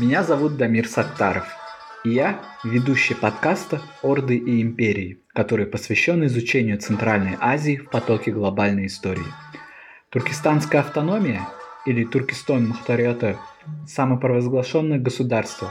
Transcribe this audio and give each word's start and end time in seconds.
Меня 0.00 0.22
зовут 0.22 0.56
Дамир 0.56 0.88
Саттаров. 0.88 1.44
И 2.04 2.10
я 2.10 2.40
ведущий 2.64 3.12
подкаста 3.12 3.82
«Орды 4.02 4.34
и 4.38 4.62
империи», 4.62 5.20
который 5.34 5.66
посвящен 5.66 6.24
изучению 6.24 6.78
Центральной 6.78 7.36
Азии 7.38 7.76
в 7.76 7.90
потоке 7.90 8.30
глобальной 8.32 8.86
истории. 8.86 9.26
Туркестанская 10.08 10.80
автономия 10.80 11.46
или 11.84 12.04
Туркестан 12.04 12.68
Мухтариата– 12.68 13.38
самопровозглашенное 13.86 14.98
государство, 14.98 15.70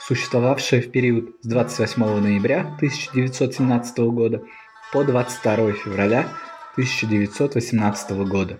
существовавшее 0.00 0.82
в 0.82 0.90
период 0.90 1.36
с 1.42 1.46
28 1.46 2.02
ноября 2.02 2.62
1917 2.78 3.98
года 3.98 4.42
по 4.92 5.04
22 5.04 5.72
февраля 5.74 6.26
1918 6.72 8.10
года 8.26 8.58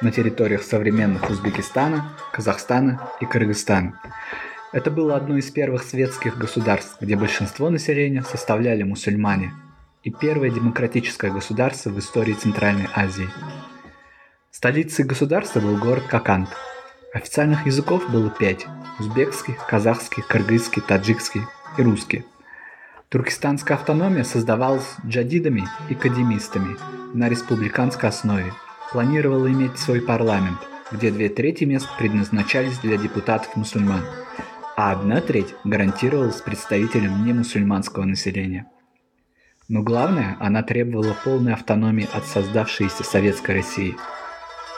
на 0.00 0.12
территориях 0.12 0.62
современных 0.62 1.28
Узбекистана, 1.28 2.12
Казахстана 2.32 3.10
и 3.20 3.26
Кыргызстана. 3.26 4.00
Это 4.72 4.92
было 4.92 5.16
одно 5.16 5.36
из 5.36 5.50
первых 5.50 5.82
светских 5.82 6.38
государств, 6.38 6.98
где 7.00 7.16
большинство 7.16 7.70
населения 7.70 8.22
составляли 8.22 8.84
мусульмане, 8.84 9.52
и 10.04 10.10
первое 10.10 10.50
демократическое 10.50 11.32
государство 11.32 11.90
в 11.90 11.98
истории 11.98 12.34
Центральной 12.34 12.86
Азии. 12.94 13.28
Столицей 14.52 15.04
государства 15.04 15.58
был 15.58 15.76
город 15.76 16.04
Какант. 16.08 16.50
Официальных 17.12 17.66
языков 17.66 18.08
было 18.10 18.30
пять– 18.30 18.66
узбекский, 19.00 19.56
казахский, 19.68 20.22
кыргызский, 20.22 20.82
таджикский 20.82 21.42
и 21.76 21.82
русский. 21.82 22.24
Туркестанская 23.08 23.76
автономия 23.76 24.22
создавалась 24.22 24.94
джадидами 25.04 25.66
и 25.88 25.96
кадемистами 25.96 26.76
на 27.12 27.28
республиканской 27.28 28.08
основе. 28.08 28.52
Планировала 28.92 29.48
иметь 29.48 29.78
свой 29.78 30.00
парламент, 30.00 30.58
где 30.92 31.10
две 31.10 31.28
трети 31.28 31.64
мест 31.64 31.88
предназначались 31.98 32.78
для 32.78 32.96
депутатов-мусульман, 32.96 34.04
а 34.76 34.92
одна 34.92 35.20
треть 35.20 35.54
гарантировалась 35.64 36.40
представителям 36.40 37.24
немусульманского 37.24 38.04
населения. 38.04 38.66
Но 39.68 39.82
главное, 39.82 40.36
она 40.40 40.62
требовала 40.62 41.16
полной 41.24 41.54
автономии 41.54 42.08
от 42.12 42.26
создавшейся 42.26 43.04
Советской 43.04 43.56
России. 43.56 43.96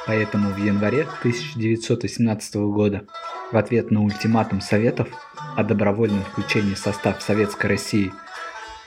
Поэтому 0.07 0.51
в 0.51 0.59
январе 0.59 1.03
1918 1.21 2.55
года 2.57 3.07
в 3.53 3.57
ответ 3.57 3.91
на 3.91 4.03
ультиматум 4.03 4.61
Советов 4.61 5.09
о 5.57 5.65
добровольном 5.65 6.23
включении 6.25 6.75
в 6.75 6.79
состав 6.79 7.23
Советской 7.23 7.67
России 7.67 8.13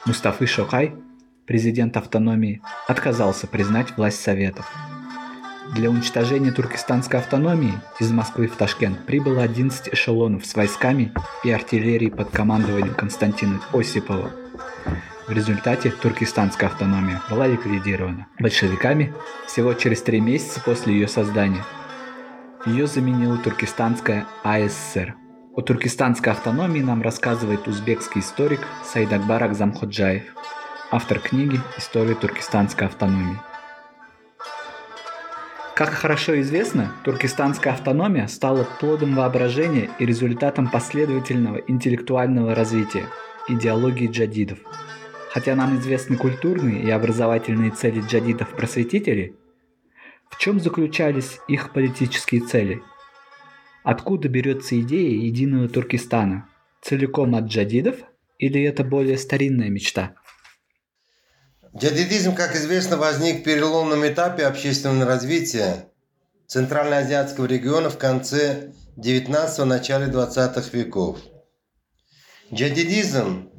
Мустафы 0.05 0.45
Шохай, 0.45 0.93
президент 1.47 1.97
автономии, 1.97 2.61
отказался 2.87 3.47
признать 3.47 3.97
власть 3.97 4.21
Советов. 4.21 4.71
Для 5.75 5.89
уничтожения 5.89 6.53
туркестанской 6.53 7.19
автономии 7.19 7.73
из 7.99 8.09
Москвы 8.09 8.47
в 8.47 8.55
Ташкент 8.55 9.05
прибыло 9.05 9.43
11 9.43 9.93
эшелонов 9.93 10.45
с 10.45 10.55
войсками 10.55 11.13
и 11.43 11.51
артиллерией 11.51 12.11
под 12.11 12.29
командованием 12.29 12.93
Константина 12.93 13.59
Осипова. 13.73 14.31
В 15.27 15.31
результате 15.31 15.91
туркестанская 15.91 16.69
автономия 16.69 17.21
была 17.29 17.47
ликвидирована 17.47 18.27
большевиками 18.39 19.13
всего 19.47 19.73
через 19.73 20.01
три 20.01 20.21
месяца 20.21 20.61
после 20.61 20.93
ее 20.93 21.09
создания. 21.09 21.65
Ее 22.65 22.87
заменила 22.87 23.37
туркестанская 23.37 24.27
АССР. 24.45 25.15
О 25.57 25.61
туркестанской 25.61 26.31
автономии 26.31 26.79
нам 26.79 27.01
рассказывает 27.01 27.67
узбекский 27.67 28.21
историк 28.21 28.61
Сайдакбар 28.85 29.43
Акзамходжаев, 29.43 30.23
автор 30.89 31.19
книги 31.19 31.59
«История 31.77 32.15
туркестанской 32.15 32.87
автономии». 32.87 33.37
Как 35.75 35.89
хорошо 35.89 36.39
известно, 36.39 36.93
туркестанская 37.03 37.73
автономия 37.73 38.27
стала 38.27 38.65
плодом 38.79 39.13
воображения 39.13 39.89
и 39.99 40.05
результатом 40.05 40.71
последовательного 40.71 41.57
интеллектуального 41.57 42.55
развития 42.55 43.07
идеологии 43.49 44.07
джадидов. 44.07 44.59
Хотя 45.31 45.53
нам 45.53 45.77
известны 45.77 46.15
культурные 46.15 46.81
и 46.81 46.89
образовательные 46.89 47.71
цели 47.71 47.99
джадидов-просветителей, 47.99 49.35
в 50.29 50.37
чем 50.37 50.61
заключались 50.61 51.39
их 51.49 51.73
политические 51.73 52.39
цели? 52.39 52.81
Откуда 53.83 54.29
берется 54.29 54.79
идея 54.79 55.25
единого 55.25 55.67
Туркестана? 55.67 56.47
Целиком 56.81 57.35
от 57.35 57.47
джадидов 57.47 57.97
или 58.37 58.63
это 58.63 58.85
более 58.85 59.17
старинная 59.17 59.69
мечта? 59.69 60.15
Джадидизм, 61.77 62.35
как 62.35 62.55
известно, 62.55 62.95
возник 62.95 63.41
в 63.41 63.43
переломном 63.43 64.07
этапе 64.07 64.45
общественного 64.45 65.05
развития 65.05 65.89
Центральноазиатского 66.47 67.47
региона 67.47 67.89
в 67.89 67.97
конце 67.97 68.71
19 68.95 69.65
начале 69.65 70.07
20 70.07 70.73
веков. 70.73 71.19
Джадидизм, 72.53 73.49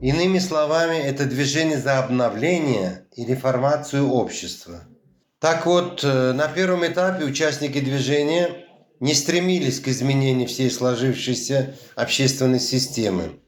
иными 0.00 0.40
словами, 0.40 0.96
это 0.96 1.26
движение 1.26 1.78
за 1.78 2.00
обновление 2.00 3.06
и 3.14 3.24
реформацию 3.24 4.10
общества. 4.10 4.82
Так 5.38 5.64
вот, 5.64 6.02
э, 6.02 6.32
на 6.32 6.48
первом 6.48 6.84
этапе 6.84 7.24
участники 7.24 7.78
движения 7.78 8.66
не 8.98 9.14
стремились 9.14 9.78
к 9.78 9.86
изменению 9.86 10.48
всей 10.48 10.72
сложившейся 10.72 11.76
общественной 11.94 12.58
системы. 12.58 13.38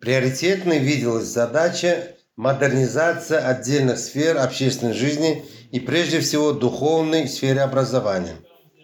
Приоритетной 0.00 0.78
виделась 0.78 1.26
задача 1.26 2.14
модернизация 2.38 3.44
отдельных 3.44 3.98
сфер 3.98 4.38
общественной 4.38 4.94
жизни 4.94 5.44
и 5.72 5.80
прежде 5.80 6.20
всего 6.20 6.52
духовной 6.52 7.28
сфере 7.28 7.62
образования. 7.62 8.36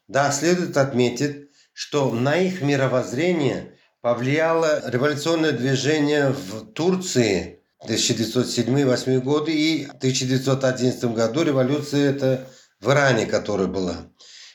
Да, 0.08 0.32
следует 0.32 0.76
отметить, 0.76 1.50
что 1.72 2.10
на 2.10 2.36
их 2.36 2.62
мировоззрение 2.62 3.78
повлияло 4.00 4.82
революционное 4.90 5.52
движение 5.52 6.30
в 6.30 6.66
Турции 6.72 7.60
1907-1908 7.86 9.20
годы 9.20 9.52
и 9.52 9.86
в 9.86 9.94
1911 9.94 11.04
году 11.14 11.44
революция 11.44 12.10
это 12.10 12.48
в 12.80 12.90
Иране, 12.90 13.26
которая 13.26 13.68
была. 13.68 13.94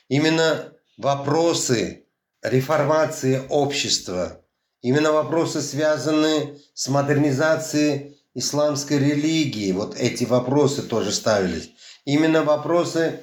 Именно 0.08 0.74
вопросы 0.98 2.04
реформации 2.42 3.40
общества, 3.48 4.42
именно 4.82 5.10
вопросы, 5.10 5.62
связанные 5.62 6.58
с 6.74 6.86
модернизацией 6.88 8.19
исламской 8.40 8.98
религии 8.98 9.70
вот 9.72 9.96
эти 9.96 10.24
вопросы 10.24 10.82
тоже 10.82 11.12
ставились. 11.12 11.70
Именно 12.04 12.42
вопросы, 12.42 13.20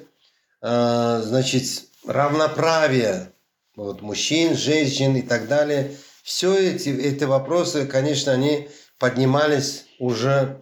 э, 0.62 1.22
значит, 1.24 1.64
равноправия 2.06 3.32
вот, 3.76 4.00
мужчин, 4.00 4.56
женщин 4.56 5.14
и 5.16 5.22
так 5.22 5.46
далее. 5.46 5.96
Все 6.22 6.56
эти, 6.56 6.88
эти 6.88 7.24
вопросы, 7.24 7.86
конечно, 7.86 8.32
они 8.32 8.68
поднимались 8.98 9.84
уже 9.98 10.60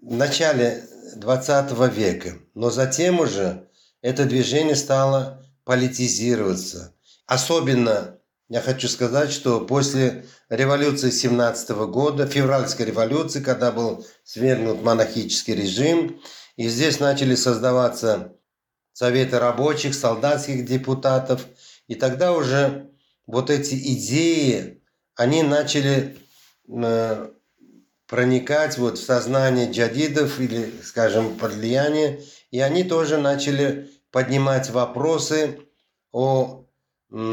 в 0.00 0.14
начале 0.14 0.84
20 1.16 1.70
века. 1.92 2.34
Но 2.54 2.70
затем 2.70 3.20
уже 3.20 3.68
это 4.00 4.24
движение 4.24 4.76
стало 4.76 5.44
политизироваться. 5.64 6.94
Особенно 7.26 8.18
я 8.52 8.60
хочу 8.60 8.86
сказать, 8.86 9.32
что 9.32 9.62
после 9.62 10.26
революции 10.50 11.08
17 11.08 11.70
года, 11.70 12.26
февральской 12.26 12.84
революции, 12.84 13.40
когда 13.40 13.72
был 13.72 14.06
свергнут 14.24 14.82
монархический 14.82 15.54
режим, 15.54 16.20
и 16.56 16.68
здесь 16.68 17.00
начали 17.00 17.34
создаваться 17.34 18.36
советы 18.92 19.38
рабочих, 19.38 19.94
солдатских 19.94 20.66
депутатов, 20.66 21.46
и 21.88 21.94
тогда 21.94 22.34
уже 22.34 22.90
вот 23.26 23.48
эти 23.48 23.74
идеи, 23.94 24.82
они 25.14 25.42
начали 25.42 26.18
э, 26.68 27.28
проникать 28.06 28.76
вот 28.76 28.98
в 28.98 29.02
сознание 29.02 29.70
джадидов 29.70 30.38
или, 30.40 30.74
скажем, 30.84 31.38
под 31.38 31.54
влияние, 31.54 32.20
и 32.50 32.60
они 32.60 32.84
тоже 32.84 33.16
начали 33.16 33.90
поднимать 34.10 34.68
вопросы 34.68 35.58
о 36.10 36.61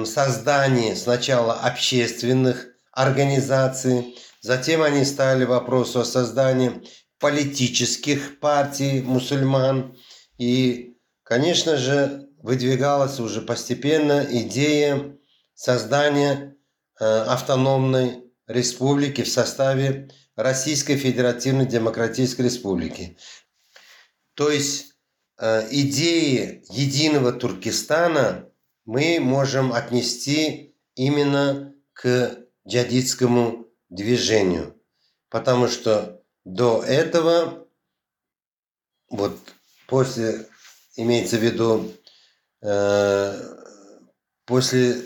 создании 0.05 0.93
сначала 0.93 1.53
общественных 1.53 2.67
организаций, 2.91 4.17
затем 4.41 4.81
они 4.81 5.05
стали 5.05 5.45
вопросу 5.45 6.01
о 6.01 6.05
создании 6.05 6.81
политических 7.19 8.39
партий 8.39 9.01
мусульман. 9.01 9.97
И, 10.37 10.97
конечно 11.23 11.77
же, 11.77 12.29
выдвигалась 12.41 13.19
уже 13.19 13.41
постепенно 13.41 14.25
идея 14.29 15.17
создания 15.53 16.55
э, 16.99 17.05
автономной 17.05 18.23
республики 18.47 19.23
в 19.23 19.29
составе 19.29 20.09
Российской 20.35 20.95
Федеративной 20.95 21.65
Демократической 21.65 22.43
Республики. 22.43 23.17
То 24.33 24.49
есть 24.49 24.93
э, 25.37 25.67
идеи 25.71 26.63
единого 26.69 27.33
Туркестана 27.33 28.48
мы 28.89 29.19
можем 29.19 29.71
отнести 29.71 30.75
именно 30.95 31.75
к 31.93 32.39
джадидскому 32.67 33.67
движению. 33.89 34.81
Потому 35.29 35.67
что 35.67 36.23
до 36.43 36.81
этого, 36.81 37.67
вот 39.11 39.37
после, 39.87 40.47
имеется 40.95 41.37
в 41.37 41.43
виду, 41.43 41.93
э, 42.63 43.39
после 44.45 45.03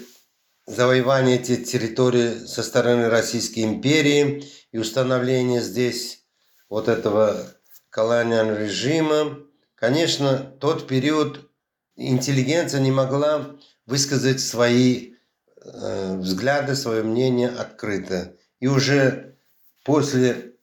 завоевания 0.65 1.35
этих 1.35 1.65
территорий 1.65 2.47
со 2.47 2.63
стороны 2.63 3.09
Российской 3.09 3.65
империи 3.65 4.45
и 4.71 4.77
установление 4.77 5.59
здесь 5.59 6.23
вот 6.69 6.87
этого 6.87 7.51
колониального 7.89 8.59
режима, 8.59 9.39
конечно, 9.75 10.37
тот 10.37 10.87
период 10.87 11.51
интеллигенция 11.97 12.79
не 12.79 12.91
могла 12.91 13.57
высказать 13.85 14.39
свои 14.39 15.13
э, 15.61 16.17
взгляды, 16.17 16.75
свое 16.75 17.03
мнение 17.03 17.49
открыто. 17.49 18.35
И 18.59 18.67
уже 18.67 19.35
после 19.83 20.53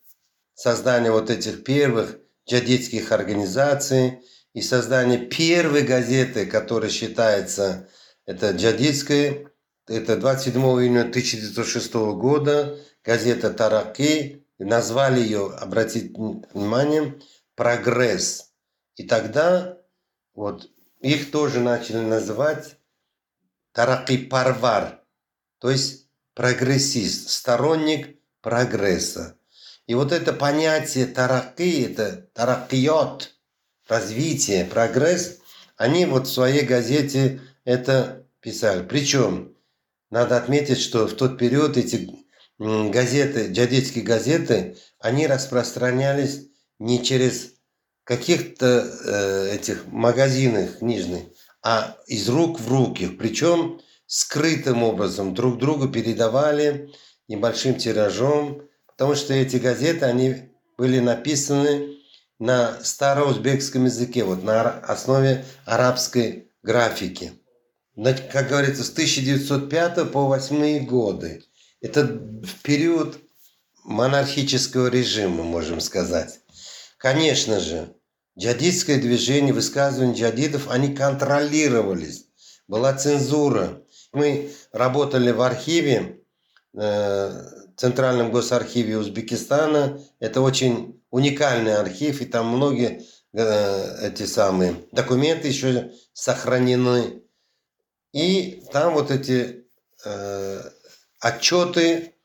создания 0.53 1.11
вот 1.11 1.29
этих 1.29 1.63
первых 1.63 2.17
джадитских 2.49 3.11
организаций 3.11 4.21
и 4.53 4.61
создания 4.61 5.17
первой 5.17 5.83
газеты, 5.83 6.45
которая 6.45 6.89
считается 6.89 7.87
это 8.25 8.51
джадитской, 8.51 9.47
это 9.87 10.17
27 10.17 10.61
июня 10.61 11.01
1906 11.01 11.93
года, 11.93 12.77
газета 13.03 13.51
«Тараки», 13.51 14.45
назвали 14.57 15.19
ее, 15.19 15.51
обратите 15.59 16.13
внимание, 16.53 17.19
«Прогресс». 17.55 18.51
И 18.95 19.03
тогда 19.03 19.77
вот 20.33 20.69
их 20.99 21.31
тоже 21.31 21.59
начали 21.59 21.97
называть 21.97 22.77
Тараки 23.73 24.17
Парвар, 24.17 25.01
то 25.59 25.69
есть 25.69 26.07
прогрессист, 26.33 27.29
сторонник 27.29 28.17
прогресса. 28.41 29.37
И 29.87 29.93
вот 29.93 30.11
это 30.11 30.33
понятие 30.33 31.05
тараки, 31.05 31.83
это 31.83 32.29
таракиот, 32.33 33.33
развитие, 33.87 34.65
прогресс, 34.65 35.39
они 35.77 36.05
вот 36.05 36.27
в 36.27 36.31
своей 36.31 36.65
газете 36.65 37.41
это 37.65 38.27
писали. 38.39 38.83
Причем 38.83 39.55
надо 40.09 40.37
отметить, 40.37 40.79
что 40.79 41.07
в 41.07 41.13
тот 41.13 41.37
период 41.37 41.77
эти 41.77 42.09
газеты, 42.59 43.51
джадитские 43.51 44.03
газеты, 44.03 44.77
они 44.99 45.27
распространялись 45.27 46.47
не 46.79 47.03
через 47.03 47.53
каких-то 48.03 48.65
э, 49.05 49.55
этих 49.55 49.87
магазинах 49.87 50.79
книжных, 50.79 51.23
а 51.63 51.97
из 52.07 52.27
рук 52.29 52.59
в 52.59 52.67
руки. 52.69 53.07
Причем 53.07 53.81
скрытым 54.07 54.83
образом 54.83 55.33
друг 55.33 55.57
другу 55.57 55.87
передавали 55.87 56.91
небольшим 57.27 57.75
тиражом, 57.75 58.63
потому 58.87 59.15
что 59.15 59.33
эти 59.33 59.57
газеты, 59.57 60.05
они 60.05 60.51
были 60.77 60.99
написаны 60.99 61.97
на 62.39 62.83
староузбекском 62.83 63.85
языке, 63.85 64.23
вот 64.23 64.43
на 64.43 64.61
основе 64.79 65.45
арабской 65.65 66.51
графики. 66.63 67.33
Как 67.95 68.49
говорится, 68.49 68.83
с 68.83 68.89
1905 68.91 70.11
по 70.11 70.25
8 70.25 70.85
годы. 70.85 71.43
Это 71.81 72.05
в 72.05 72.61
период 72.63 73.17
монархического 73.83 74.87
режима, 74.87 75.43
можем 75.43 75.79
сказать. 75.81 76.39
Конечно 76.97 77.59
же, 77.59 77.93
джадидское 78.41 78.99
движение, 78.99 79.53
высказывания 79.53 80.15
джадидов, 80.15 80.69
они 80.69 80.95
контролировались. 80.95 82.25
Была 82.67 82.93
цензура. 82.93 83.83
Мы 84.13 84.51
работали 84.71 85.31
в 85.31 85.41
архиве, 85.41 86.23
э, 86.73 87.43
Центральном 87.77 88.31
госархиве 88.31 88.97
Узбекистана. 88.97 90.01
Это 90.19 90.41
очень 90.41 91.01
уникальный 91.11 91.75
архив, 91.75 92.21
и 92.21 92.25
там 92.25 92.47
многие 92.47 93.03
э, 93.33 94.07
эти 94.07 94.25
самые 94.25 94.75
документы 94.91 95.47
еще 95.47 95.91
сохранены. 96.13 97.21
И 98.11 98.63
там 98.73 98.93
вот 98.93 99.11
эти 99.11 99.65
э, 100.03 100.61
отчеты, 101.19 102.15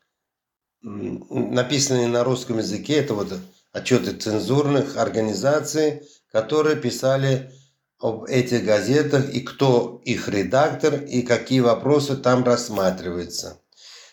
написанные 0.81 2.07
на 2.07 2.23
русском 2.23 2.57
языке, 2.57 2.95
это 2.95 3.13
вот 3.13 3.33
отчеты 3.71 4.13
цензурных 4.13 4.97
организаций, 4.97 6.03
которые 6.31 6.75
писали 6.75 7.51
об 7.99 8.25
этих 8.25 8.63
газетах 8.63 9.29
и 9.29 9.41
кто 9.41 10.01
их 10.05 10.29
редактор 10.29 11.01
и 11.03 11.21
какие 11.23 11.61
вопросы 11.61 12.15
там 12.15 12.43
рассматриваются. 12.43 13.59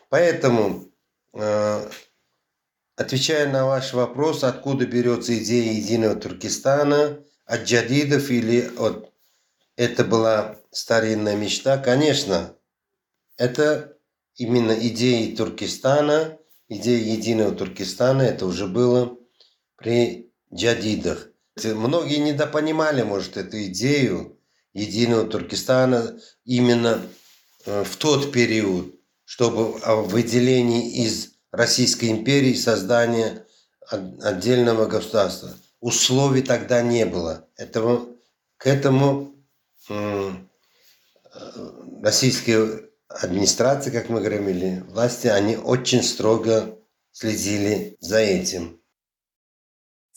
Поэтому, 0.09 0.89
э, 1.35 1.91
отвечая 2.97 3.51
на 3.51 3.67
ваш 3.67 3.93
вопрос, 3.93 4.45
откуда 4.45 4.87
берется 4.87 5.37
идея 5.39 5.73
единого 5.73 6.15
Туркестана, 6.17 7.19
от 7.47 7.65
джадидов 7.65 8.31
или 8.31 8.71
от... 8.79 9.13
Это 9.77 10.05
была 10.05 10.57
старинная 10.71 11.37
мечта, 11.37 11.79
конечно, 11.79 12.57
это 13.37 13.97
именно 14.37 14.73
идея 14.73 15.37
Туркестана, 15.37 16.39
идея 16.69 17.13
единого 17.17 17.55
Туркестана, 17.55 18.23
это 18.23 18.47
уже 18.47 18.67
было 18.67 19.19
при 19.77 20.33
джадидах. 20.53 21.29
Многие 21.63 22.19
недопонимали, 22.19 23.03
может, 23.03 23.37
эту 23.37 23.63
идею 23.65 24.39
единого 24.73 25.27
Туркестана 25.27 26.19
именно 26.45 27.01
э, 27.65 27.85
в 27.85 27.97
тот 27.97 28.33
период, 28.33 28.95
чтобы 29.25 29.79
о 29.83 30.03
выделении 30.03 31.05
из 31.05 31.35
Российской 31.53 32.11
империи 32.11 32.55
создания 32.55 33.47
отдельного 33.89 34.87
государства. 34.87 35.51
Условий 35.81 36.43
тогда 36.43 36.83
не 36.83 37.07
было. 37.07 37.47
Этого, 37.57 38.09
к 38.57 38.67
этому 38.67 39.35
э, 39.89 40.31
российские 42.03 42.89
администрации, 43.09 43.91
как 43.91 44.09
мы 44.09 44.21
говорим, 44.21 44.49
или 44.49 44.81
власти, 44.89 45.29
они 45.29 45.57
очень 45.57 46.03
строго 46.03 46.79
следили 47.13 47.97
за 48.01 48.19
этим. 48.19 48.81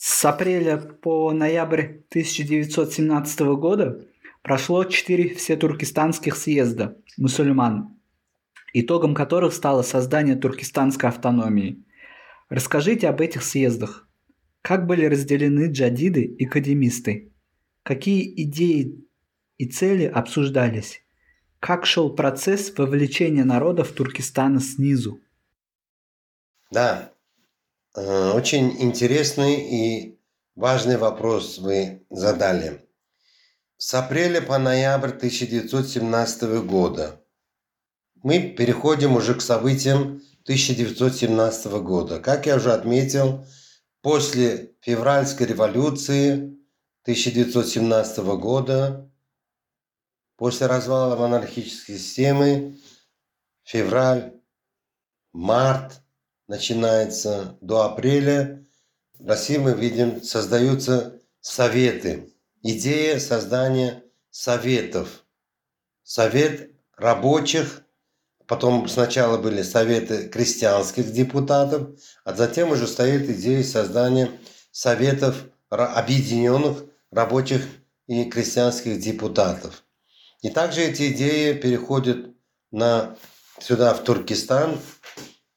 С 0.00 0.24
апреля 0.24 0.76
по 0.76 1.32
ноябрь 1.32 1.86
1917 2.10 3.40
года 3.58 4.06
прошло 4.42 4.84
четыре 4.84 5.34
всетуркестанских 5.34 6.36
съезда 6.36 6.96
мусульман, 7.16 7.98
итогом 8.72 9.12
которых 9.12 9.52
стало 9.52 9.82
создание 9.82 10.36
туркестанской 10.36 11.08
автономии. 11.08 11.82
Расскажите 12.48 13.08
об 13.08 13.20
этих 13.20 13.42
съездах. 13.42 14.08
Как 14.62 14.86
были 14.86 15.04
разделены 15.04 15.68
джадиды 15.68 16.22
и 16.22 16.44
кадемисты? 16.44 17.32
Какие 17.82 18.40
идеи 18.44 19.04
и 19.56 19.66
цели 19.66 20.04
обсуждались? 20.04 21.02
Как 21.58 21.86
шел 21.86 22.14
процесс 22.14 22.72
вовлечения 22.78 23.44
народов 23.44 23.90
Туркестана 23.90 24.60
снизу? 24.60 25.18
Да, 26.70 27.12
очень 27.98 28.80
интересный 28.80 29.54
и 29.56 30.20
важный 30.54 30.96
вопрос 30.96 31.58
вы 31.58 32.06
задали. 32.10 32.88
С 33.76 33.92
апреля 33.94 34.40
по 34.40 34.58
ноябрь 34.58 35.10
1917 35.10 36.42
года 36.64 37.20
мы 38.22 38.50
переходим 38.50 39.16
уже 39.16 39.34
к 39.34 39.40
событиям 39.40 40.22
1917 40.44 41.72
года. 41.82 42.20
Как 42.20 42.46
я 42.46 42.56
уже 42.56 42.72
отметил, 42.72 43.44
после 44.00 44.76
февральской 44.80 45.46
революции 45.46 46.56
1917 47.02 48.18
года, 48.18 49.10
после 50.36 50.68
развала 50.68 51.16
монархической 51.16 51.98
системы, 51.98 52.78
февраль, 53.64 54.34
март 55.32 56.00
начинается 56.48 57.56
до 57.60 57.84
апреля, 57.84 58.66
в 59.18 59.28
России 59.28 59.58
мы 59.58 59.74
видим, 59.74 60.22
создаются 60.22 61.20
советы. 61.40 62.32
Идея 62.62 63.18
создания 63.20 64.02
советов. 64.30 65.24
Совет 66.02 66.70
рабочих, 66.96 67.82
потом 68.46 68.88
сначала 68.88 69.36
были 69.38 69.62
советы 69.62 70.28
крестьянских 70.28 71.12
депутатов, 71.12 71.88
а 72.24 72.34
затем 72.34 72.70
уже 72.70 72.86
стоит 72.86 73.28
идея 73.28 73.62
создания 73.62 74.30
советов 74.70 75.44
объединенных 75.68 76.84
рабочих 77.10 77.66
и 78.06 78.24
крестьянских 78.24 79.00
депутатов. 79.00 79.84
И 80.40 80.50
также 80.50 80.82
эти 80.82 81.12
идеи 81.12 81.52
переходят 81.52 82.34
на, 82.70 83.16
сюда, 83.60 83.92
в 83.92 84.04
Туркестан, 84.04 84.78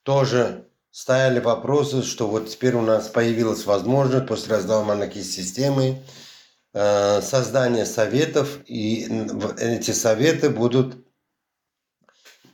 тоже 0.04 0.68
ставили 0.92 1.40
вопросы, 1.40 2.04
что 2.04 2.28
вот 2.28 2.50
теперь 2.50 2.76
у 2.76 2.82
нас 2.82 3.08
появилась 3.08 3.66
возможность 3.66 4.28
после 4.28 4.56
раздела 4.56 5.10
системы 5.12 6.04
э, 6.74 7.22
создания 7.22 7.86
советов, 7.86 8.60
и 8.66 9.06
эти 9.58 9.92
советы 9.92 10.50
будут 10.50 11.08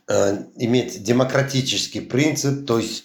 э, 0.06 0.44
иметь 0.54 1.02
демократический 1.02 2.00
принцип, 2.00 2.66
то 2.66 2.78
есть 2.78 3.04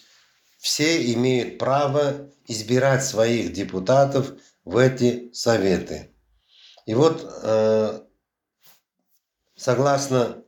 все 0.60 1.12
имеют 1.14 1.58
право 1.58 2.30
избирать 2.48 3.04
своих 3.04 3.54
депутатов 3.54 4.34
в 4.64 4.78
эти 4.78 5.34
советы. 5.34 6.12
И 6.86 6.94
вот, 6.94 7.28
э, 7.44 8.02
согласно 9.56 10.40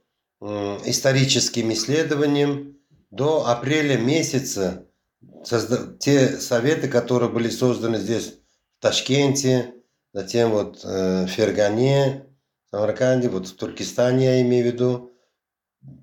историческим 0.42 1.72
исследованиям 1.72 2.75
до 3.16 3.48
апреля 3.48 3.98
месяца 3.98 4.88
те 6.00 6.38
советы, 6.38 6.90
которые 6.90 7.32
были 7.32 7.50
созданы 7.50 7.98
здесь 7.98 8.34
в 8.78 8.82
Ташкенте, 8.82 9.74
затем 10.12 10.52
вот 10.52 10.84
э, 10.84 11.26
в 11.26 11.28
Фергане, 11.28 12.26
Самарканде, 12.72 13.30
вот 13.30 13.48
в 13.48 13.56
Туркестане 13.56 14.26
я 14.26 14.42
имею 14.42 14.70
в 14.70 14.74
виду, 14.74 15.14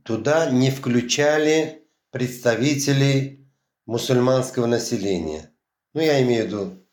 туда 0.04 0.50
не 0.50 0.70
включали 0.70 1.86
представителей 2.10 3.46
мусульманского 3.84 4.66
населения. 4.66 5.52
Ну, 5.92 6.00
я 6.00 6.22
имею 6.22 6.44
в 6.44 6.46
виду 6.46 6.86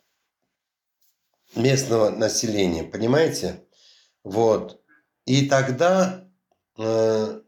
местного 1.56 2.10
населения, 2.10 2.84
понимаете? 2.84 3.64
Вот. 4.26 4.82
И 5.26 5.48
тогда 5.48 6.28
э, 6.78 7.42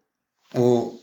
у 0.53 1.00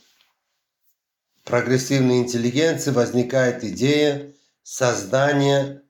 прогрессивной 1.49 2.19
интеллигенции 2.19 2.91
возникает 2.91 3.65
идея 3.65 4.35
создания 4.63 5.83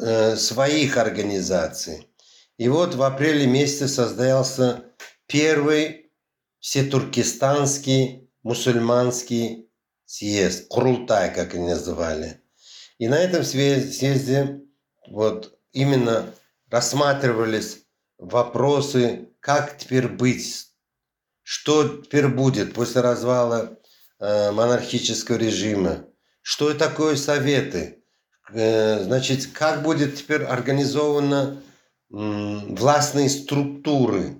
э, 0.00 0.36
своих 0.36 0.96
организаций. 0.96 2.08
И 2.56 2.68
вот 2.68 2.94
в 2.94 3.02
апреле 3.02 3.46
месяце 3.46 3.86
создался 3.86 4.84
первый 5.26 6.10
всетуркестанский 6.58 8.30
мусульманский 8.42 9.70
съезд, 10.06 10.68
Курултай, 10.68 11.34
как 11.34 11.54
они 11.54 11.68
называли. 11.68 12.40
И 12.96 13.08
на 13.08 13.18
этом 13.18 13.44
съезде 13.44 14.62
вот 15.10 15.58
именно 15.72 16.34
рассматривались 16.70 17.84
вопросы, 18.16 19.28
как 19.40 19.76
теперь 19.76 20.08
быть, 20.08 20.68
что 21.42 21.88
теперь 21.88 22.28
будет 22.28 22.72
после 22.72 23.02
развала 23.02 23.78
монархического 24.52 25.36
режима, 25.36 26.06
что 26.42 26.74
такое 26.74 27.16
советы, 27.16 28.04
э, 28.52 29.02
значит, 29.02 29.48
как 29.52 29.82
будет 29.82 30.16
теперь 30.16 30.42
организована 30.42 31.62
э, 32.10 32.14
властные 32.14 33.28
структуры. 33.28 34.38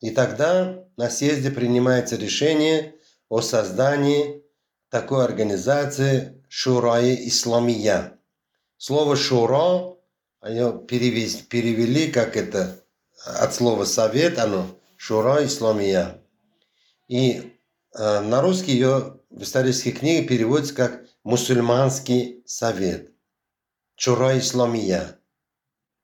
И 0.00 0.10
тогда 0.10 0.84
на 0.96 1.08
съезде 1.08 1.50
принимается 1.50 2.16
решение 2.16 2.94
о 3.28 3.40
создании 3.40 4.42
такой 4.90 5.24
организации 5.24 6.44
Шурай 6.48 7.26
Исламия. 7.26 8.18
Слово 8.76 9.16
«шура» 9.16 9.94
они 10.40 10.60
перевели, 10.86 12.12
как 12.12 12.36
это 12.36 12.84
от 13.24 13.54
слова 13.54 13.86
совет, 13.86 14.38
оно 14.38 14.66
Шура 14.98 15.44
Исламия. 15.44 16.22
И 17.08 17.30
э, 17.38 17.53
на 17.94 18.42
русский 18.42 18.72
ее 18.72 19.20
в 19.30 19.42
исторических 19.42 20.00
книгах 20.00 20.28
переводится 20.28 20.74
как 20.74 21.04
мусульманский 21.22 22.42
совет. 22.46 23.10
Шура 23.96 24.38
Исламия. 24.38 25.18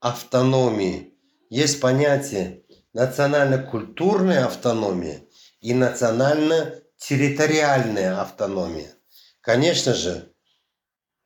автономии. 0.00 1.14
Есть 1.50 1.80
понятие 1.80 2.62
национально-культурная 2.92 4.46
автономия 4.46 5.25
и 5.66 5.74
национально-территориальная 5.74 8.20
автономия. 8.20 8.94
Конечно 9.40 9.94
же, 9.94 10.32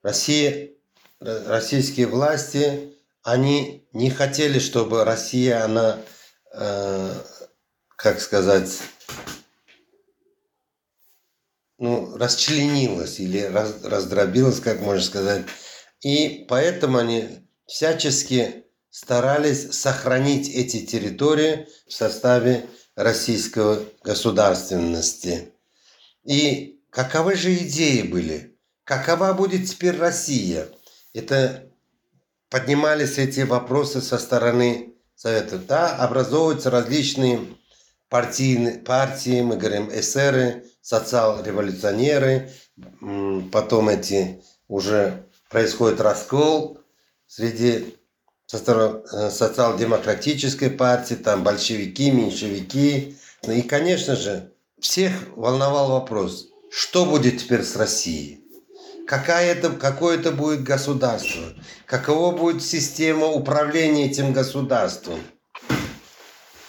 Россия, 0.02 0.70
российские 1.20 2.06
власти, 2.06 2.94
они 3.22 3.86
не 3.92 4.08
хотели, 4.08 4.58
чтобы 4.58 5.04
Россия, 5.04 5.62
она, 5.62 5.98
э, 6.54 7.12
как 7.96 8.18
сказать, 8.18 8.80
ну, 11.76 12.16
расчленилась 12.16 13.20
или 13.20 13.40
раз, 13.40 13.84
раздробилась, 13.84 14.60
как 14.60 14.80
можно 14.80 15.02
сказать. 15.02 15.44
И 16.00 16.46
поэтому 16.48 16.96
они 16.96 17.46
всячески 17.66 18.64
старались 18.88 19.72
сохранить 19.72 20.48
эти 20.48 20.86
территории 20.86 21.68
в 21.86 21.92
составе 21.92 22.66
российской 23.02 23.88
государственности. 24.02 25.52
И 26.24 26.80
каковы 26.90 27.34
же 27.34 27.54
идеи 27.54 28.02
были? 28.02 28.56
Какова 28.84 29.32
будет 29.32 29.68
теперь 29.68 29.96
Россия? 29.96 30.68
Это 31.12 31.70
поднимались 32.48 33.18
эти 33.18 33.40
вопросы 33.40 34.00
со 34.00 34.18
стороны 34.18 34.94
Совета. 35.14 35.58
Да, 35.58 35.96
образовываются 35.96 36.70
различные 36.70 37.40
партийные, 38.08 38.78
партии, 38.78 39.42
мы 39.42 39.56
говорим 39.56 39.90
эсеры, 39.92 40.64
социал-революционеры, 40.80 42.50
потом 43.52 43.90
эти 43.90 44.42
уже 44.66 45.26
происходит 45.50 46.00
раскол 46.00 46.80
среди 47.26 47.96
э, 48.52 49.30
социал-демократической 49.30 50.70
партии, 50.70 51.14
там 51.14 51.44
большевики, 51.44 52.10
меньшевики. 52.10 53.16
Ну 53.44 53.52
и, 53.52 53.62
конечно 53.62 54.16
же, 54.16 54.52
всех 54.80 55.12
волновал 55.36 55.90
вопрос, 55.90 56.48
что 56.70 57.04
будет 57.04 57.38
теперь 57.38 57.62
с 57.62 57.76
Россией? 57.76 58.44
Какая 59.06 59.52
это, 59.52 59.70
какое 59.70 60.18
это 60.18 60.30
будет 60.30 60.62
государство? 60.62 61.42
Какова 61.86 62.36
будет 62.36 62.62
система 62.62 63.26
управления 63.26 64.06
этим 64.06 64.32
государством? 64.32 65.20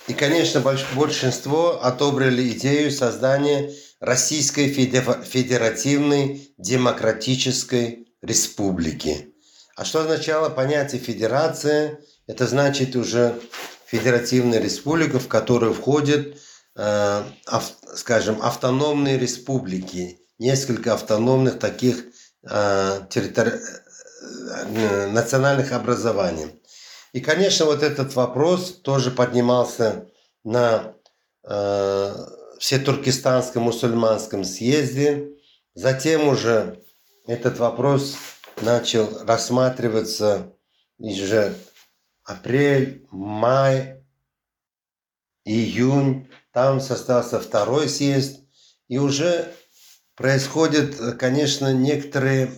И, 0.08 0.14
конечно, 0.14 0.60
большинство 0.96 1.84
отобрали 1.84 2.50
идею 2.50 2.92
создания 2.92 3.72
Российской 4.00 4.70
Федеративной 4.70 6.54
Демократической 6.58 8.08
Республики. 8.22 9.31
А 9.82 9.84
что 9.84 10.02
означало 10.02 10.50
понятие 10.50 11.02
федерация? 11.02 12.02
Это 12.28 12.46
значит 12.46 12.96
уже 12.96 13.34
федеративная 13.88 14.60
республика, 14.60 15.18
в 15.18 15.28
которую 15.28 15.74
входят, 15.74 16.38
э, 16.76 17.24
ав, 17.48 17.72
скажем, 17.96 18.40
автономные 18.44 19.18
республики, 19.18 20.20
несколько 20.38 20.94
автономных 20.94 21.58
таких 21.58 22.06
э, 22.48 23.00
территори... 23.10 23.54
э, 23.54 25.08
национальных 25.08 25.72
образований. 25.72 26.62
И, 27.14 27.20
конечно, 27.20 27.66
вот 27.66 27.82
этот 27.82 28.14
вопрос 28.14 28.82
тоже 28.84 29.10
поднимался 29.10 30.06
на 30.44 30.94
э, 31.44 32.16
Всетуркестанском 32.60 33.64
мусульманском 33.64 34.44
съезде. 34.44 35.30
Затем 35.74 36.28
уже 36.28 36.84
этот 37.26 37.58
вопрос 37.58 38.16
начал 38.62 39.26
рассматриваться 39.26 40.56
уже 40.98 41.56
апрель, 42.24 43.08
май, 43.12 44.04
июнь 45.46 46.30
там 46.52 46.80
состоялся 46.80 47.40
второй 47.40 47.90
съезд, 47.90 48.42
и 48.88 48.98
уже 48.98 49.54
происходят, 50.16 51.18
конечно, 51.18 51.74
некоторые 51.74 52.52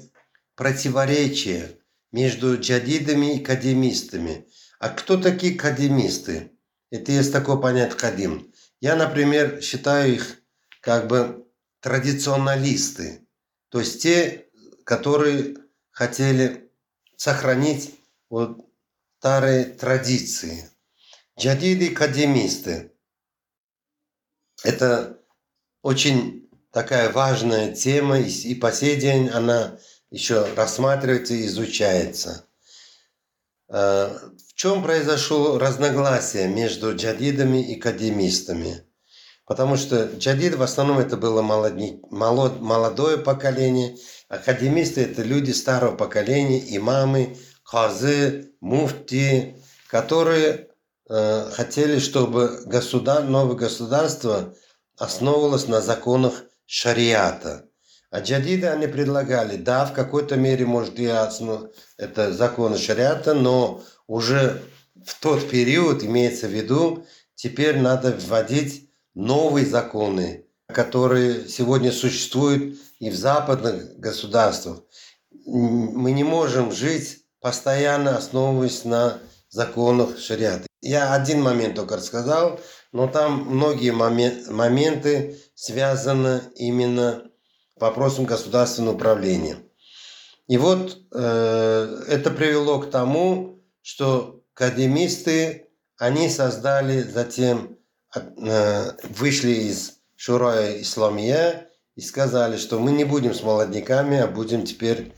противоречия 0.55 1.77
между 2.11 2.59
джадидами 2.59 3.37
и 3.37 3.43
кадимистами. 3.43 4.47
А 4.79 4.89
кто 4.89 5.17
такие 5.17 5.55
кадимисты? 5.55 6.51
Это 6.89 7.11
есть 7.11 7.31
такое 7.31 7.57
понятие 7.57 7.97
кадим. 7.97 8.53
Я, 8.81 8.95
например, 8.95 9.61
считаю 9.61 10.13
их 10.13 10.37
как 10.81 11.07
бы 11.07 11.47
традиционалисты. 11.79 13.27
То 13.69 13.79
есть 13.79 14.01
те, 14.01 14.47
которые 14.83 15.55
хотели 15.93 16.69
сохранить 17.15 17.95
вот 18.29 18.57
старые 19.19 19.63
традиции. 19.65 20.69
Джадиды 21.39 21.87
и 21.87 21.95
кадимисты. 21.95 22.91
Это 24.63 25.17
очень 25.81 26.49
такая 26.71 27.11
важная 27.11 27.73
тема, 27.73 28.19
и 28.19 28.55
по 28.55 28.71
сей 28.71 28.99
день 28.99 29.29
она 29.29 29.77
еще 30.09 30.53
рассматривается 30.55 31.33
и 31.33 31.45
изучается. 31.45 32.45
Э, 33.69 34.09
в 34.47 34.53
чем 34.55 34.83
произошло 34.83 35.57
разногласие 35.57 36.47
между 36.47 36.95
джадидами 36.95 37.71
и 37.71 37.75
кадимистами? 37.75 38.83
Потому 39.45 39.75
что 39.75 40.05
джадид 40.05 40.55
в 40.55 40.61
основном 40.61 40.99
это 40.99 41.17
было 41.17 41.41
молодое 41.41 43.17
поколение, 43.17 43.97
а 44.33 44.39
кадимисты 44.39 45.01
это 45.01 45.21
люди 45.21 45.51
старого 45.51 45.95
поколения, 45.95 46.75
имамы, 46.75 47.37
хазы, 47.61 48.49
муфти, 48.61 49.57
которые 49.87 50.69
э, 51.07 51.51
хотели, 51.51 51.99
чтобы 51.99 52.63
государ, 52.65 53.25
новое 53.25 53.55
государство 53.55 54.55
основывалось 54.97 55.67
на 55.67 55.81
законах 55.81 56.45
шариата. 56.65 57.69
А 58.09 58.21
джадиды 58.21 58.65
они 58.65 58.87
предлагали, 58.87 59.55
да, 59.55 59.85
в 59.85 59.93
какой-то 59.93 60.35
мере, 60.35 60.65
может, 60.65 60.97
и 60.97 61.05
основ... 61.05 61.69
это 61.97 62.33
законы 62.33 62.79
шариата, 62.79 63.35
но 63.35 63.83
уже 64.07 64.63
в 65.05 65.13
тот 65.21 65.47
период, 65.47 66.03
имеется 66.03 66.47
в 66.47 66.51
виду, 66.51 67.05
теперь 67.35 67.77
надо 67.77 68.17
вводить 68.19 68.89
новые 69.13 69.67
законы, 69.67 70.47
которые 70.67 71.47
сегодня 71.47 71.91
существуют 71.91 72.79
и 73.03 73.09
в 73.09 73.15
западных 73.15 73.99
государствах. 73.99 74.79
Мы 75.45 76.13
не 76.13 76.23
можем 76.23 76.71
жить 76.71 77.25
постоянно 77.41 78.15
основываясь 78.15 78.85
на 78.85 79.19
законах 79.49 80.17
шариата. 80.17 80.65
Я 80.79 81.13
один 81.13 81.41
момент 81.41 81.75
только 81.75 81.97
рассказал, 81.97 82.61
но 82.93 83.07
там 83.07 83.41
многие 83.41 83.91
моменты 83.91 85.37
связаны 85.53 86.43
именно 86.55 87.23
с 87.77 87.81
вопросом 87.81 88.23
государственного 88.23 88.95
управления. 88.95 89.57
И 90.47 90.57
вот 90.57 90.97
э, 91.13 92.03
это 92.07 92.31
привело 92.31 92.79
к 92.79 92.89
тому, 92.89 93.61
что 93.81 94.43
академисты, 94.55 95.67
они 95.97 96.29
создали 96.29 97.01
затем, 97.01 97.77
э, 98.15 98.91
вышли 99.09 99.51
из 99.51 99.95
Шурая 100.15 100.81
Исламия 100.81 101.69
и 101.95 102.01
сказали, 102.01 102.57
что 102.57 102.79
мы 102.79 102.91
не 102.91 103.03
будем 103.03 103.33
с 103.33 103.43
молодняками, 103.43 104.17
а 104.19 104.27
будем 104.27 104.65
теперь 104.65 105.13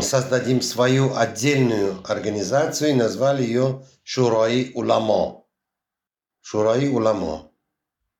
создадим 0.00 0.62
свою 0.62 1.14
отдельную 1.14 2.00
организацию 2.04 2.90
и 2.90 2.94
назвали 2.94 3.42
ее 3.42 3.84
Шураи 4.02 4.72
Уламо. 4.74 5.44
Шураи 6.40 6.88
Уламо. 6.88 7.50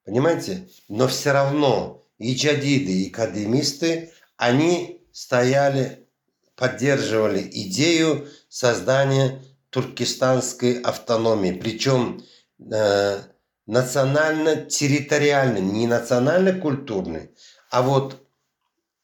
Понимаете? 0.05 0.69
Но 0.89 1.09
все 1.09 1.33
равно 1.33 2.05
и 2.19 2.35
джадиды, 2.35 2.93
и 2.93 3.11
академисты, 3.11 4.13
они 4.37 5.07
стояли, 5.13 6.07
поддерживали 6.55 7.41
идею 7.41 8.29
создания 8.49 9.43
туркестанской 9.71 10.81
автономии. 10.81 11.53
Причем 11.53 12.23
э, 12.59 13.21
национально-территориальной, 13.67 15.61
не 15.61 15.87
национально-культурной, 15.87 17.31
а 17.77 17.83
вот 17.83 18.27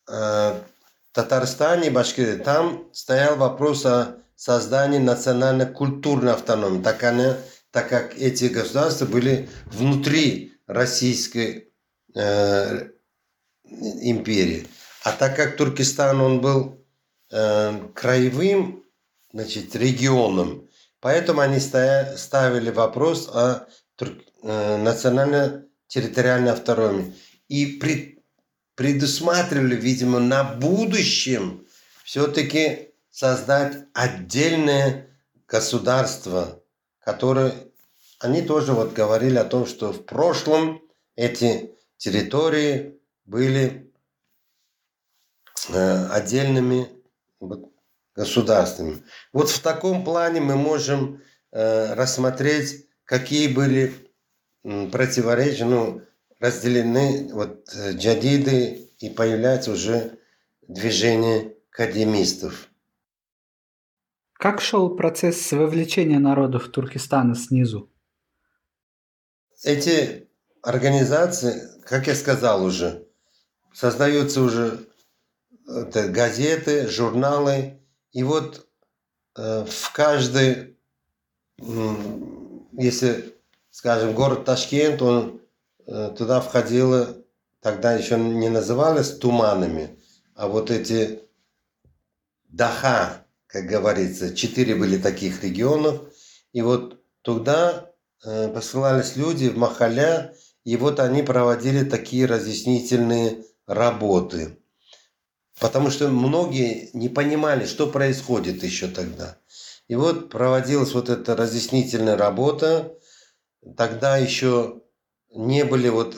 э, 0.08 0.60
Татарстане 1.12 1.88
и 1.88 1.90
Башкирии, 1.90 2.38
там 2.38 2.88
стоял 2.94 3.36
вопрос 3.36 3.84
о 3.84 4.16
создании 4.34 4.96
национально-культурной 4.96 6.32
автономии, 6.32 6.82
так, 6.82 7.02
она, 7.02 7.36
так 7.70 7.90
как 7.90 8.16
эти 8.16 8.46
государства 8.46 9.04
были 9.04 9.50
внутри 9.66 10.54
Российской 10.66 11.70
э, 12.14 12.88
империи. 13.64 14.66
А 15.04 15.12
так 15.12 15.36
как 15.36 15.58
Туркестан 15.58 16.22
он 16.22 16.40
был 16.40 16.82
э, 17.30 17.78
краевым 17.94 18.84
значит, 19.34 19.76
регионом, 19.76 20.66
поэтому 21.00 21.42
они 21.42 21.60
стоя, 21.60 22.16
ставили 22.16 22.70
вопрос 22.70 23.28
о 23.28 23.66
э, 24.00 24.76
национально-территориальной 24.78 26.52
автономии. 26.52 27.14
И 27.48 27.66
при 27.66 28.21
предусматривали, 28.74 29.76
видимо, 29.76 30.18
на 30.18 30.44
будущем 30.44 31.66
все-таки 32.04 32.90
создать 33.10 33.86
отдельное 33.92 35.08
государство, 35.46 36.62
которое 37.00 37.54
они 38.20 38.42
тоже 38.42 38.72
вот 38.72 38.92
говорили 38.92 39.36
о 39.36 39.44
том, 39.44 39.66
что 39.66 39.92
в 39.92 40.04
прошлом 40.04 40.80
эти 41.16 41.74
территории 41.96 43.00
были 43.24 43.92
э, 45.68 46.06
отдельными 46.06 46.88
вот, 47.40 47.72
государствами. 48.14 49.04
Вот 49.32 49.50
в 49.50 49.60
таком 49.60 50.04
плане 50.04 50.40
мы 50.40 50.56
можем 50.56 51.22
э, 51.50 51.94
рассмотреть, 51.94 52.86
какие 53.04 53.48
были 53.48 53.92
противоречия, 54.62 55.64
ну, 55.64 56.02
разделены 56.42 57.28
вот 57.32 57.72
э, 57.72 57.92
джадиды 57.92 58.90
и 58.98 59.08
появляется 59.08 59.70
уже 59.70 60.18
движение 60.66 61.56
академистов. 61.70 62.68
Как 64.32 64.60
шел 64.60 64.96
процесс 64.96 65.52
вовлечения 65.52 66.18
народов 66.18 66.68
Туркестана 66.68 67.36
снизу? 67.36 67.92
Эти 69.62 70.28
организации, 70.62 71.62
как 71.84 72.08
я 72.08 72.16
сказал 72.16 72.64
уже, 72.64 73.06
создаются 73.72 74.40
уже 74.40 74.80
газеты, 75.64 76.88
журналы. 76.88 77.80
И 78.10 78.24
вот 78.24 78.66
э, 79.36 79.64
в 79.64 79.92
каждый, 79.92 80.76
если, 82.72 83.32
скажем, 83.70 84.12
город 84.12 84.44
Ташкент, 84.44 85.00
он 85.02 85.41
туда 86.16 86.40
входило, 86.40 87.16
тогда 87.60 87.94
еще 87.94 88.18
не 88.18 88.48
называлось 88.48 89.16
туманами, 89.18 89.98
а 90.34 90.48
вот 90.48 90.70
эти 90.70 91.20
Даха, 92.48 93.26
как 93.46 93.66
говорится, 93.66 94.34
четыре 94.34 94.74
были 94.74 94.98
таких 94.98 95.42
регионов, 95.42 96.00
и 96.52 96.62
вот 96.62 97.02
туда 97.22 97.90
э, 98.24 98.48
посылались 98.48 99.16
люди 99.16 99.48
в 99.48 99.56
Махаля, 99.56 100.34
и 100.64 100.76
вот 100.76 101.00
они 101.00 101.22
проводили 101.22 101.84
такие 101.84 102.26
разъяснительные 102.26 103.44
работы. 103.66 104.58
Потому 105.58 105.90
что 105.90 106.08
многие 106.08 106.90
не 106.92 107.08
понимали, 107.08 107.66
что 107.66 107.86
происходит 107.86 108.62
еще 108.62 108.88
тогда. 108.88 109.38
И 109.88 109.94
вот 109.94 110.30
проводилась 110.30 110.92
вот 110.92 111.08
эта 111.08 111.36
разъяснительная 111.36 112.16
работа. 112.16 112.98
Тогда 113.76 114.16
еще 114.16 114.81
не 115.34 115.64
были 115.64 115.88
вот 115.88 116.16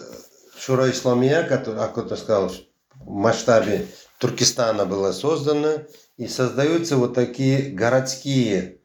Шура 0.57 0.91
Исламия, 0.91 1.43
который, 1.43 1.81
а 1.81 1.89
кто-то 1.89 2.17
сказал, 2.17 2.51
в 2.95 3.11
масштабе 3.11 3.87
Туркестана 4.19 4.87
было 4.87 5.13
создано, 5.13 5.83
и 6.17 6.29
создаются 6.29 6.97
вот 6.97 7.15
такие 7.15 7.71
городские 7.71 8.81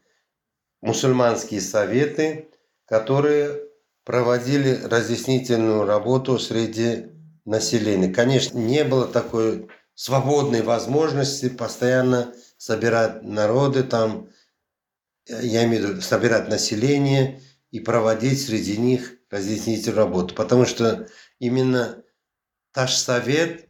мусульманские 0.81 1.61
советы, 1.61 2.49
которые 2.85 3.61
проводили 4.03 4.81
разъяснительную 4.83 5.85
работу 5.85 6.39
среди 6.39 7.11
населения. 7.45 8.11
Конечно, 8.11 8.57
не 8.57 8.83
было 8.83 9.07
такой 9.07 9.67
свободной 9.93 10.63
возможности 10.63 11.49
постоянно 11.49 12.33
собирать 12.57 13.21
народы 13.21 13.83
там, 13.83 14.29
я 15.27 15.65
имею 15.65 15.85
в 15.85 15.89
виду 15.89 16.01
собирать 16.01 16.49
население 16.49 17.41
и 17.69 17.79
проводить 17.79 18.43
среди 18.43 18.77
них 18.77 19.18
разъяснительную 19.29 19.97
работу. 19.97 20.35
Потому 20.35 20.65
что 20.65 21.07
именно 21.39 22.03
Ташсовет, 22.73 23.69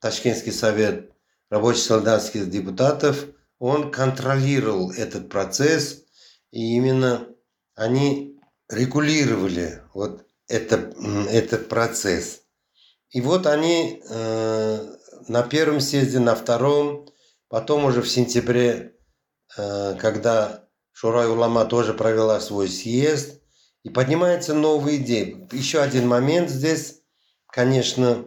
Ташкентский 0.00 0.52
совет 0.52 1.10
рабочих 1.50 1.84
солдатских 1.84 2.50
депутатов, 2.50 3.26
он 3.58 3.90
контролировал 3.90 4.92
этот 4.92 5.28
процесс, 5.28 6.04
и 6.50 6.76
именно 6.76 7.28
они 7.74 8.38
регулировали 8.68 9.82
вот 9.94 10.26
это, 10.46 10.92
этот 11.30 11.68
процесс. 11.68 12.42
И 13.10 13.20
вот 13.20 13.46
они 13.46 14.02
э, 14.08 14.96
на 15.28 15.42
первом 15.42 15.80
съезде, 15.80 16.18
на 16.18 16.34
втором, 16.34 17.08
потом 17.48 17.84
уже 17.86 18.02
в 18.02 18.08
сентябре, 18.08 18.96
э, 19.56 19.94
когда 19.98 20.68
Шурай 20.92 21.28
Улама 21.28 21.64
тоже 21.64 21.94
провела 21.94 22.40
свой 22.40 22.68
съезд, 22.68 23.37
и 23.88 23.90
поднимаются 23.90 24.52
новые 24.54 24.98
идеи. 24.98 25.48
Еще 25.50 25.80
один 25.80 26.06
момент 26.06 26.50
здесь, 26.50 27.00
конечно, 27.50 28.26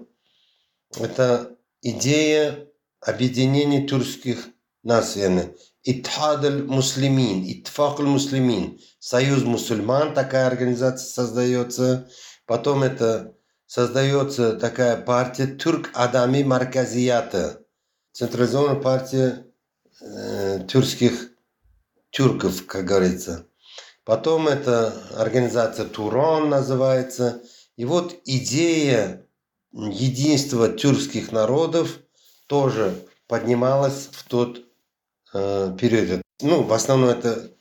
это 0.97 1.55
идея 1.81 2.67
объединения 2.99 3.85
тюркских 3.85 4.47
наций. 4.81 5.53
Итхад 5.83 6.43
муслимин, 6.65 7.43
Итфак 7.45 7.99
муслимин, 7.99 8.79
Союз 8.99 9.43
мусульман, 9.43 10.15
такая 10.15 10.47
организация 10.47 11.07
создается. 11.07 12.09
Потом 12.47 12.81
это 12.81 13.35
создается 13.67 14.53
такая 14.53 14.97
партия 14.97 15.45
Турк 15.45 15.91
Адами 15.93 16.41
Марказията, 16.41 17.61
централизованная 18.13 18.81
партия 18.81 19.45
э, 20.01 20.65
тюркских 20.67 21.29
тюрков, 22.09 22.65
как 22.65 22.85
говорится. 22.85 23.45
Потом 24.03 24.47
это 24.47 24.93
организация 25.15 25.85
Турон 25.85 26.49
называется. 26.49 27.41
И 27.75 27.85
вот 27.85 28.15
идея 28.25 29.25
единства 29.71 30.69
тюркских 30.69 31.31
народов 31.31 31.99
тоже 32.47 32.95
поднималась 33.27 34.09
в 34.11 34.23
тот 34.27 34.61
э, 35.33 35.75
период. 35.79 36.21
Ну, 36.41 36.63
в 36.63 36.73
основном 36.73 37.09
это 37.09 37.51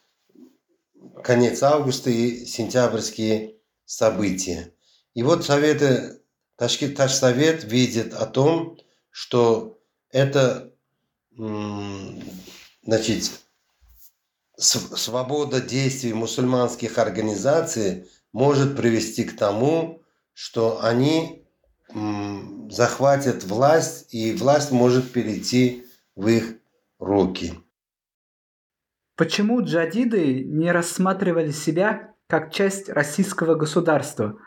конец 1.23 1.63
августа 1.63 2.11
и 2.11 2.45
сентябрьские 2.47 3.57
события. 3.85 4.73
И 5.15 5.23
вот 5.23 5.45
советы, 5.45 6.21
Ташкент 6.57 6.99
Совет 7.11 7.65
видит 7.65 8.15
о 8.15 8.27
том, 8.27 8.79
что 9.11 9.79
это 10.11 10.73
значит, 12.83 13.41
свобода 14.61 15.61
действий 15.61 16.13
мусульманских 16.13 16.99
организаций 16.99 18.07
может 18.33 18.77
привести 18.77 19.25
к 19.25 19.37
тому, 19.37 20.03
что 20.35 20.83
они 20.83 21.47
захватят 22.71 23.43
власть, 23.45 24.15
и 24.15 24.33
власть 24.33 24.71
может 24.71 25.11
перейти 25.11 25.85
в 26.15 26.29
их 26.29 26.55
руки. 26.99 27.55
Почему 29.17 29.63
джадиды 29.63 30.45
не 30.45 30.71
рассматривали 30.71 31.51
себя 31.51 32.15
как 32.29 32.53
часть 32.53 32.89
российского 32.89 33.55
государства? 33.55 34.39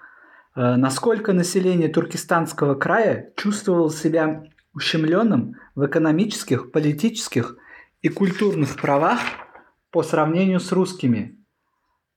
Э, 0.55 0.75
насколько 0.77 1.33
население 1.33 1.89
Туркестанского 1.89 2.75
края 2.75 3.33
чувствовало 3.35 3.91
себя 3.91 4.43
ущемленным 4.73 5.55
в 5.75 5.85
экономических, 5.85 6.71
политических 6.71 7.57
и 8.01 8.09
культурных 8.09 8.77
правах 8.77 9.19
по 9.93 10.01
сравнению 10.01 10.59
с 10.59 10.71
русскими. 10.71 11.37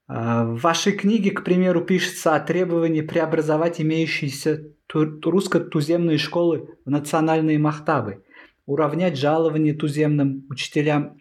А, 0.08 0.44
в 0.46 0.60
вашей 0.60 0.92
книге, 0.92 1.30
к 1.30 1.44
примеру, 1.44 1.84
пишется 1.84 2.34
о 2.34 2.40
требовании 2.40 3.02
преобразовать 3.02 3.80
имеющиеся 3.80 4.72
русско-туземные 4.92 6.16
школы 6.16 6.78
в 6.86 6.90
национальные 6.90 7.58
махтабы, 7.58 8.24
уравнять 8.64 9.18
жалование 9.18 9.74
туземным 9.74 10.46
учителям 10.48 11.18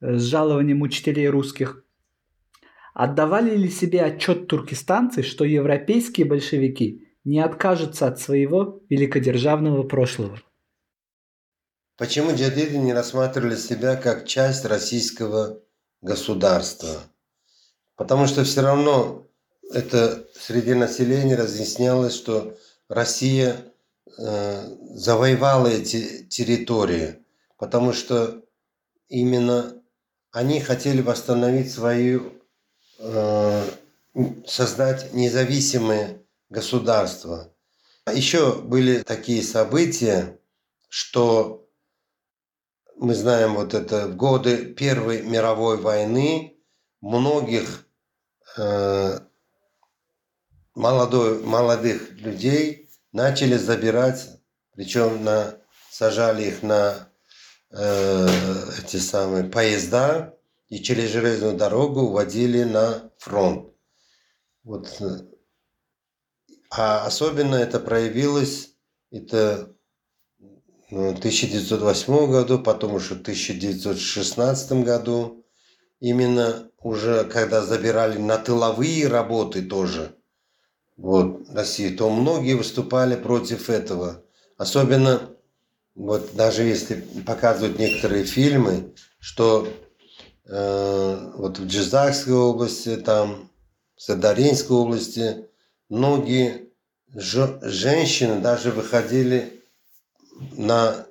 э, 0.00 0.16
с 0.16 0.22
жалованием 0.22 0.80
учителей 0.80 1.28
русских. 1.28 1.84
Отдавали 2.94 3.54
ли 3.54 3.68
себе 3.68 4.00
отчет 4.02 4.46
туркестанцы, 4.46 5.22
что 5.22 5.44
европейские 5.44 6.26
большевики 6.26 7.08
не 7.24 7.40
откажутся 7.40 8.06
от 8.06 8.18
своего 8.18 8.80
великодержавного 8.88 9.82
прошлого? 9.82 10.40
Почему 11.98 12.30
джадиды 12.30 12.78
не 12.78 12.94
рассматривали 12.94 13.56
себя 13.56 13.96
как 13.96 14.26
часть 14.26 14.64
российского 14.64 15.60
государства. 16.02 17.02
Потому 17.96 18.26
что 18.26 18.44
все 18.44 18.62
равно 18.62 19.26
это 19.72 20.26
среди 20.34 20.74
населения 20.74 21.36
разъяснялось, 21.36 22.14
что 22.14 22.56
Россия 22.88 23.72
э, 24.18 24.76
завоевала 24.94 25.68
эти 25.68 26.24
территории, 26.24 27.18
потому 27.58 27.92
что 27.92 28.42
именно 29.08 29.80
они 30.32 30.60
хотели 30.60 31.02
восстановить 31.02 31.72
свою, 31.72 32.32
э, 32.98 33.64
создать 34.46 35.12
независимое 35.12 36.22
государство. 36.48 37.52
Еще 38.12 38.54
были 38.54 39.02
такие 39.02 39.42
события, 39.42 40.38
что 40.88 41.68
мы 43.00 43.14
знаем 43.14 43.54
вот 43.54 43.72
это 43.72 44.08
в 44.08 44.16
годы 44.16 44.74
Первой 44.74 45.22
мировой 45.22 45.78
войны 45.78 46.58
многих 47.00 47.86
э, 48.58 49.18
молодой, 50.74 51.42
молодых 51.42 52.12
людей 52.12 52.90
начали 53.12 53.56
забирать, 53.56 54.28
причем 54.72 55.24
на, 55.24 55.56
сажали 55.90 56.42
их 56.48 56.62
на 56.62 57.08
э, 57.70 58.28
эти 58.84 58.98
самые 58.98 59.44
поезда 59.44 60.36
и 60.68 60.82
через 60.82 61.08
железную 61.08 61.56
дорогу 61.56 62.00
уводили 62.02 62.64
на 62.64 63.10
фронт. 63.16 63.72
Вот. 64.62 65.00
А 66.70 67.06
особенно 67.06 67.54
это 67.54 67.80
проявилось, 67.80 68.74
это 69.10 69.74
1908 70.90 72.30
году, 72.30 72.58
потом 72.58 72.94
уже 72.94 73.14
в 73.14 73.20
1916 73.20 74.72
году. 74.84 75.44
Именно 76.00 76.70
уже 76.78 77.24
когда 77.24 77.62
забирали 77.62 78.18
на 78.18 78.38
тыловые 78.38 79.06
работы 79.06 79.62
тоже, 79.62 80.16
вот, 80.96 81.48
России, 81.52 81.90
то 81.90 82.10
многие 82.10 82.54
выступали 82.54 83.16
против 83.16 83.70
этого. 83.70 84.22
Особенно, 84.56 85.30
вот 85.94 86.34
даже 86.34 86.62
если 86.62 87.04
показывают 87.26 87.78
некоторые 87.78 88.24
фильмы, 88.24 88.94
что 89.18 89.68
э, 90.46 91.32
вот 91.36 91.58
в 91.58 91.66
Джизакской 91.66 92.34
области, 92.34 92.96
там, 92.96 93.50
в 93.96 94.02
Садаринской 94.02 94.76
области, 94.76 95.48
многие 95.88 96.70
женщины 97.14 98.40
даже 98.40 98.70
выходили 98.70 99.59
на 100.52 101.06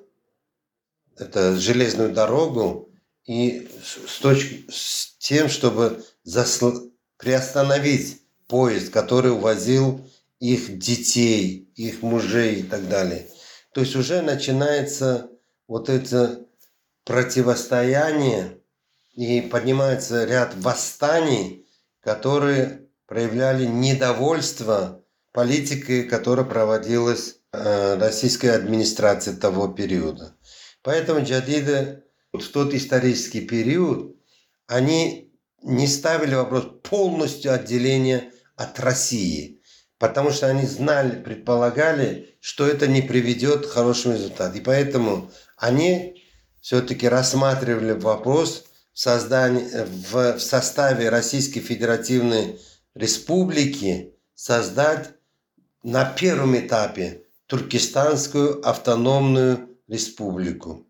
это, 1.16 1.56
железную 1.56 2.12
дорогу 2.12 2.90
и 3.24 3.68
с, 3.82 4.18
точки, 4.18 4.66
с 4.70 5.16
тем, 5.18 5.48
чтобы 5.48 6.04
засл... 6.24 6.90
приостановить 7.16 8.22
поезд, 8.48 8.92
который 8.92 9.32
увозил 9.32 10.00
их 10.40 10.78
детей, 10.78 11.70
их 11.76 12.02
мужей 12.02 12.60
и 12.60 12.62
так 12.62 12.88
далее. 12.88 13.28
То 13.72 13.82
есть 13.82 13.94
уже 13.94 14.22
начинается 14.22 15.30
вот 15.68 15.88
это 15.88 16.46
противостояние 17.04 18.58
и 19.12 19.40
поднимается 19.42 20.24
ряд 20.24 20.54
восстаний, 20.56 21.66
которые 22.00 22.88
проявляли 23.06 23.66
недовольство 23.66 25.04
политикой, 25.32 26.04
которая 26.04 26.46
проводилась 26.46 27.39
российской 27.52 28.46
администрации 28.46 29.32
того 29.32 29.68
периода. 29.68 30.36
Поэтому 30.82 31.24
джадиды 31.24 32.04
в 32.32 32.46
тот 32.48 32.74
исторический 32.74 33.40
период, 33.40 34.16
они 34.66 35.32
не 35.62 35.86
ставили 35.86 36.34
вопрос 36.34 36.66
полностью 36.82 37.52
отделения 37.52 38.32
от 38.56 38.78
России, 38.78 39.60
потому 39.98 40.30
что 40.30 40.46
они 40.46 40.66
знали, 40.66 41.20
предполагали, 41.20 42.36
что 42.40 42.66
это 42.66 42.86
не 42.86 43.02
приведет 43.02 43.66
к 43.66 43.70
хорошему 43.70 44.14
результату. 44.14 44.58
И 44.58 44.60
поэтому 44.60 45.30
они 45.56 46.24
все-таки 46.60 47.08
рассматривали 47.08 47.92
вопрос 47.92 48.64
в, 48.94 50.34
в 50.34 50.40
составе 50.40 51.08
Российской 51.08 51.60
Федеративной 51.60 52.58
Республики 52.94 54.14
создать 54.34 55.10
на 55.82 56.04
первом 56.04 56.58
этапе 56.58 57.24
Туркестанскую 57.50 58.64
автономную 58.64 59.76
республику. 59.88 60.86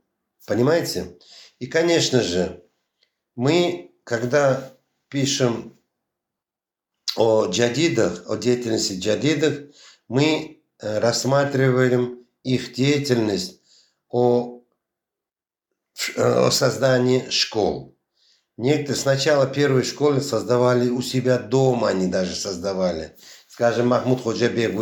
Понимаете? 0.46 1.16
И, 1.58 1.66
конечно 1.66 2.22
же, 2.22 2.62
мы, 3.34 3.94
когда 4.04 4.70
пишем 5.08 5.80
о 7.16 7.46
джадидах, 7.46 8.28
о 8.28 8.36
деятельности 8.36 8.92
джадидов, 8.92 9.74
мы 10.06 10.62
э, 10.78 10.98
рассматриваем 10.98 12.26
их 12.42 12.74
деятельность 12.74 13.62
о, 14.10 14.60
э, 16.14 16.22
о 16.22 16.50
создании 16.50 17.30
школ. 17.30 17.96
Некоторые 18.58 18.96
сначала 18.96 19.46
первые 19.46 19.84
школы 19.84 20.20
создавали 20.20 20.90
у 20.90 21.00
себя 21.00 21.38
дома, 21.38 21.88
они 21.88 22.06
даже 22.06 22.34
создавали 22.34 23.16
скажем, 23.60 23.88
Махмуд 23.88 24.22
Ходжабек 24.22 24.74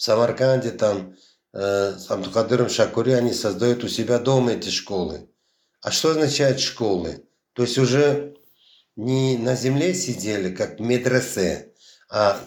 в 0.00 0.02
Самарканде, 0.02 0.70
там, 0.70 1.14
э, 1.52 1.94
с 1.98 2.10
Абдукадыром 2.10 2.70
Шакури, 2.70 3.10
они 3.10 3.34
создают 3.34 3.84
у 3.84 3.88
себя 3.88 4.18
дома 4.18 4.52
эти 4.52 4.70
школы. 4.70 5.28
А 5.82 5.90
что 5.90 6.12
означает 6.12 6.58
школы? 6.58 7.26
То 7.52 7.64
есть 7.64 7.76
уже 7.76 8.34
не 8.96 9.36
на 9.36 9.54
земле 9.56 9.92
сидели, 9.92 10.54
как 10.54 10.80
медресе, 10.80 11.74
а 12.08 12.40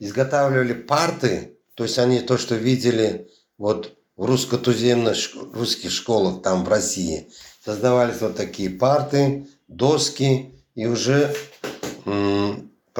изготавливали 0.00 0.72
парты, 0.72 1.56
то 1.74 1.84
есть 1.84 2.00
они 2.00 2.18
то, 2.18 2.36
что 2.36 2.56
видели 2.56 3.30
вот 3.58 3.96
в 4.16 4.24
русско-туземных 4.24 5.54
русских 5.54 5.92
школах 5.92 6.42
там 6.42 6.64
в 6.64 6.68
России, 6.68 7.30
создавались 7.64 8.20
вот 8.20 8.36
такие 8.36 8.70
парты, 8.70 9.46
доски, 9.68 10.52
и 10.74 10.86
уже 10.86 11.32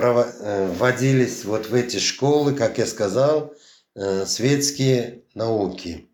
Э, 0.00 0.72
вводились 0.78 1.44
вот 1.44 1.66
в 1.66 1.74
эти 1.74 1.98
школы, 1.98 2.54
как 2.54 2.78
я 2.78 2.86
сказал, 2.86 3.46
э, 3.46 3.67
светские 4.26 5.22
науки. 5.34 6.08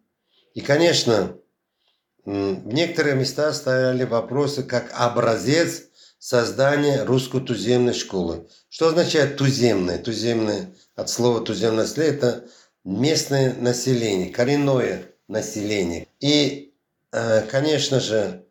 И, 0.54 0.60
конечно, 0.60 1.36
в 2.24 2.66
некоторые 2.72 3.16
места 3.16 3.52
ставили 3.52 4.04
вопросы 4.04 4.62
как 4.62 4.90
образец 4.94 5.84
создания 6.18 7.04
русской 7.04 7.42
туземной 7.42 7.92
школы. 7.92 8.48
Что 8.70 8.88
означает 8.88 9.36
туземное? 9.36 9.98
Туземное 9.98 10.74
от 10.94 11.10
слова 11.10 11.44
туземное 11.44 11.86
это 11.96 12.48
местное 12.84 13.54
население, 13.54 14.30
коренное 14.30 15.06
население. 15.28 16.06
И, 16.20 16.72
э, 17.12 17.42
конечно 17.42 18.00
же, 18.00 18.44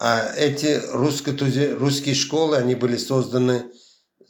а 0.00 0.32
эти 0.36 0.80
русские 0.92 2.14
школы, 2.14 2.56
они 2.56 2.74
были 2.74 2.96
созданы 2.96 3.70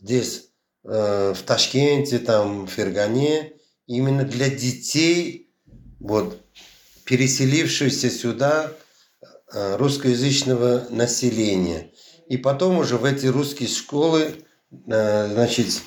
здесь, 0.01 0.51
э, 0.85 1.35
в 1.35 1.43
Ташкенте, 1.43 2.19
там, 2.19 2.67
в 2.67 2.71
Фергане, 2.71 3.58
именно 3.89 4.23
для 4.25 4.49
детей, 4.49 5.51
вот, 5.99 6.41
переселившихся 7.05 8.11
сюда 8.11 8.71
э, 9.53 9.77
русскоязычного 9.77 10.87
населения. 10.91 11.91
И 12.29 12.37
потом 12.37 12.79
уже 12.79 12.99
в 12.99 13.05
эти 13.05 13.27
русские 13.27 13.69
школы, 13.69 14.45
э, 14.71 15.29
значит, 15.33 15.83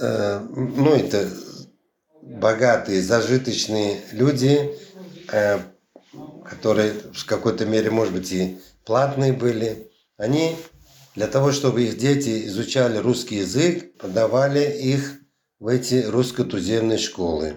э, 0.00 0.40
ну, 0.40 0.94
это 0.94 1.30
богатые, 2.20 3.02
зажиточные 3.02 4.00
люди, 4.12 4.76
которые 6.44 6.92
в 7.12 7.26
какой-то 7.26 7.66
мере, 7.66 7.90
может 7.90 8.14
быть, 8.14 8.32
и 8.32 8.58
платные 8.84 9.32
были, 9.32 9.90
они 10.16 10.56
для 11.14 11.26
того, 11.26 11.52
чтобы 11.52 11.84
их 11.84 11.98
дети 11.98 12.46
изучали 12.46 12.96
русский 12.96 13.36
язык, 13.36 13.96
подавали 13.98 14.64
их 14.80 15.23
в 15.64 15.68
эти 15.68 16.04
русско-туземные 16.04 16.98
школы. 16.98 17.56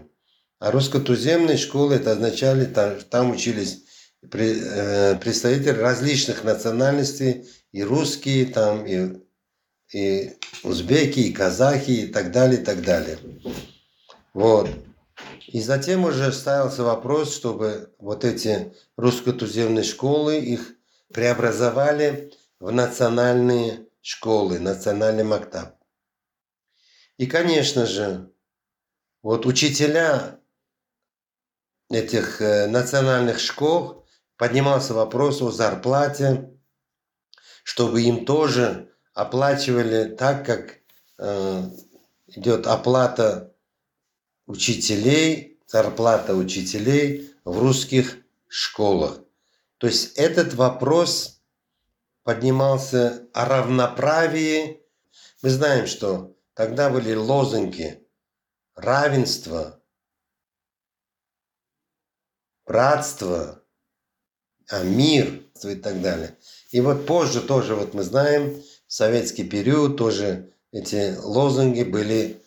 А 0.60 0.72
русско-туземные 0.72 1.58
школы, 1.58 1.96
это 1.96 2.13
означали, 2.13 2.63
там, 2.63 3.02
там 3.02 3.32
учились 3.32 3.84
э, 4.22 5.15
представители 5.17 5.72
различных 5.72 6.46
национальностей, 6.46 7.46
и 7.74 7.84
русские, 7.84 8.46
там, 8.46 8.86
и, 8.86 9.17
и 9.93 10.38
узбеки, 10.63 11.20
и 11.20 11.34
казахи, 11.34 11.91
и 11.91 12.08
так 12.08 12.32
далее, 12.32 12.62
и 12.62 12.63
так 12.63 12.82
далее. 12.82 13.20
Вот. 14.34 14.70
И 15.48 15.60
затем 15.60 16.06
уже 16.06 16.32
ставился 16.32 16.84
вопрос, 16.84 17.36
чтобы 17.36 17.93
вот 18.00 18.24
эти 18.24 18.74
русско-туземные 18.96 19.84
школы, 19.84 20.38
их 20.38 20.76
преобразовали 21.13 22.32
в 22.62 22.72
национальные 22.72 23.86
школы, 24.02 24.60
национальный 24.60 25.26
мактаб. 25.26 25.77
И, 27.18 27.26
конечно 27.26 27.86
же, 27.86 28.32
вот 29.22 29.46
учителя 29.46 30.40
этих 31.90 32.42
э, 32.42 32.68
национальных 32.68 33.40
школ 33.40 34.06
поднимался 34.38 34.94
вопрос 34.94 35.42
о 35.42 35.52
зарплате, 35.52 36.52
чтобы 37.64 38.02
им 38.02 38.26
тоже 38.26 38.94
оплачивали 39.14 40.16
так, 40.16 40.46
как 40.46 40.78
э, 41.18 41.64
идет 42.28 42.68
оплата 42.68 43.56
учителей, 44.46 45.60
зарплата 45.66 46.36
учителей 46.36 47.34
в 47.44 47.60
русских 47.60 48.18
школах. 48.48 49.20
То 49.80 49.88
есть 49.88 50.18
этот 50.18 50.54
вопрос– 50.54 51.34
поднимался 52.28 53.26
о 53.32 53.46
равноправии. 53.46 54.82
Мы 55.42 55.50
знаем, 55.50 55.88
что 55.88 56.36
тогда 56.58 56.89
были 56.89 57.13
лозунги 57.13 58.04
равенства, 58.76 59.80
братство, 62.65 63.63
а 64.67 64.84
мир 64.84 65.43
и 65.63 65.76
так 65.76 66.02
далее. 66.02 66.36
И 66.72 66.82
вот 66.82 67.06
позже 67.06 67.41
тоже, 67.41 67.76
вот 67.76 67.93
мы 67.93 68.02
знаем, 68.02 68.60
в 68.88 68.93
советский 68.93 69.43
период 69.43 69.98
тоже 69.98 70.52
эти 70.72 71.15
лозунги 71.17 71.84
были 71.84 72.43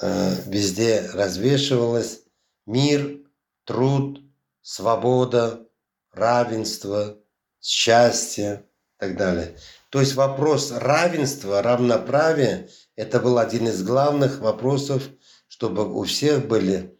э, 0.00 0.34
везде 0.46 1.10
развешивалось. 1.12 2.22
Мир, 2.64 3.18
труд, 3.64 4.20
свобода, 4.62 5.68
равенство, 6.12 7.18
счастье 7.60 8.64
и 8.98 9.00
так 9.00 9.16
далее. 9.16 9.58
То 9.90 9.98
есть 9.98 10.14
вопрос 10.14 10.70
равенства, 10.70 11.62
равноправия, 11.62 12.68
это 12.96 13.20
был 13.20 13.38
один 13.38 13.68
из 13.68 13.82
главных 13.82 14.40
вопросов, 14.40 15.08
чтобы 15.48 15.94
у 15.94 16.04
всех 16.04 16.48
были 16.48 16.98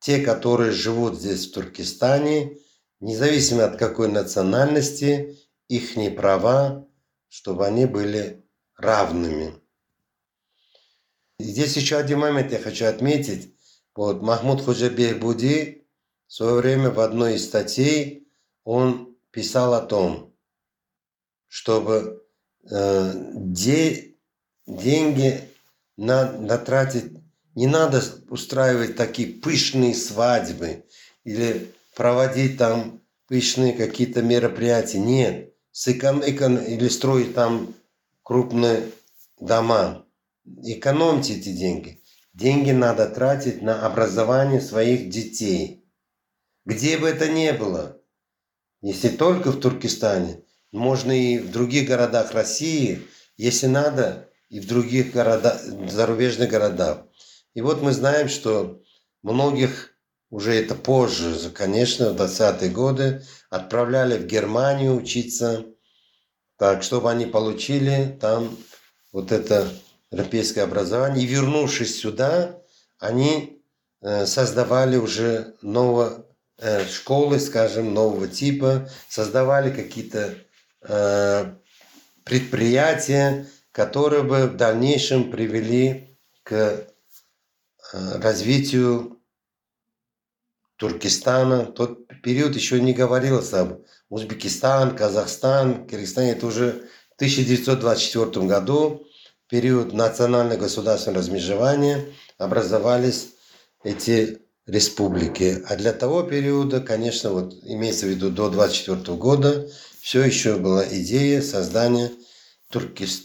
те, 0.00 0.20
которые 0.20 0.72
живут 0.72 1.18
здесь 1.18 1.46
в 1.46 1.52
Туркестане, 1.52 2.58
независимо 3.00 3.64
от 3.64 3.78
какой 3.78 4.08
национальности, 4.08 5.38
их 5.68 5.94
права, 6.16 6.86
чтобы 7.28 7.66
они 7.66 7.86
были 7.86 8.44
равными. 8.76 9.54
И 11.38 11.44
здесь 11.44 11.76
еще 11.76 11.96
один 11.96 12.20
момент 12.20 12.52
я 12.52 12.58
хочу 12.58 12.86
отметить. 12.86 13.54
Вот 13.94 14.22
Махмуд 14.22 14.62
Худжабек 14.62 15.18
Буди 15.18 15.86
в 16.26 16.32
свое 16.32 16.54
время 16.54 16.90
в 16.90 17.00
одной 17.00 17.36
из 17.36 17.44
статей 17.44 18.28
он 18.64 19.16
писал 19.30 19.74
о 19.74 19.80
том, 19.80 20.34
чтобы 21.46 22.26
э, 22.70 23.12
деньги 24.66 25.40
надо 25.96 26.58
тратить, 26.58 27.12
не 27.54 27.66
надо 27.66 28.02
устраивать 28.28 28.96
такие 28.96 29.28
пышные 29.28 29.94
свадьбы 29.94 30.84
или 31.24 31.72
проводить 31.94 32.58
там 32.58 33.00
пышные 33.26 33.72
какие-то 33.72 34.22
мероприятия. 34.22 34.98
Нет, 34.98 35.54
сэкон, 35.72 36.22
эко, 36.24 36.46
или 36.46 36.88
строить 36.88 37.34
там 37.34 37.74
крупные 38.22 38.90
дома. 39.40 40.04
Экономьте 40.62 41.34
эти 41.34 41.52
деньги. 41.52 42.02
Деньги 42.34 42.70
надо 42.70 43.08
тратить 43.08 43.62
на 43.62 43.86
образование 43.86 44.60
своих 44.60 45.08
детей. 45.08 45.84
Где 46.66 46.98
бы 46.98 47.08
это 47.08 47.28
ни 47.28 47.50
было. 47.52 48.00
Если 48.82 49.08
только 49.08 49.50
в 49.50 49.60
Туркестане, 49.60 50.42
можно 50.70 51.12
и 51.12 51.38
в 51.38 51.50
других 51.50 51.88
городах 51.88 52.32
России, 52.32 53.02
если 53.36 53.66
надо, 53.66 54.28
и 54.48 54.60
в 54.60 54.66
других 54.66 55.12
городах, 55.12 55.60
зарубежных 55.62 56.50
городах. 56.50 57.04
И 57.54 57.60
вот 57.60 57.82
мы 57.82 57.92
знаем, 57.92 58.28
что 58.28 58.80
многих 59.22 59.94
уже 60.30 60.54
это 60.54 60.74
позже, 60.74 61.50
конечно, 61.50 62.10
в 62.10 62.20
20-е 62.20 62.70
годы, 62.70 63.24
отправляли 63.50 64.18
в 64.18 64.26
Германию 64.26 64.94
учиться, 64.96 65.64
так, 66.58 66.82
чтобы 66.82 67.10
они 67.10 67.26
получили 67.26 68.16
там 68.20 68.56
вот 69.12 69.32
это 69.32 69.68
европейское 70.10 70.64
образование. 70.64 71.24
И 71.24 71.28
вернувшись 71.28 72.00
сюда, 72.00 72.60
они 72.98 73.62
э, 74.00 74.26
создавали 74.26 74.96
уже 74.96 75.54
новые 75.62 76.24
э, 76.58 76.86
школы, 76.86 77.38
скажем, 77.38 77.92
нового 77.92 78.26
типа, 78.26 78.88
создавали 79.08 79.70
какие-то 79.70 80.34
Э, 80.88 81.52
предприятия, 82.24 83.46
которые 83.76 84.22
бы 84.22 84.46
в 84.46 84.56
дальнейшем 84.56 85.30
привели 85.30 86.16
к 86.44 86.52
э, 86.54 86.86
развитию 87.92 89.20
Туркестана. 90.76 91.66
Тот 91.66 92.08
период 92.22 92.54
еще 92.54 92.80
не 92.80 92.94
говорилось 92.94 93.52
об 93.52 93.82
Узбекистан, 94.08 94.96
Казахстан, 94.96 95.86
Киргизстан. 95.86 96.24
Это 96.24 96.46
уже 96.46 96.88
в 97.10 97.16
1924 97.16 98.46
году, 98.46 99.06
период 99.46 99.92
национального 99.92 100.58
государственного 100.58 101.18
размежевания, 101.18 102.06
образовались 102.38 103.34
эти 103.84 104.38
республики. 104.66 105.62
А 105.68 105.76
для 105.76 105.92
того 105.92 106.22
периода, 106.22 106.80
конечно, 106.80 107.30
вот 107.30 107.52
имеется 107.62 108.06
в 108.06 108.08
виду 108.08 108.30
до 108.30 108.48
24 108.48 109.18
года, 109.18 109.68
все 110.00 110.24
еще 110.24 110.56
была 110.56 110.82
идея 110.88 111.42
создания 111.42 112.10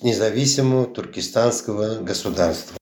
независимого 0.04 0.86
туркестанского 0.86 2.04
государства. 2.04 2.78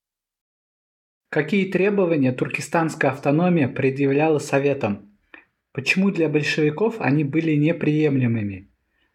Какие 1.29 1.71
требования 1.71 2.31
туркестанская 2.31 3.11
автономия 3.11 3.67
предъявляла 3.67 4.39
Советам? 4.39 5.11
Почему 5.71 6.09
для 6.11 6.27
большевиков 6.27 6.95
они 6.99 7.23
были 7.23 7.55
неприемлемыми? 7.55 8.69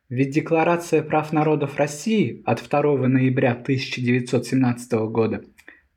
Ведь 0.08 0.30
Декларация 0.30 1.02
прав 1.02 1.32
народов 1.32 1.76
России 1.76 2.42
от 2.46 2.62
2 2.62 3.08
ноября 3.08 3.52
1917 3.52 4.92
года 5.10 5.42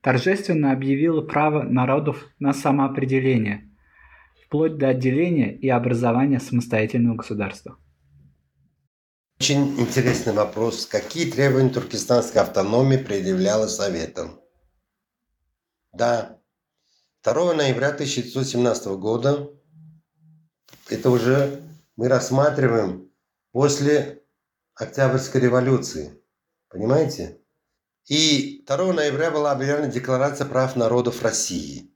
торжественно 0.00 0.72
объявила 0.72 1.20
право 1.20 1.62
народов 1.62 2.28
на 2.38 2.52
самоопределение, 2.52 3.70
вплоть 4.44 4.76
до 4.76 4.88
отделения 4.88 5.54
и 5.54 5.68
образования 5.68 6.40
самостоятельного 6.40 7.16
государства. 7.16 7.78
Очень 9.40 9.78
интересный 9.78 10.32
вопрос. 10.32 10.84
Какие 10.86 11.30
требования 11.30 11.70
туркестанской 11.70 12.42
автономии 12.42 12.96
предъявляла 12.96 13.68
Советам? 13.68 14.40
Да, 15.92 16.40
2 17.22 17.54
ноября 17.54 17.90
1917 17.90 18.86
года, 18.98 19.48
это 20.88 21.10
уже 21.10 21.62
мы 21.94 22.08
рассматриваем 22.08 23.12
после 23.52 24.24
Октябрьской 24.74 25.40
революции. 25.40 26.20
Понимаете? 26.68 27.40
И 28.06 28.64
2 28.66 28.92
ноября 28.92 29.30
была 29.30 29.52
объявлена 29.52 29.86
Декларация 29.86 30.48
прав 30.48 30.74
народов 30.74 31.22
России. 31.22 31.94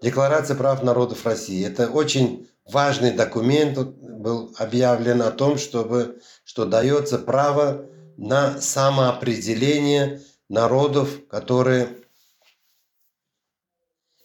Декларация 0.00 0.54
прав 0.54 0.84
народов 0.84 1.26
России. 1.26 1.66
Это 1.66 1.90
очень 1.90 2.48
важный 2.64 3.10
документ 3.10 3.76
был 4.20 4.54
объявлен 4.58 5.22
о 5.22 5.30
том, 5.30 5.58
чтобы, 5.58 6.20
что 6.44 6.64
дается 6.64 7.18
право 7.18 7.86
на 8.16 8.60
самоопределение 8.60 10.20
народов, 10.48 11.26
которые 11.28 11.96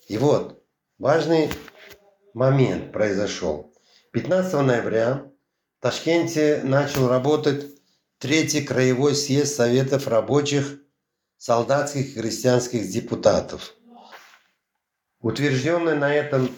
и 0.08 0.18
вот, 0.18 0.64
важный 1.00 1.50
момент 2.34 2.92
произошел. 2.92 3.74
15 4.12 4.54
ноября 4.62 5.32
в 5.80 5.82
Ташкенте 5.82 6.62
начал 6.64 7.08
работать 7.08 7.66
Третий 8.18 8.62
краевой 8.62 9.14
съезд 9.14 9.56
Советов 9.56 10.08
рабочих, 10.08 10.80
солдатских 11.38 12.10
и 12.10 12.20
крестьянских 12.20 12.90
депутатов. 12.90 13.74
Утвержденная 15.20 15.96
на 15.96 16.14
этом 16.14 16.50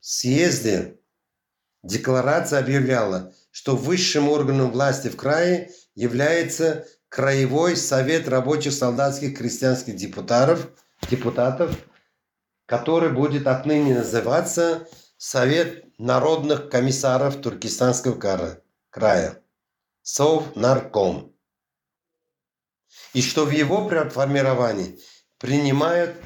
съезде 0.00 0.98
декларация 1.84 2.58
объявляла, 2.58 3.32
что 3.52 3.76
высшим 3.76 4.28
органом 4.28 4.72
власти 4.72 5.08
в 5.08 5.16
крае 5.16 5.70
является 5.94 6.86
Краевой 7.08 7.76
совет 7.76 8.28
рабочих, 8.28 8.72
солдатских, 8.72 9.38
крестьянских 9.38 9.94
депутатов, 9.94 10.68
депутатов– 11.08 11.76
который 12.66 13.12
будет 13.12 13.46
отныне 13.46 13.94
называться 13.94 14.88
Совет 15.16 15.84
народных 15.98 16.68
комиссаров 16.68 17.40
Туркестанского 17.40 18.60
края, 18.90 19.42
Совнарком. 20.02 21.34
И 23.12 23.22
что 23.22 23.44
в 23.44 23.50
его 23.50 23.88
формировании 23.88 24.98
принимают 25.38 26.16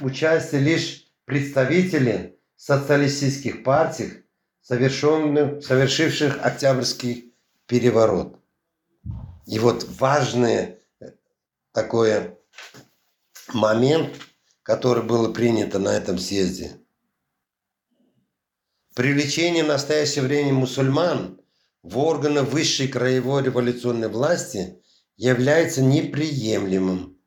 участие 0.00 0.60
лишь 0.60 1.12
представители 1.24 2.38
социалистических 2.56 3.64
партий, 3.64 4.24
совершивших 4.62 6.44
Октябрьский 6.44 7.34
переворот. 7.66 8.38
И 9.46 9.58
вот 9.58 9.86
важный 9.98 10.76
такой 11.72 12.36
момент– 13.52 14.16
которое 14.62 15.02
было 15.02 15.32
принято 15.32 15.78
на 15.78 15.96
этом 15.96 16.18
съезде. 16.18 16.78
Привлечение 18.94 19.64
в 19.64 19.68
настоящее 19.68 20.22
время 20.24 20.52
мусульман 20.52 21.40
в 21.82 21.98
органы 21.98 22.42
высшей 22.42 22.88
краевой 22.88 23.42
революционной 23.42 24.08
власти 24.08 24.80
является 25.16 25.82
неприемлемым, 25.82 27.18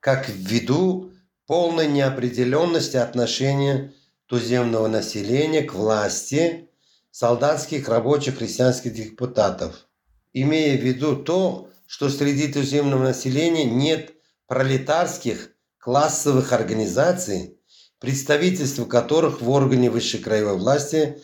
как 0.00 0.28
ввиду 0.28 1.12
полной 1.46 1.88
неопределенности 1.88 2.96
отношения 2.96 3.94
туземного 4.26 4.88
населения 4.88 5.62
к 5.62 5.74
власти 5.74 6.68
солдатских, 7.10 7.88
рабочих, 7.88 8.38
крестьянских 8.38 8.92
депутатов, 8.92 9.86
имея 10.32 10.76
в 10.76 10.82
виду 10.82 11.16
то, 11.16 11.70
что 11.86 12.08
среди 12.08 12.52
туземного 12.52 13.02
населения 13.02 13.64
нет 13.64 14.14
пролетарских 14.46 15.50
классовых 15.78 16.52
организаций, 16.52 17.58
представительство 18.00 18.84
которых 18.84 19.40
в 19.40 19.48
органе 19.50 19.90
высшей 19.90 20.20
краевой 20.20 20.58
власти 20.58 21.22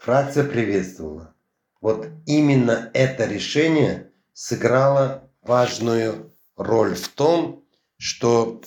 фракция 0.00 0.44
приветствовала. 0.44 1.34
Вот 1.80 2.06
именно 2.26 2.90
это 2.94 3.24
решение 3.24 4.12
сыграло 4.32 5.30
важную 5.42 6.32
роль 6.56 6.94
в 6.94 7.08
том, 7.08 7.64
что 7.98 8.60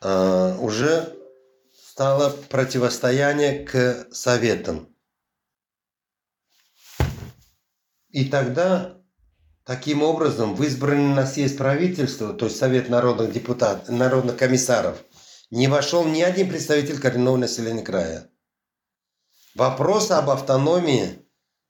э, 0.00 0.56
уже 0.60 1.16
стало 2.02 2.30
противостояние 2.30 3.64
к 3.64 4.08
советам. 4.10 4.88
И 8.10 8.24
тогда 8.24 8.98
Таким 9.64 10.02
образом, 10.02 10.56
в 10.56 10.64
избранное 10.64 11.14
на 11.14 11.24
съезд 11.24 11.56
правительства, 11.56 12.32
то 12.32 12.46
есть 12.46 12.58
Совет 12.58 12.88
народных 12.88 13.32
депутатов, 13.32 13.88
народных 13.88 14.36
комиссаров, 14.36 15.04
не 15.52 15.68
вошел 15.68 16.04
ни 16.04 16.20
один 16.20 16.48
представитель 16.48 16.98
коренного 16.98 17.36
населения 17.36 17.84
края. 17.84 18.28
Вопрос 19.54 20.10
об 20.10 20.30
автономии, 20.30 21.24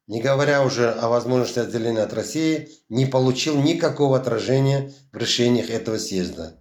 не 0.07 0.23
говоря 0.23 0.65
уже 0.65 0.91
о 0.91 1.11
возможности 1.11 1.59
отделения 1.59 2.01
от 2.01 2.15
России, 2.15 2.71
не 2.89 3.05
получил 3.05 3.61
никакого 3.61 4.17
отражения 4.17 4.91
в 5.13 5.19
решениях 5.19 5.69
этого 5.69 5.99
съезда. 5.99 6.59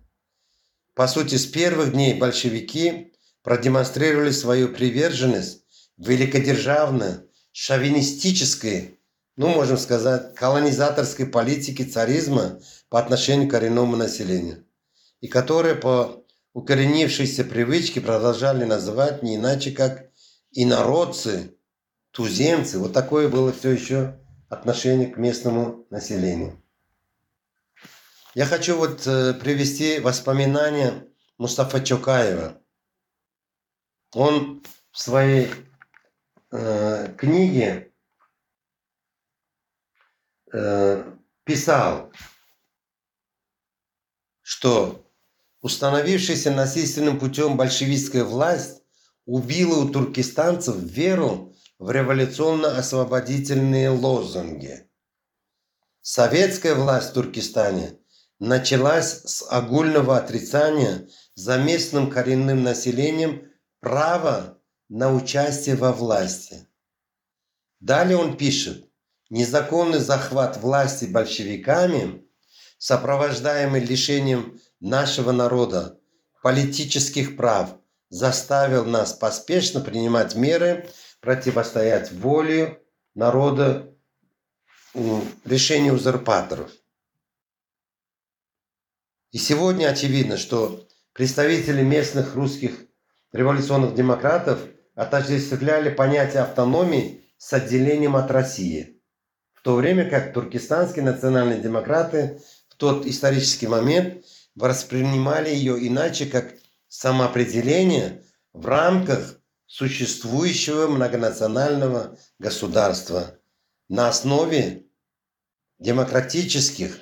По 0.93 1.07
сути, 1.07 1.35
с 1.35 1.45
первых 1.45 1.93
дней 1.93 2.13
большевики 2.13 3.11
продемонстрировали 3.43 4.31
свою 4.31 4.69
приверженность 4.69 5.63
великодержавной, 5.97 7.21
шовинистической 7.51 9.01
ну, 9.41 9.49
можем 9.49 9.77
сказать, 9.77 10.35
колонизаторской 10.35 11.25
политики 11.25 11.83
царизма 11.83 12.59
по 12.89 12.99
отношению 12.99 13.47
к 13.47 13.51
коренному 13.51 13.95
населению, 13.95 14.65
и 15.19 15.27
которые 15.27 15.75
по 15.75 16.23
укоренившейся 16.53 17.43
привычке 17.43 18.01
продолжали 18.01 18.65
называть 18.65 19.23
не 19.23 19.37
иначе, 19.37 19.71
как 19.71 20.09
инородцы, 20.51 21.55
туземцы. 22.11 22.77
Вот 22.77 22.93
такое 22.93 23.29
было 23.29 23.51
все 23.51 23.71
еще 23.71 24.19
отношение 24.49 25.07
к 25.07 25.17
местному 25.17 25.87
населению. 25.89 26.61
Я 28.35 28.45
хочу 28.45 28.77
вот 28.77 29.07
э, 29.07 29.33
привести 29.33 29.99
воспоминания 29.99 31.07
Мустафа 31.37 31.81
Чокаева. 31.81 32.60
Он 34.13 34.61
в 34.91 34.99
своей 34.99 35.49
э, 36.51 37.13
книге 37.17 37.91
Э, 40.53 41.09
писал, 41.45 42.11
что 44.41 45.09
установившаяся 45.61 46.51
насильственным 46.51 47.19
путем 47.19 47.55
большевистская 47.55 48.25
власть 48.25 48.81
убила 49.25 49.79
у 49.79 49.87
туркестанцев 49.89 50.75
веру 50.75 51.55
в 51.79 51.89
революционно-освободительные 51.89 53.91
лозунги. 53.91 54.89
Советская 56.01 56.75
власть 56.75 57.11
в 57.11 57.13
Туркестане 57.13 57.97
началась 58.39 59.21
с 59.23 59.49
огульного 59.49 60.17
отрицания 60.17 61.07
за 61.35 61.59
местным 61.59 62.09
коренным 62.09 62.61
населением 62.61 63.49
права 63.81 64.61
на 64.87 65.13
участие 65.13 65.75
во 65.75 65.91
власти. 65.91 66.67
Далее 67.81 68.17
он 68.17 68.37
пишет, 68.37 68.89
незаконный 69.29 69.99
захват 69.99 70.57
власти 70.57 71.05
большевиками, 71.05 72.25
сопровождаемый 72.77 73.81
лишением 73.81 74.59
нашего 74.79 75.31
народа 75.31 75.99
политических 76.41 77.35
прав, 77.35 77.75
заставил 78.09 78.85
нас 78.85 79.13
поспешно 79.13 79.81
принимать 79.81 80.35
меры, 80.35 80.89
противостоять 81.19 82.11
воле 82.11 82.83
народа 83.15 83.95
решению 85.45 85.95
узурпаторов. 85.95 86.71
И 89.31 89.37
сегодня 89.37 89.87
очевидно, 89.87 90.37
что 90.37 90.87
представители 91.13 91.81
местных 91.81 92.35
русских 92.35 92.90
революционных 93.31 93.95
демократов 93.95 94.59
отождествляли 94.95 95.89
понятие 95.89 96.43
автономии 96.43 97.25
с 97.37 97.53
отделением 97.53 98.15
от 98.15 98.29
России– 98.31 98.97
в 99.61 99.63
то 99.63 99.75
время 99.75 100.09
как 100.09 100.33
туркестанские 100.33 101.05
национальные 101.05 101.59
демократы 101.59 102.41
в 102.67 102.75
тот 102.77 103.05
исторический 103.05 103.67
момент 103.67 104.25
воспринимали 104.55 105.49
ее 105.49 105.87
иначе, 105.87 106.25
как 106.25 106.55
самоопределение 106.87 108.23
в 108.53 108.65
рамках 108.65 109.39
существующего 109.67 110.87
многонационального 110.87 112.17
государства 112.39 113.37
на 113.87 114.09
основе 114.09 114.87
демократических, 115.77 116.97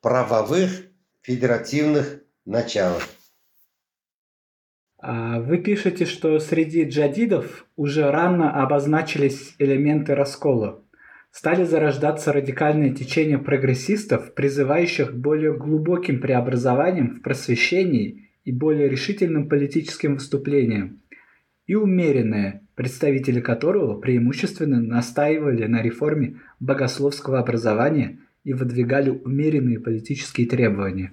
правовых, 0.00 0.86
федеративных 1.20 2.22
началов. 2.46 3.06
А 5.00 5.40
вы 5.40 5.58
пишете, 5.58 6.06
что 6.06 6.38
среди 6.40 6.82
джадидов 6.82 7.66
уже 7.76 8.10
рано 8.10 8.62
обозначились 8.62 9.54
элементы 9.58 10.14
раскола. 10.14 10.82
Стали 11.30 11.62
зарождаться 11.62 12.32
радикальные 12.32 12.94
течения 12.94 13.38
прогрессистов, 13.38 14.34
призывающих 14.34 15.12
к 15.12 15.14
более 15.14 15.56
глубоким 15.56 16.20
преобразованиям 16.20 17.10
в 17.10 17.22
просвещении 17.22 18.30
и 18.44 18.50
более 18.50 18.88
решительным 18.88 19.48
политическим 19.48 20.14
выступлениям, 20.14 21.00
и 21.66 21.76
умеренные, 21.76 22.62
представители 22.74 23.40
которого 23.40 24.00
преимущественно 24.00 24.80
настаивали 24.80 25.66
на 25.66 25.80
реформе 25.80 26.40
богословского 26.58 27.38
образования 27.38 28.18
и 28.42 28.52
выдвигали 28.52 29.10
умеренные 29.10 29.78
политические 29.78 30.48
требования. 30.48 31.12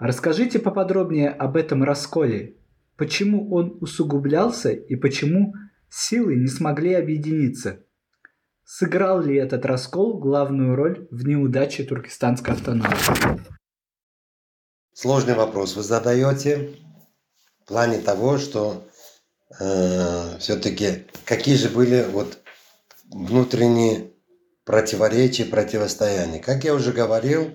Расскажите 0.00 0.58
поподробнее 0.58 1.28
об 1.28 1.56
этом 1.56 1.84
расколе 1.84 2.54
почему 2.96 3.52
он 3.54 3.78
усугублялся 3.80 4.70
и 4.70 4.96
почему 4.96 5.54
силы 5.90 6.36
не 6.36 6.48
смогли 6.48 6.94
объединиться. 6.94 7.80
Сыграл 8.64 9.20
ли 9.20 9.36
этот 9.36 9.64
раскол 9.64 10.18
главную 10.18 10.74
роль 10.74 11.06
в 11.10 11.26
неудаче 11.26 11.84
туркестанской 11.84 12.54
автономии? 12.54 13.40
Сложный 14.92 15.34
вопрос 15.34 15.76
вы 15.76 15.82
задаете 15.82 16.74
в 17.62 17.68
плане 17.68 17.98
того, 17.98 18.38
что 18.38 18.88
э, 19.60 20.38
все-таки 20.38 21.06
какие 21.24 21.54
же 21.54 21.68
были 21.68 22.04
вот 22.10 22.38
внутренние 23.10 24.10
противоречия, 24.64 25.44
противостояния. 25.44 26.40
Как 26.40 26.64
я 26.64 26.74
уже 26.74 26.92
говорил, 26.92 27.54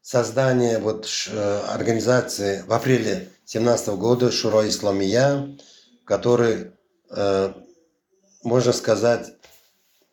создание 0.00 0.78
вот 0.78 1.06
э, 1.28 1.60
организации 1.68 2.62
в 2.62 2.72
апреле 2.72 3.28
2017 3.46 3.88
года 3.96 4.32
Шуро 4.32 4.68
Исламия, 4.68 5.56
который, 6.04 6.72
э, 7.10 7.52
можно 8.42 8.72
сказать, 8.72 9.34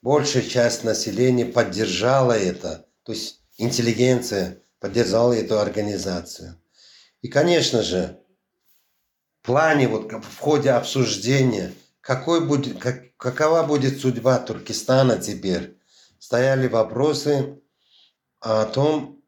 большая 0.04 0.44
часть 0.44 0.84
населения 0.84 1.46
поддержала 1.46 2.34
это, 2.34 2.86
то 3.02 3.12
есть 3.12 3.42
интеллигенция 3.58 4.62
поддержала 4.80 5.34
эту 5.34 5.58
организацию. 5.58 6.62
И, 7.22 7.28
конечно 7.28 7.82
же, 7.82 8.20
в 9.42 9.48
плане, 9.48 9.88
вот 9.88 10.12
в 10.12 10.38
ходе 10.38 10.70
обсуждения, 10.70 11.74
какой 12.02 12.46
будет, 12.46 12.78
как, 12.80 13.18
какова 13.18 13.64
будет 13.64 14.00
судьба 14.00 14.38
Туркестана 14.38 15.18
теперь, 15.18 15.76
стояли 16.20 16.68
вопросы 16.68 17.60
о 18.40 18.66
том, 18.66 19.24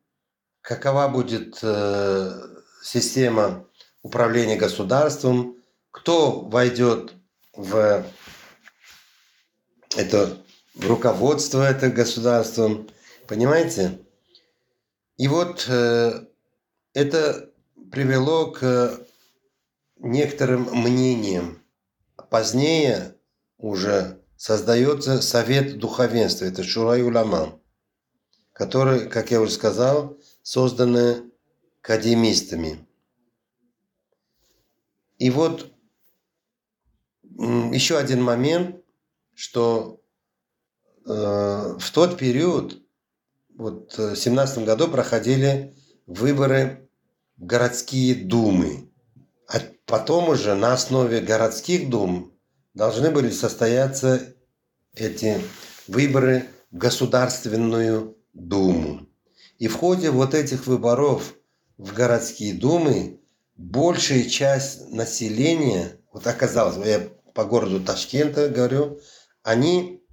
какова 0.62 1.08
будет 1.08 1.58
э, 1.64 2.40
система 2.84 3.65
управления 4.06 4.56
государством, 4.56 5.58
кто 5.90 6.42
войдет 6.42 7.16
в 7.56 8.06
это 9.98 10.38
в 10.76 10.88
руководство 10.88 11.68
это 11.68 11.90
государством, 11.90 12.88
понимаете? 13.28 14.00
И 15.18 15.28
вот 15.28 15.66
э, 15.68 16.24
это 16.94 17.50
привело 17.92 18.52
к 18.52 19.00
некоторым 19.98 20.70
мнениям. 20.72 21.64
Позднее 22.30 23.16
уже 23.58 24.22
создается 24.38 25.20
Совет 25.20 25.80
Духовенства, 25.80 26.46
это 26.46 26.64
Шурай 26.64 27.02
Улама, 27.02 27.60
который, 28.54 29.10
как 29.10 29.32
я 29.32 29.42
уже 29.42 29.54
сказал, 29.54 30.16
созданы 30.44 31.24
академистами. 31.82 32.86
И 35.18 35.30
вот 35.30 35.72
еще 37.38 37.98
один 37.98 38.22
момент, 38.24 38.84
что 39.34 40.02
э, 41.06 41.10
в 41.10 41.92
тот 41.94 42.18
период, 42.18 42.82
вот 43.58 43.98
в 43.98 44.16
17 44.16 44.66
году 44.66 44.88
проходили 44.88 45.76
выборы 46.06 46.90
в 47.38 47.46
городские 47.46 48.16
думы. 48.16 48.90
А 49.48 49.60
потом 49.86 50.30
уже 50.30 50.56
на 50.56 50.74
основе 50.74 51.20
городских 51.20 51.90
дум 51.90 52.34
должны 52.74 53.12
были 53.12 53.30
состояться 53.30 54.36
эти 54.94 55.42
выборы 55.88 56.48
в 56.72 56.78
Государственную 56.78 58.18
Думу. 58.34 59.08
И 59.60 59.68
в 59.68 59.76
ходе 59.76 60.12
вот 60.12 60.34
этих 60.34 60.68
выборов 60.68 61.36
в 61.78 61.94
городские 61.94 62.54
думы 62.54 63.22
большая 63.56 64.24
часть 64.24 64.90
населения, 64.92 66.00
вот 66.12 66.28
оказалось, 66.28 66.86
я 66.86 67.08
по 67.34 67.46
городу 67.46 67.80
Ташкента 67.84 68.50
говорю, 68.50 69.00
они 69.44 70.04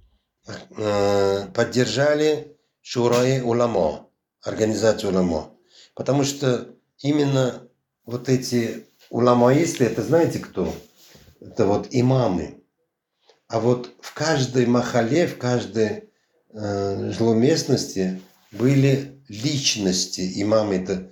э, 0.77 1.47
поддержали 1.53 2.57
Шураи 2.81 3.41
Уламо, 3.41 4.09
организацию 4.41 5.11
Уламо. 5.11 5.51
Потому 5.95 6.23
что 6.23 6.75
именно 6.99 7.67
вот 8.05 8.29
эти 8.29 8.87
уламаисты, 9.09 9.85
это 9.85 10.01
знаете 10.03 10.39
кто? 10.39 10.73
Это 11.39 11.65
вот 11.65 11.87
имамы. 11.91 12.63
А 13.47 13.59
вот 13.59 13.91
в 14.01 14.13
каждой 14.13 14.65
махале, 14.65 15.27
в 15.27 15.37
каждой 15.37 16.09
э, 16.49 17.11
жилой 17.11 17.35
были 18.51 19.21
личности. 19.27 20.41
Имамы 20.41 20.75
это 20.75 21.11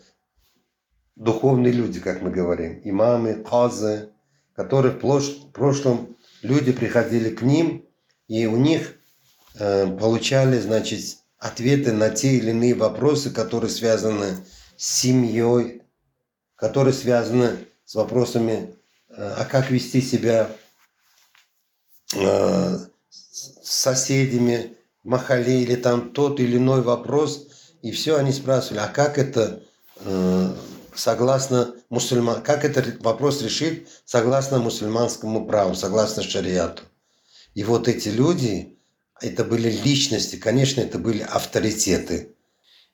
духовные 1.22 1.72
люди, 1.72 1.99
как 1.99 2.22
мы 2.22 2.32
говорим, 2.32 2.82
имамы, 2.84 3.36
казы, 3.36 4.09
которые 4.55 4.91
в 4.91 5.51
прошлом 5.51 6.17
люди 6.41 6.72
приходили 6.72 7.30
к 7.30 7.43
ним, 7.43 7.86
и 8.28 8.47
у 8.47 8.57
них 8.57 8.95
э, 9.59 9.86
получали, 9.86 10.59
значит, 10.59 11.17
ответы 11.38 11.93
на 11.93 12.09
те 12.09 12.38
или 12.38 12.49
иные 12.49 12.74
вопросы, 12.74 13.30
которые 13.30 13.69
связаны 13.69 14.38
с 14.78 14.99
семьей, 15.01 15.84
которые 16.55 16.93
связаны 16.93 17.51
с 17.86 17.93
вопросами, 17.93 18.76
э, 19.09 19.36
а 19.38 19.45
как 19.45 19.69
вести 19.69 20.01
себя 20.01 20.49
э, 22.15 22.78
с 23.09 23.51
соседями, 23.61 24.76
махале 25.03 25.61
или 25.61 25.76
там 25.76 26.13
тот 26.13 26.39
или 26.39 26.57
иной 26.57 26.82
вопрос, 26.82 27.47
и 27.84 27.91
все 27.91 28.17
они 28.17 28.32
спрашивали, 28.32 28.80
а 28.80 28.88
как 28.88 29.19
это 29.19 29.61
э, 29.97 30.55
согласно 30.96 31.74
мусульман, 31.89 32.42
как 32.42 32.66
этот 32.66 33.02
вопрос 33.04 33.42
решить 33.42 33.88
согласно 34.06 34.60
мусульманскому 34.60 35.46
праву, 35.46 35.76
согласно 35.76 36.24
шариату. 36.24 36.84
И 37.54 37.64
вот 37.64 37.88
эти 37.88 38.10
люди, 38.10 38.78
это 39.20 39.44
были 39.44 39.70
личности, 39.70 40.36
конечно, 40.36 40.82
это 40.82 40.98
были 40.98 41.22
авторитеты. 41.22 42.36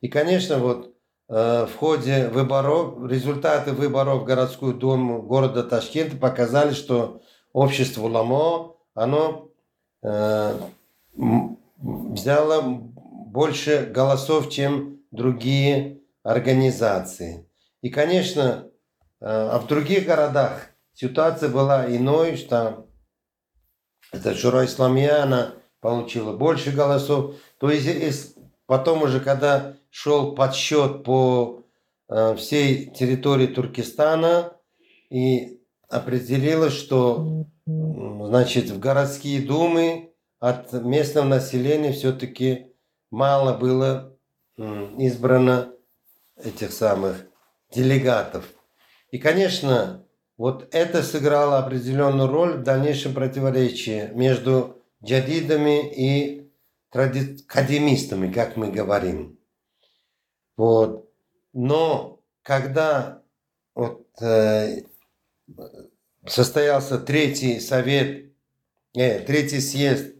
И, 0.02 0.08
конечно, 0.08 0.60
вот 0.60 0.94
э, 1.30 1.66
в 1.66 1.76
ходе 1.78 2.28
выборов, 2.28 3.10
результаты 3.10 3.72
выборов 3.72 4.22
в 4.22 4.26
городскую 4.26 4.74
думу 4.74 5.22
города 5.22 5.64
Ташкента 5.64 6.18
показали, 6.18 6.74
что 6.74 7.22
общество 7.54 8.04
Уламо, 8.04 8.76
оно 8.94 9.50
э, 10.04 10.60
взяло 11.16 12.62
больше 12.62 13.90
голосов, 13.94 14.50
чем 14.50 15.00
другие 15.12 16.02
организации. 16.24 17.47
И, 17.82 17.90
конечно, 17.90 18.70
э, 19.20 19.26
а 19.26 19.60
в 19.60 19.68
других 19.68 20.06
городах 20.06 20.70
ситуация 20.94 21.50
была 21.50 21.88
иной, 21.88 22.38
что 22.38 22.88
это 24.12 24.36
Шура 24.36 24.66
Исламия, 24.66 25.24
она 25.24 25.54
получила 25.80 26.36
больше 26.36 26.72
голосов. 26.72 27.36
То 27.60 27.70
есть 27.70 28.36
потом 28.66 29.04
уже, 29.04 29.20
когда 29.20 29.76
шел 29.90 30.34
подсчет 30.36 31.04
по 31.04 31.64
э, 32.10 32.36
всей 32.36 32.90
территории 32.92 33.48
Туркестана, 33.48 34.54
и 35.10 35.62
определилось, 35.90 36.74
что 36.74 37.46
значит, 37.66 38.70
в 38.70 38.80
городские 38.80 39.42
думы 39.42 40.14
от 40.40 40.74
местного 40.74 41.26
населения 41.26 41.94
все-таки 41.94 42.74
мало 43.10 43.58
было 43.58 44.18
избрано 44.58 45.74
этих 46.36 46.72
самых 46.72 47.27
делегатов. 47.72 48.46
И, 49.12 49.18
конечно, 49.18 50.06
вот 50.38 50.68
это 50.72 51.04
сыграло 51.04 51.60
определенную 51.60 52.30
роль 52.30 52.58
в 52.58 52.64
дальнейшем 52.64 53.14
противоречии 53.14 54.12
между 54.14 54.82
джадидами 55.04 55.90
и 55.90 56.52
академистами, 56.92 58.32
как 58.32 58.56
мы 58.56 58.72
говорим. 58.72 59.40
Вот. 60.56 61.10
Но 61.54 62.22
когда 62.42 63.22
вот, 63.76 64.06
э, 64.22 64.84
состоялся 66.26 66.98
третий 66.98 67.60
совет, 67.60 68.32
э, 68.96 69.20
третий 69.20 69.60
съезд 69.60 70.16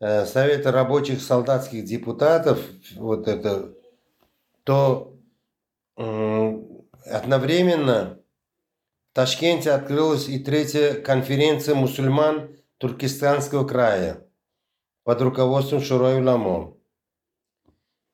э, 0.00 0.26
Совета 0.26 0.72
рабочих 0.72 1.22
солдатских 1.22 1.84
депутатов, 1.84 2.60
вот 2.96 3.28
это, 3.28 3.74
то 4.64 5.14
одновременно 7.10 8.20
в 9.10 9.14
Ташкенте 9.14 9.72
открылась 9.72 10.28
и 10.28 10.38
третья 10.38 10.94
конференция 10.94 11.74
мусульман 11.74 12.56
Туркестанского 12.78 13.66
края 13.66 14.26
под 15.02 15.22
руководством 15.22 15.80
Шурой 15.80 16.22
Ламо. 16.22 16.76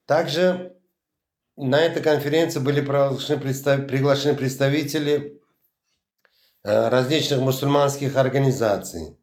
Также 0.07 0.76
на 1.57 1.80
этой 1.80 2.03
конференции 2.03 2.61
были 2.61 2.80
приглашены 2.80 4.34
представители 4.34 5.40
э, 6.62 6.88
различных 6.88 7.40
мусульманских 7.40 8.16
организаций. 8.16 9.18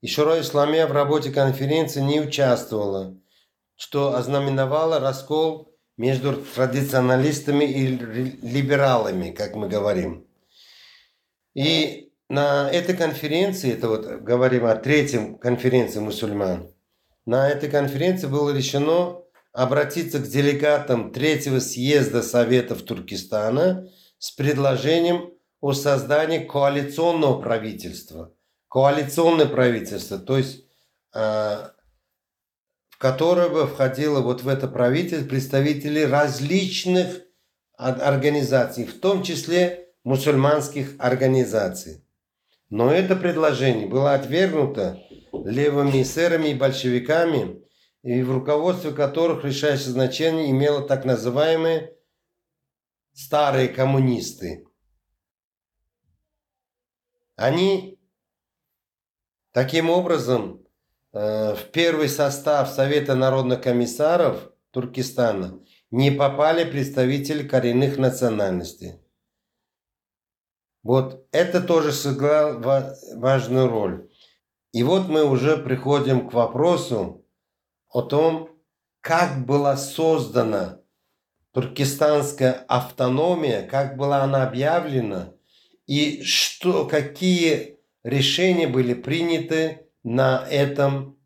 И 0.00 0.06
Шура 0.06 0.40
Исламия 0.40 0.86
в 0.86 0.92
работе 0.92 1.30
конференции 1.30 2.00
не 2.00 2.20
участвовала, 2.20 3.16
что 3.76 4.14
ознаменовало 4.14 5.00
раскол 5.00 5.73
между 5.96 6.34
традиционалистами 6.34 7.64
и 7.64 7.86
либералами, 7.86 9.30
как 9.30 9.54
мы 9.54 9.68
говорим. 9.68 10.26
И 11.54 12.12
на 12.28 12.70
этой 12.70 12.96
конференции, 12.96 13.72
это 13.72 13.88
вот 13.88 14.06
говорим 14.22 14.66
о 14.66 14.74
третьем 14.74 15.38
конференции 15.38 16.00
мусульман, 16.00 16.68
на 17.26 17.48
этой 17.48 17.70
конференции 17.70 18.26
было 18.26 18.50
решено 18.50 19.20
обратиться 19.52 20.18
к 20.18 20.26
делегатам 20.26 21.12
третьего 21.12 21.60
съезда 21.60 22.22
Советов 22.22 22.82
Туркестана 22.82 23.88
с 24.18 24.32
предложением 24.32 25.32
о 25.60 25.72
создании 25.72 26.40
коалиционного 26.40 27.40
правительства. 27.40 28.34
Коалиционное 28.68 29.46
правительство, 29.46 30.18
то 30.18 30.36
есть 30.36 30.64
в 31.12 31.73
которое 33.04 33.50
бы 33.50 33.66
входило 33.66 34.22
вот 34.22 34.44
в 34.44 34.48
это 34.48 34.66
правительство 34.66 35.28
представители 35.28 36.00
различных 36.04 37.20
организаций, 37.76 38.86
в 38.86 38.98
том 38.98 39.22
числе 39.22 39.90
мусульманских 40.04 40.94
организаций. 40.98 42.02
Но 42.70 42.90
это 42.90 43.14
предложение 43.14 43.86
было 43.88 44.14
отвергнуто 44.14 45.02
левыми 45.44 46.00
эсерами 46.00 46.48
и 46.48 46.54
большевиками, 46.54 47.62
и 48.02 48.22
в 48.22 48.32
руководстве 48.32 48.90
которых 48.90 49.44
решающее 49.44 49.90
значение 49.90 50.50
имело 50.50 50.80
так 50.80 51.04
называемые 51.04 51.94
старые 53.12 53.68
коммунисты. 53.68 54.64
Они 57.36 58.00
таким 59.52 59.90
образом 59.90 60.63
в 61.14 61.58
первый 61.72 62.08
состав 62.08 62.68
Совета 62.68 63.14
народных 63.14 63.62
комиссаров 63.62 64.50
Туркестана 64.72 65.60
не 65.92 66.10
попали 66.10 66.68
представители 66.68 67.46
коренных 67.46 67.98
национальностей. 67.98 68.94
Вот 70.82 71.28
это 71.30 71.62
тоже 71.62 71.92
сыграло 71.92 72.96
важную 73.14 73.68
роль. 73.68 74.10
И 74.72 74.82
вот 74.82 75.08
мы 75.08 75.24
уже 75.24 75.56
приходим 75.56 76.28
к 76.28 76.32
вопросу 76.32 77.24
о 77.88 78.02
том, 78.02 78.50
как 79.00 79.46
была 79.46 79.76
создана 79.76 80.80
туркестанская 81.52 82.64
автономия, 82.66 83.62
как 83.62 83.96
была 83.96 84.24
она 84.24 84.42
объявлена 84.42 85.32
и 85.86 86.24
что, 86.24 86.86
какие 86.86 87.78
решения 88.02 88.66
были 88.66 88.94
приняты 88.94 89.83
на 90.04 90.46
этом 90.48 91.18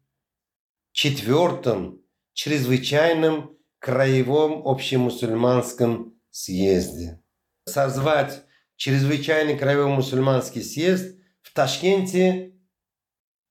четвертом 0.93 2.01
чрезвычайном 2.33 3.57
краевом 3.79 4.66
общемусульманском 4.66 6.18
съезде. 6.31 7.22
Созвать 7.66 8.45
чрезвычайный 8.76 9.59
краевой 9.59 9.89
мусульманский 9.89 10.62
съезд 10.62 11.18
в 11.43 11.53
Ташкенте 11.53 12.55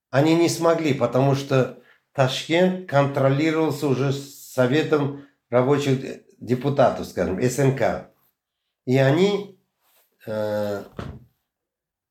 они 0.10 0.36
не 0.36 0.50
смогли, 0.50 0.94
потому 0.94 1.36
что 1.36 1.84
Ташкент 2.14 2.90
контролировался 2.90 3.88
уже 3.88 4.14
Советом 4.14 5.28
рабочих 5.50 6.24
депутатов, 6.40 7.08
скажем, 7.08 7.42
СНК. 7.42 8.10
И 8.86 8.98
они 8.98 9.60
э, 10.26 10.84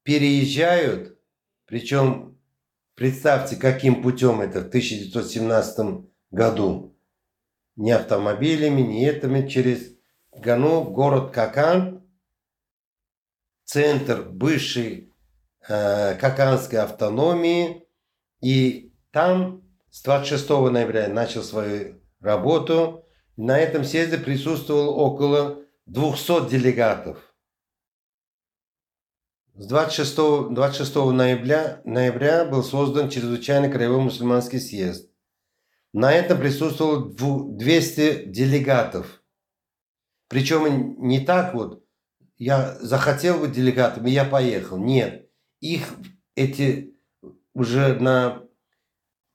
переезжают, 0.04 1.18
причем 1.64 2.35
представьте, 2.96 3.54
каким 3.54 4.02
путем 4.02 4.40
это 4.40 4.60
в 4.60 4.66
1917 4.66 6.06
году. 6.32 6.98
Не 7.76 7.92
автомобилями, 7.92 8.80
не 8.80 9.06
этими, 9.06 9.46
через 9.46 9.94
Гану, 10.32 10.82
город 10.84 11.30
Какан, 11.30 12.04
центр 13.64 14.22
бывшей 14.22 15.12
э, 15.68 16.14
Каканской 16.16 16.78
автономии, 16.78 17.86
и 18.40 18.94
там 19.12 19.62
с 19.90 20.02
26 20.02 20.48
ноября 20.48 21.08
начал 21.08 21.42
свою 21.42 22.00
работу. 22.20 23.04
На 23.36 23.58
этом 23.58 23.84
съезде 23.84 24.18
присутствовало 24.18 24.90
около 24.90 25.62
200 25.86 26.48
делегатов. 26.48 27.35
С 29.58 29.68
26, 29.68 30.16
26 30.50 30.94
ноября, 31.12 31.80
ноября 31.84 32.44
был 32.44 32.62
создан 32.62 33.08
чрезвычайный 33.08 33.70
краевой 33.72 34.02
мусульманский 34.02 34.60
съезд. 34.60 35.10
На 35.94 36.12
этом 36.12 36.38
присутствовало 36.38 37.10
200 37.56 38.26
делегатов. 38.26 39.22
Причем 40.28 41.00
не 41.00 41.20
так 41.20 41.54
вот, 41.54 41.82
я 42.36 42.76
захотел 42.80 43.38
быть 43.40 43.52
делегатом, 43.52 44.06
и 44.06 44.10
я 44.10 44.26
поехал. 44.26 44.76
Нет, 44.76 45.30
их 45.60 45.88
эти 46.34 46.94
уже 47.54 47.94
на 47.94 48.42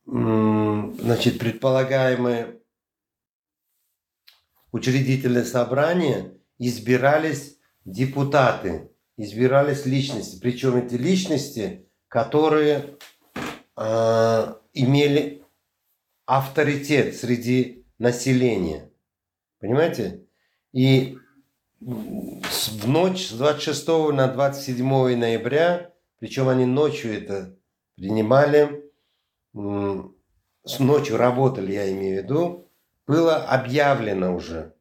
значит, 0.05 1.39
предполагаемые 1.39 2.61
учредительное 4.71 5.45
собрание 5.45 6.37
избирались 6.59 7.57
депутаты, 7.85 8.90
избирались 9.23 9.85
личности. 9.85 10.39
Причем 10.41 10.75
эти 10.77 10.95
личности, 10.95 11.87
которые 12.07 12.97
э, 13.77 14.53
имели 14.73 15.43
авторитет 16.25 17.15
среди 17.15 17.85
населения. 17.99 18.89
Понимаете? 19.59 20.25
И 20.71 21.17
в 21.79 22.87
ночь 22.87 23.27
с 23.27 23.33
26 23.33 23.87
на 24.13 24.27
27 24.27 24.85
ноября, 25.17 25.93
причем 26.19 26.47
они 26.47 26.65
ночью 26.65 27.13
это 27.15 27.57
принимали, 27.95 28.83
с 29.53 30.79
ночью 30.79 31.17
работали, 31.17 31.73
я 31.73 31.91
имею 31.91 32.21
в 32.21 32.23
виду, 32.23 32.71
было 33.07 33.35
объявлено 33.35 34.35
уже. 34.35 34.73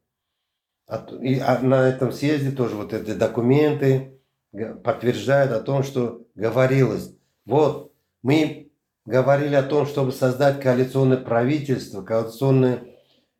И 1.20 1.38
а 1.38 1.61
на 1.61 1.88
этом 1.88 2.12
съезде 2.12 2.51
тоже 2.51 2.76
вот 2.76 2.93
эти 2.93 3.12
документы 3.12 4.19
подтверждают 4.53 5.53
о 5.53 5.61
том, 5.61 5.82
что 5.82 6.26
говорилось. 6.34 7.14
Вот, 7.44 7.92
мы 8.22 8.70
говорили 9.05 9.55
о 9.55 9.62
том, 9.62 9.86
чтобы 9.86 10.12
создать 10.12 10.61
коалиционное 10.61 11.18
правительство, 11.18 12.03
коалиционное 12.03 12.84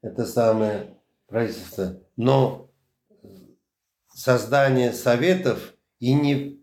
это 0.03 0.25
самое 0.25 0.97
правительство, 1.27 2.01
но 2.17 2.71
создание 4.15 4.93
советов 4.93 5.75
и, 5.99 6.15
не, 6.15 6.61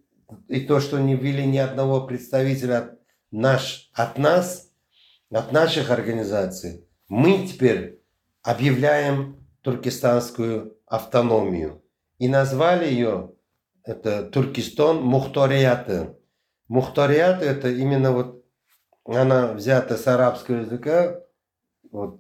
и 0.48 0.62
то, 0.62 0.80
что 0.80 1.00
не 1.00 1.16
ввели 1.16 1.46
ни 1.46 1.58
одного 1.58 2.06
представителя 2.06 2.78
от, 2.80 3.00
наш, 3.32 3.90
от 3.94 4.18
нас, 4.18 4.72
от 5.32 5.52
наших 5.52 5.92
организаций, 5.92 6.88
мы 7.08 7.48
теперь 7.48 8.02
объявляем 8.42 9.48
туркестанскую 9.62 10.78
автономию. 10.86 11.84
И 12.18 12.28
назвали 12.28 12.86
ее 12.86 13.34
это 13.88 14.24
Туркестан 14.24 15.02
Мухторията. 15.02 16.16
Мухторията 16.68 17.46
это 17.46 17.70
именно 17.70 18.12
вот 18.12 18.46
она 19.06 19.54
взята 19.54 19.96
с 19.96 20.06
арабского 20.08 20.58
языка, 20.58 21.22
вот, 21.90 22.20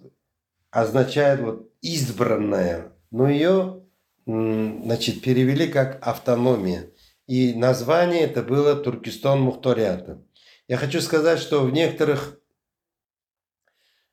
означает 0.71 1.41
вот 1.41 1.69
избранная. 1.81 2.93
Но 3.11 3.29
ее 3.29 3.83
значит, 4.25 5.21
перевели 5.21 5.67
как 5.67 5.99
автономия. 6.07 6.89
И 7.27 7.53
название 7.53 8.21
это 8.21 8.41
было 8.41 8.75
Туркестан 8.75 9.41
Мухторията. 9.41 10.23
Я 10.69 10.77
хочу 10.77 11.01
сказать, 11.01 11.39
что 11.39 11.65
в 11.65 11.71
некоторых 11.73 12.39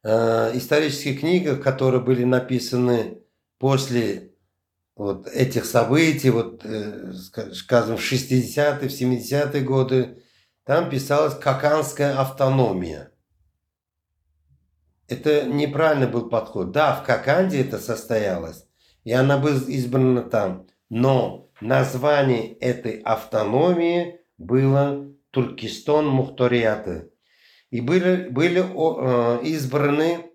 э, 0.03 0.57
исторических 0.57 1.21
книгах, 1.21 1.63
которые 1.63 2.03
были 2.03 2.25
написаны 2.25 3.23
после 3.59 4.34
вот 4.97 5.27
этих 5.27 5.65
событий, 5.65 6.31
вот, 6.31 6.65
э, 6.65 7.13
скажем, 7.53 7.97
в 7.97 8.01
60-е, 8.01 8.89
в 8.89 8.93
70-е 8.93 9.61
годы, 9.63 10.23
там 10.65 10.89
писалась 10.89 11.35
Каканская 11.35 12.19
автономия. 12.19 13.11
Это 15.09 15.45
неправильный 15.45 16.07
был 16.07 16.29
подход. 16.29 16.71
Да, 16.71 16.95
в 16.95 17.05
Каканде 17.05 17.61
это 17.61 17.79
состоялось, 17.79 18.67
и 19.05 19.13
она 19.13 19.39
была 19.39 19.57
избрана 19.69 20.23
там. 20.23 20.67
Но 20.89 21.51
название 21.61 22.55
этой 22.55 23.01
автономии 23.01 24.21
было 24.39 25.13
Туркестан 25.31 26.07
Мухториаты. 26.07 27.11
И 27.71 27.81
были, 27.81 28.29
были 28.29 28.61
э, 28.61 29.45
избраны 29.45 30.31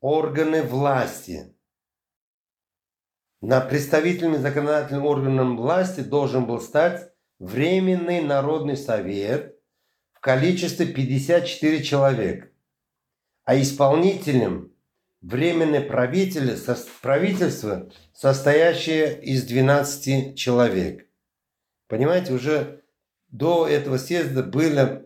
органы 0.00 0.62
власти. 0.62 1.54
На 3.40 3.60
представительным 3.60 4.40
законодательным 4.40 5.06
органом 5.06 5.56
власти 5.56 6.00
должен 6.00 6.44
был 6.46 6.60
стать 6.60 7.12
Временный 7.38 8.20
Народный 8.20 8.76
Совет 8.76 9.56
в 10.12 10.20
количестве 10.20 10.86
54 10.86 11.82
человек, 11.84 12.52
а 13.44 13.60
исполнителем 13.60 14.72
Временное 15.20 15.80
правительство, 15.80 16.76
правительство, 17.02 17.90
состоящее 18.12 19.20
из 19.20 19.44
12 19.46 20.36
человек. 20.36 21.08
Понимаете, 21.88 22.32
уже 22.32 22.82
до 23.28 23.66
этого 23.66 23.96
съезда 23.96 24.44
были, 24.44 25.02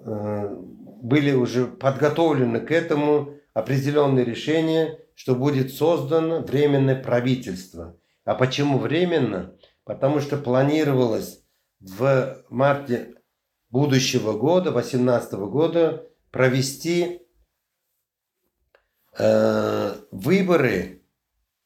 э, 0.00 0.56
были 1.02 1.32
уже 1.32 1.66
подготовлены 1.66 2.60
к 2.60 2.70
этому 2.70 3.34
определенные 3.52 4.24
решения, 4.24 4.98
что 5.18 5.34
будет 5.34 5.74
создано 5.74 6.42
временное 6.42 6.94
правительство. 6.94 7.98
А 8.24 8.36
почему 8.36 8.78
временно? 8.78 9.58
Потому 9.82 10.20
что 10.20 10.36
планировалось 10.36 11.42
в 11.80 12.44
марте 12.50 13.16
будущего 13.68 14.34
года, 14.38 14.70
2018 14.70 15.32
года, 15.32 16.06
провести 16.30 17.22
э, 19.18 19.94
выборы, 20.12 21.02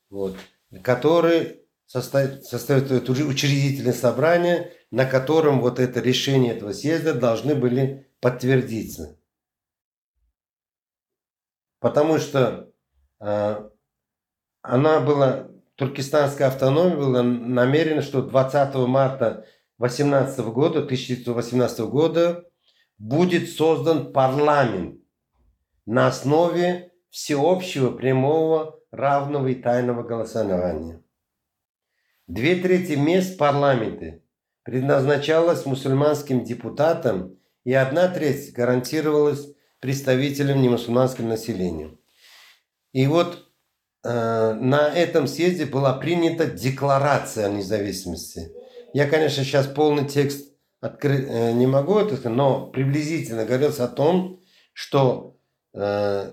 вот, 0.09 0.35
которые 0.83 1.61
составят, 1.85 2.47
составят 2.47 2.91
учредительное 3.11 3.93
собрание, 3.93 4.73
на 4.91 5.05
котором 5.05 5.61
вот 5.61 5.79
это 5.79 6.01
решение 6.01 6.55
этого 6.57 6.73
съезда 6.73 7.13
должны 7.13 7.55
были 7.55 8.09
подтвердиться. 8.19 9.19
Потому 11.81 12.17
что 12.17 12.72
она 13.23 15.01
была, 15.01 15.49
туркестанская 15.77 16.49
автономия 16.49 16.97
была 16.97 17.23
намерена, 17.23 18.03
что 18.03 18.23
20 18.23 18.75
марта 18.89 19.47
18 19.79 20.41
года, 20.47 20.81
1918 20.81 21.81
года 21.81 22.45
будет 22.99 23.51
создан 23.51 24.13
парламент 24.13 25.01
на 25.87 26.09
основе 26.09 26.93
всеобщего, 27.11 27.91
прямого, 27.91 28.81
равного 28.91 29.49
и 29.49 29.55
тайного 29.55 30.03
голосования. 30.03 31.03
Две 32.27 32.57
трети 32.57 32.93
мест 32.93 33.35
в 33.35 33.39
парламенте 33.39 34.23
предназначалось 34.63 35.67
мусульманским 35.67 36.45
депутатам, 36.45 37.37
и 37.65 37.73
одна 37.73 38.09
треть 38.09 38.53
гарантировалась 38.53 39.49
представителям 39.81 40.63
немусульманского 40.63 41.27
населения. 41.27 41.97
И 42.93 43.07
вот 43.07 43.49
э, 44.05 44.55
на 44.55 44.89
этом 44.89 45.27
съезде 45.27 45.67
была 45.67 45.95
принята 45.95 46.47
декларация 46.47 47.47
о 47.47 47.51
независимости. 47.51 48.53
Я, 48.93 49.09
конечно, 49.09 49.43
сейчас 49.45 49.67
полный 49.67 50.07
текст 50.07 50.53
открыть 50.81 51.27
э, 51.29 51.51
не 51.53 51.67
могу, 51.67 51.99
это, 51.99 52.29
но 52.29 52.67
приблизительно 52.67 53.45
говорилось 53.45 53.81
о 53.81 53.89
том, 53.89 54.41
что 54.73 55.37
э, 55.75 56.31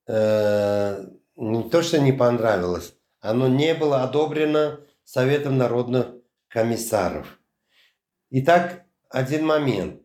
э, 0.07 1.05
не 1.38 1.70
то, 1.70 1.82
что 1.82 1.99
не 1.99 2.12
понравилось, 2.12 2.93
оно 3.22 3.47
не 3.47 3.74
было 3.74 4.03
одобрено 4.03 4.82
Советом 5.03 5.57
народных 5.57 6.07
комиссаров. 6.47 7.39
Итак, 8.30 8.86
один 9.09 9.45
момент. 9.45 10.01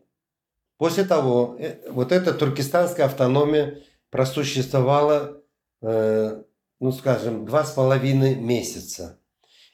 После 0.77 1.03
того, 1.05 1.55
э, 1.59 1.89
вот 1.89 2.11
эта 2.11 2.33
туркестанская 2.33 3.05
автономия 3.05 3.83
просуществовала, 4.09 5.15
э, 5.33 5.46
ну 5.81 6.91
скажем, 6.91 7.45
два 7.45 7.63
с 7.63 7.71
половиной 7.71 8.35
месяца. 8.35 9.19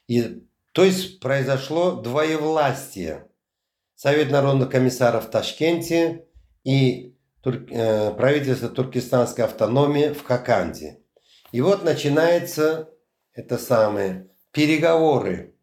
И, 0.06 0.46
то 0.72 0.84
есть 0.84 1.20
произошло 1.20 1.92
двоевластие. 1.92 3.28
Совет 3.94 4.30
народных 4.30 4.70
комиссаров 4.70 5.26
в 5.26 5.30
Ташкенте 5.30 6.26
и 6.64 7.16
тур, 7.40 7.64
э, 7.70 8.12
правительство 8.14 8.68
туркестанской 8.68 9.44
автономии 9.44 10.12
в 10.12 10.24
Хаканде. 10.24 11.00
И 11.52 11.60
вот 11.60 11.84
начинается 11.84 12.90
это 13.32 13.58
самое 13.58 14.30
переговоры 14.50 15.54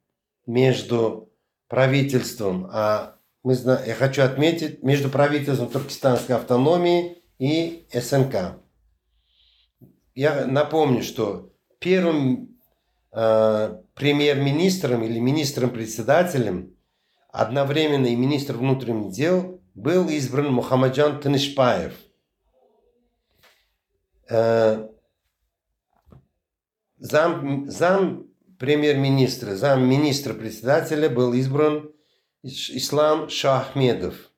между 0.45 1.33
правительством, 1.67 2.69
а 2.71 3.17
мы 3.43 3.55
знаем, 3.55 3.87
я 3.87 3.95
хочу 3.95 4.21
отметить, 4.21 4.83
между 4.83 5.09
правительством 5.09 5.69
Туркестанской 5.69 6.35
автономии 6.35 7.17
и 7.39 7.87
СНК. 7.91 8.60
Я 10.13 10.45
напомню, 10.45 11.03
что 11.03 11.53
первым 11.79 12.57
э, 13.11 13.81
премьер-министром 13.93 15.03
или 15.03 15.19
министром-председателем 15.19 16.75
одновременно 17.29 18.07
и 18.07 18.15
министр 18.15 18.57
внутренних 18.57 19.11
дел 19.13 19.61
был 19.73 20.09
избран 20.09 20.51
Мухаммаджан 20.53 21.21
Танишпаев. 21.21 21.93
Э, 24.29 24.89
зам, 26.97 27.69
зам 27.69 28.27
премьер-министра, 28.59 29.55
зам 29.55 29.87
министра-председателя 29.87 31.09
был 31.09 31.33
избран 31.33 31.91
Ислам 32.43 33.29
Шахмедов. 33.29 34.31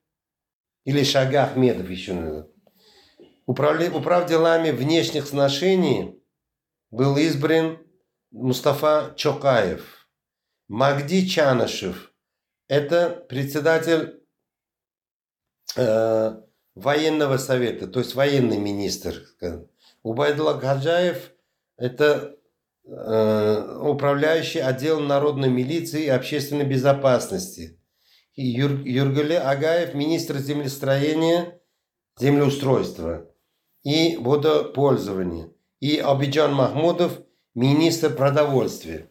Или 0.86 1.04
Шага 1.04 1.44
Ахмедов 1.44 1.90
еще 1.90 2.14
надо. 2.14 2.53
Управля... 3.46 3.92
Управ 3.92 4.28
делами 4.28 4.72
внешних 4.72 5.28
сношений 5.28 6.22
был 6.92 7.18
избран 7.18 7.80
Мустафа 8.32 9.14
Чокаев. 9.16 10.08
Магди 10.68 11.28
Чанышев– 11.28 12.14
это 12.68 13.10
председатель 13.30 14.24
э, 15.76 16.42
военного 16.76 17.38
совета, 17.38 17.88
то 17.88 18.00
есть 18.00 18.16
военный 18.16 18.58
министр. 18.58 19.24
Убайдулла 20.04 20.54
Гаджаев– 20.54 21.32
это 21.78 22.36
э, 22.86 23.78
управляющий 23.82 24.60
отделом 24.60 25.08
народной 25.08 25.50
милиции 25.50 26.06
и 26.06 26.10
общественной 26.10 26.66
безопасности– 26.66 27.80
Юр, 28.36 28.82
Юргале 28.84 29.38
Агаев, 29.38 29.94
министр 29.94 30.40
землестроения, 30.40 31.62
землеустройства 32.18 33.30
и 33.84 34.18
водопользования. 34.18 35.50
И 35.80 35.98
Абиджан 35.98 36.54
Махмудов, 36.54 37.20
министр 37.54 38.16
продовольствия. 38.16 39.10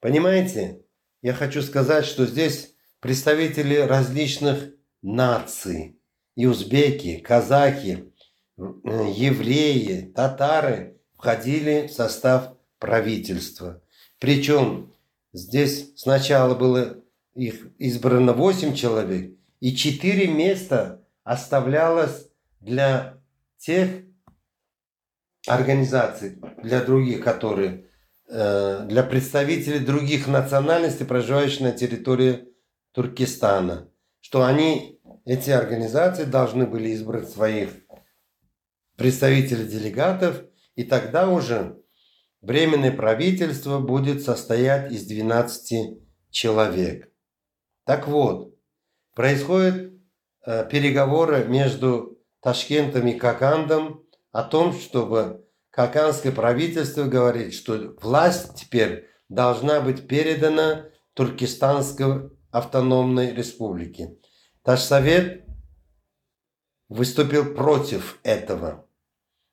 Понимаете? 0.00 0.84
я 1.24 1.32
хочу 1.32 1.62
сказать, 1.62 2.04
что 2.04 2.26
здесь 2.26 2.74
представители 3.00 3.76
различных 3.76 4.74
наций. 5.00 5.98
И 6.36 6.44
узбеки, 6.44 7.16
казахи, 7.16 8.12
евреи, 8.58 10.12
татары 10.14 11.00
входили 11.16 11.86
в 11.86 11.92
состав 11.92 12.52
правительства. 12.78 13.82
Причем 14.18 14.92
здесь 15.32 15.94
сначала 15.96 16.54
было 16.54 16.98
их 17.34 17.68
избрано 17.78 18.34
8 18.34 18.74
человек, 18.74 19.32
и 19.60 19.74
4 19.74 20.26
места 20.26 21.00
оставлялось 21.22 22.28
для 22.60 23.18
тех 23.64 24.04
организаций, 25.46 26.40
для 26.62 26.82
других, 26.84 27.22
которые, 27.22 27.90
э, 28.28 28.86
для 28.88 29.02
представителей 29.02 29.78
других 29.78 30.26
национальностей, 30.26 31.06
проживающих 31.06 31.60
на 31.60 31.72
территории 31.72 32.48
Туркестана, 32.92 33.90
что 34.20 34.44
они, 34.44 35.00
эти 35.24 35.50
организации 35.50 36.24
должны 36.24 36.66
были 36.66 36.94
избрать 36.94 37.28
своих 37.28 37.70
представителей 38.96 39.66
делегатов, 39.66 40.42
и 40.76 40.84
тогда 40.84 41.28
уже 41.28 41.84
Временное 42.44 42.92
правительство 42.92 43.78
будет 43.80 44.22
состоять 44.22 44.92
из 44.92 45.06
12 45.06 45.98
человек. 46.30 47.10
Так 47.86 48.06
вот, 48.06 48.54
происходят 49.14 49.94
э, 50.44 50.68
переговоры 50.70 51.46
между 51.46 52.13
Ташкентом 52.44 53.06
и 53.06 53.14
Какандом 53.14 54.04
о 54.30 54.42
том, 54.42 54.74
чтобы 54.74 55.46
Каканское 55.70 56.30
правительство 56.30 57.04
говорит, 57.04 57.54
что 57.54 57.96
власть 58.02 58.54
теперь 58.54 59.08
должна 59.30 59.80
быть 59.80 60.06
передана 60.06 60.84
Туркестанской 61.14 62.30
автономной 62.50 63.34
республике. 63.34 64.18
Ташсовет 64.62 65.46
выступил 66.90 67.54
против 67.54 68.20
этого. 68.22 68.86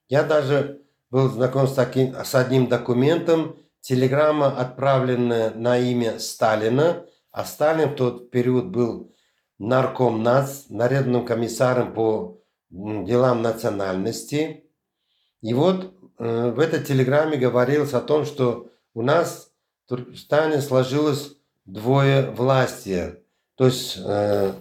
Я 0.09 0.23
даже 0.23 0.81
был 1.09 1.29
знаком 1.29 1.67
с, 1.67 1.73
таким, 1.73 2.13
с 2.13 2.35
одним 2.35 2.67
документом, 2.67 3.55
телеграмма, 3.79 4.47
отправленная 4.59 5.51
на 5.51 5.77
имя 5.77 6.19
Сталина, 6.19 7.05
а 7.31 7.45
Сталин 7.45 7.91
в 7.91 7.95
тот 7.95 8.31
период 8.31 8.65
был 8.65 9.15
нарком 9.59 10.21
нарядным 10.21 11.25
комиссаром 11.25 11.93
по 11.93 12.40
делам 12.72 13.41
национальности. 13.41 14.63
И 15.41 15.53
вот 15.53 15.93
э, 16.17 16.51
в 16.51 16.59
этой 16.59 16.84
телеграмме 16.84 17.38
говорилось 17.38 17.93
о 17.93 18.01
том, 18.01 18.26
что 18.26 18.69
у 18.93 19.01
нас 19.01 19.51
в 19.86 19.89
Туркестане 19.89 20.61
сложилось 20.61 21.36
двое 21.65 22.32
власти. 22.32 23.15
То 23.55 23.65
есть 23.65 23.97
э, 23.97 24.53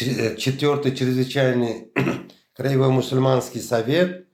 э 0.00 0.36
четвертый 0.36 0.94
чрезвычайный 0.94 1.92
Краевой 2.54 2.90
мусульманский 2.90 3.60
совет, 3.60 4.28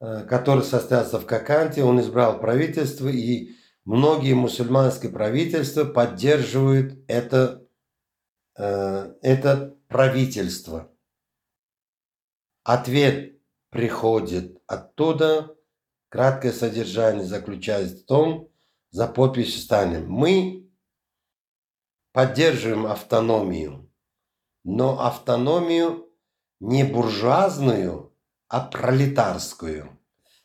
который 0.00 0.64
состоялся 0.64 1.20
в 1.20 1.26
Каканте, 1.26 1.84
он 1.84 2.00
избрал 2.00 2.40
правительство, 2.40 3.06
и 3.06 3.50
многие 3.84 4.34
мусульманские 4.34 5.12
правительства 5.12 5.84
поддерживают 5.84 6.98
это, 7.06 7.64
э, 8.56 9.14
это 9.90 9.96
правительство. 9.96 10.90
Ответ 12.62 13.40
приходит 13.70 14.62
оттуда. 14.66 15.56
Краткое 16.08 16.52
содержание 16.52 17.24
заключается 17.24 17.96
в 17.96 18.04
том, 18.04 18.48
за 18.90 19.06
подписью 19.06 19.60
станем. 19.60 20.10
Мы 20.10 20.68
поддерживаем 22.12 22.86
автономию, 22.86 23.88
но 24.64 25.06
автономию 25.06 26.08
не 26.58 26.82
буржуазную, 26.82 28.12
а 28.48 28.60
пролетарскую. 28.60 29.96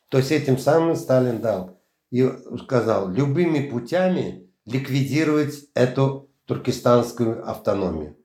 То 0.10 0.20
есть 0.20 0.32
этим 0.32 0.60
самым 0.60 0.96
Сталин 0.96 1.42
дал 1.42 1.82
и 2.12 2.30
сказал, 2.64 3.10
любыми 3.10 3.68
путями 3.68 4.54
ликвидировать 4.66 5.56
эту 5.74 6.30
туркестанскую 6.46 7.50
автономию. 7.50 8.16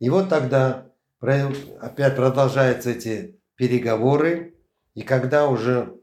И 0.00 0.08
вот 0.08 0.28
тогда 0.28 0.90
опять 1.20 2.16
продолжаются 2.16 2.90
эти 2.90 3.40
переговоры, 3.54 4.56
и 4.94 5.02
когда 5.02 5.46
уже 5.46 6.00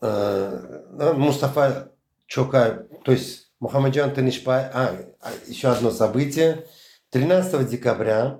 э, 0.00 1.12
Мустафа 1.14 1.92
Чокай, 2.26 2.84
то 3.04 3.12
есть 3.12 3.52
Мухаммаджан 3.58 4.14
Танишпай, 4.14 4.64
а, 4.72 4.96
а, 5.20 5.30
еще 5.46 5.68
одно 5.68 5.90
событие, 5.90 6.66
13 7.10 7.68
декабря 7.68 8.38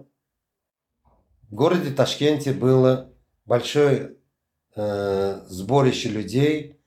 в 1.51 1.55
городе 1.55 1.91
Ташкенте 1.91 2.53
было 2.53 3.13
большое 3.45 4.17
э, 4.77 5.41
сборище 5.47 6.09
людей. 6.09 6.81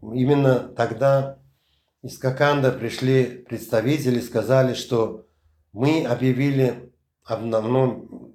Именно 0.00 0.68
тогда 0.68 1.40
из 2.02 2.16
Коканда 2.16 2.72
пришли 2.72 3.24
представители, 3.24 4.20
сказали, 4.20 4.74
что 4.74 5.26
мы 5.72 6.04
объявили 6.04 6.92
обновном, 7.24 8.32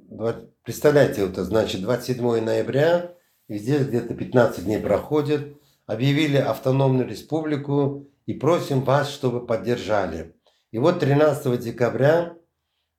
представляете, 0.63 1.25
это 1.25 1.43
значит 1.43 1.81
27 1.81 2.43
ноября, 2.43 3.13
и 3.47 3.57
здесь 3.57 3.85
где-то 3.87 4.13
15 4.13 4.65
дней 4.65 4.79
проходит, 4.79 5.57
объявили 5.85 6.37
автономную 6.37 7.07
республику 7.07 8.09
и 8.25 8.33
просим 8.33 8.81
вас, 8.81 9.09
чтобы 9.09 9.45
поддержали. 9.45 10.35
И 10.71 10.79
вот 10.79 10.99
13 10.99 11.59
декабря 11.59 12.35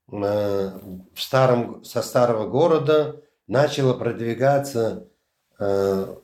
в 0.06 1.00
старом, 1.16 1.84
со 1.84 2.00
старого 2.00 2.48
города 2.48 3.22
начало 3.46 3.92
продвигаться 3.92 5.10
э, 5.58 6.16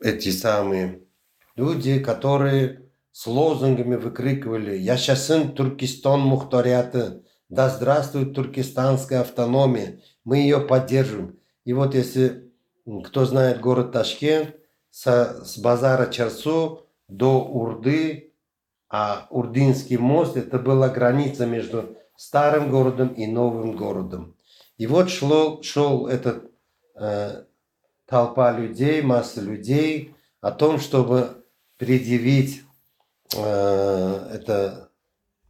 эти 0.00 0.30
самые 0.30 1.02
люди, 1.54 1.98
которые 1.98 2.87
с 3.12 3.26
лозунгами 3.26 3.96
выкрикивали 3.96 4.76
«Я 4.76 4.96
сын 4.96 5.52
Туркестан 5.54 6.20
Мухтарята», 6.20 7.22
«Да 7.48 7.70
здравствует 7.70 8.34
туркестанская 8.34 9.22
автономия», 9.22 10.00
мы 10.24 10.38
ее 10.38 10.60
поддерживаем. 10.60 11.38
И 11.64 11.72
вот 11.72 11.94
если 11.94 12.52
кто 13.04 13.24
знает 13.24 13.60
город 13.60 13.92
Ташкент, 13.92 14.54
со, 14.90 15.44
с 15.44 15.58
базара 15.58 16.10
Чарсу 16.10 16.86
до 17.08 17.40
Урды, 17.40 18.34
а 18.90 19.26
Урдинский 19.30 19.98
мост 19.98 20.36
это 20.36 20.58
была 20.58 20.88
граница 20.88 21.46
между 21.46 21.96
старым 22.16 22.70
городом 22.70 23.08
и 23.08 23.26
новым 23.26 23.76
городом. 23.76 24.36
И 24.78 24.86
вот 24.86 25.10
шло, 25.10 25.62
шел 25.62 26.06
этот 26.06 26.50
э, 26.94 27.44
толпа 28.06 28.52
людей, 28.52 29.02
масса 29.02 29.40
людей 29.40 30.14
о 30.40 30.50
том, 30.50 30.78
чтобы 30.78 31.44
предъявить 31.76 32.62
это 33.32 34.90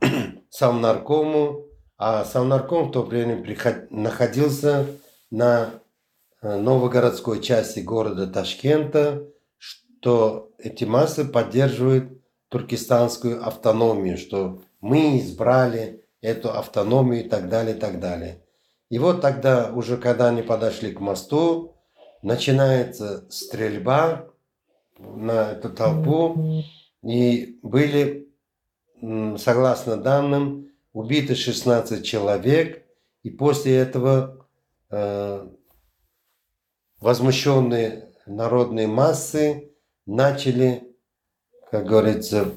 сам 0.51 0.81
наркому, 0.81 1.66
а 1.97 2.24
сам 2.24 2.49
нарком 2.49 2.89
в 2.89 2.93
то 2.93 3.03
время 3.03 3.43
приход, 3.43 3.91
находился 3.91 4.87
на 5.31 5.70
э, 6.41 6.57
новогородской 6.57 7.43
части 7.43 7.81
города 7.81 8.26
Ташкента, 8.26 9.24
что 9.59 10.51
эти 10.59 10.85
массы 10.85 11.24
поддерживают 11.24 12.22
туркестанскую 12.49 13.47
автономию, 13.47 14.16
что 14.16 14.62
мы 14.81 15.18
избрали 15.18 16.05
эту 16.20 16.51
автономию 16.51 17.24
и 17.24 17.29
так 17.29 17.49
далее, 17.49 17.76
и 17.76 17.79
так 17.79 18.01
далее. 18.01 18.43
И 18.91 18.99
вот 18.99 19.20
тогда, 19.20 19.70
уже 19.72 19.97
когда 19.97 20.29
они 20.29 20.43
подошли 20.43 20.93
к 20.93 21.01
мосту, 21.01 21.74
начинается 22.22 23.29
стрельба 23.31 24.26
на 24.99 25.53
эту 25.53 25.70
толпу, 25.70 26.64
и 27.03 27.59
были, 27.62 28.28
согласно 29.36 29.96
данным, 29.96 30.70
убиты 30.92 31.34
16 31.34 32.05
человек, 32.05 32.84
и 33.22 33.30
после 33.30 33.76
этого 33.76 34.46
э, 34.90 35.49
возмущенные 37.01 38.12
народные 38.26 38.86
массы 38.86 39.72
начали, 40.07 40.96
как 41.70 41.86
говорится, 41.86 42.53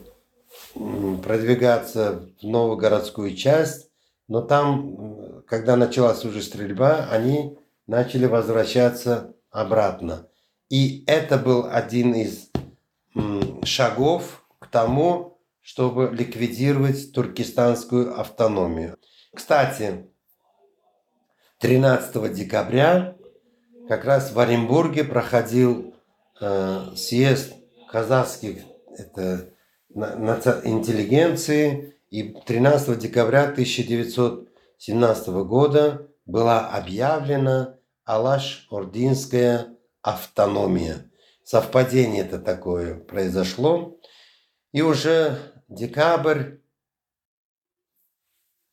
продвигаться 0.74 2.30
в 2.42 2.44
новую 2.44 2.78
городскую 2.78 3.36
часть, 3.36 3.90
но 4.28 4.42
там, 4.42 5.44
когда 5.48 5.76
началась 5.76 6.24
уже 6.24 6.42
стрельба, 6.42 7.08
они 7.10 7.58
начали 7.88 8.26
возвращаться 8.26 9.36
обратно. 9.50 10.28
И 10.70 11.04
это 11.06 11.38
был 11.38 11.68
один 11.70 12.14
из 12.14 12.51
шагов 13.64 14.46
к 14.60 14.68
тому, 14.68 15.40
чтобы 15.62 16.10
ликвидировать 16.12 17.14
туркестанскую 17.14 18.20
автономию. 18.20 18.98
Кстати, 19.34 20.08
13 21.60 22.34
декабря 22.34 23.16
как 23.88 24.06
раз 24.06 24.32
в 24.32 24.40
Оренбурге 24.40 25.04
проходил 25.04 25.94
э, 26.40 26.88
съезд 26.96 27.54
казахских 27.92 28.64
это, 28.98 29.50
интеллигенции. 29.94 31.96
И 32.10 32.34
13 32.34 32.98
декабря 32.98 33.44
1917 33.44 35.28
года 35.46 36.08
была 36.26 36.70
объявлена 36.70 37.78
Алаш-Ординская 38.06 39.78
автономия. 40.02 41.11
Совпадение 41.52 42.22
это 42.22 42.40
такое 42.40 42.96
произошло. 42.96 44.00
И 44.72 44.82
уже 44.82 45.38
декабрь, 45.68 46.60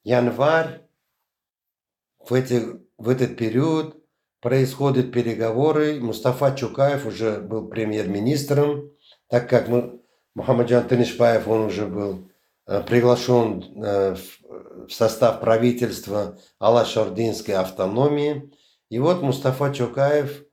январь, 0.04 0.82
в, 2.20 2.32
эти, 2.32 2.62
в 2.96 3.08
этот 3.08 3.36
период 3.36 4.00
происходят 4.40 5.10
переговоры. 5.10 5.98
Мустафа 5.98 6.54
Чукаев 6.54 7.04
уже 7.04 7.40
был 7.40 7.68
премьер-министром, 7.68 8.92
так 9.26 9.50
как 9.50 9.66
Мухаммаджан 10.36 10.86
Тынышбаев, 10.86 11.48
он 11.48 11.62
уже 11.62 11.84
был 11.84 12.30
э, 12.68 12.80
приглашен 12.84 13.82
э, 13.82 14.14
в 14.86 14.92
состав 14.92 15.40
правительства 15.40 16.38
Алаш-Ординской 16.60 17.54
автономии. 17.54 18.52
И 18.88 19.00
вот 19.00 19.20
Мустафа 19.20 19.74
Чукаев 19.74 20.44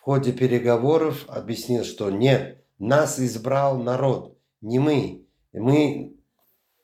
в 0.00 0.02
ходе 0.02 0.32
переговоров 0.32 1.26
объяснил, 1.28 1.84
что 1.84 2.10
нет, 2.10 2.64
нас 2.78 3.20
избрал 3.20 3.76
народ, 3.76 4.38
не 4.62 4.78
мы. 4.78 5.26
Мы 5.52 6.16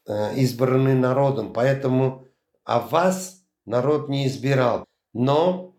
э, 0.06 0.36
избраны 0.36 0.94
народом, 0.94 1.54
поэтому 1.54 2.26
а 2.64 2.80
вас 2.80 3.42
народ 3.64 4.10
не 4.10 4.26
избирал. 4.26 4.84
Но 5.14 5.74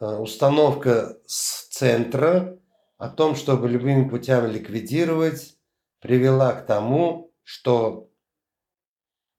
э, 0.00 0.06
установка 0.06 1.18
с 1.26 1.68
центра 1.68 2.58
о 2.96 3.10
том, 3.10 3.34
чтобы 3.34 3.68
любыми 3.68 4.08
путями 4.08 4.50
ликвидировать, 4.50 5.58
привела 6.00 6.54
к 6.54 6.64
тому, 6.64 7.34
что 7.42 8.08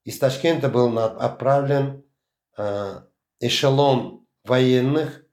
из 0.04 0.20
Ташкента 0.20 0.68
был 0.68 0.96
отправлен 1.00 2.04
э, 2.56 3.00
эшелон 3.40 4.24
военных, 4.44 5.24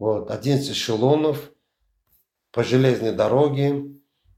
вот, 0.00 0.30
11 0.30 0.70
эшелонов 0.70 1.52
по 2.52 2.64
железной 2.64 3.12
дороге 3.12 3.84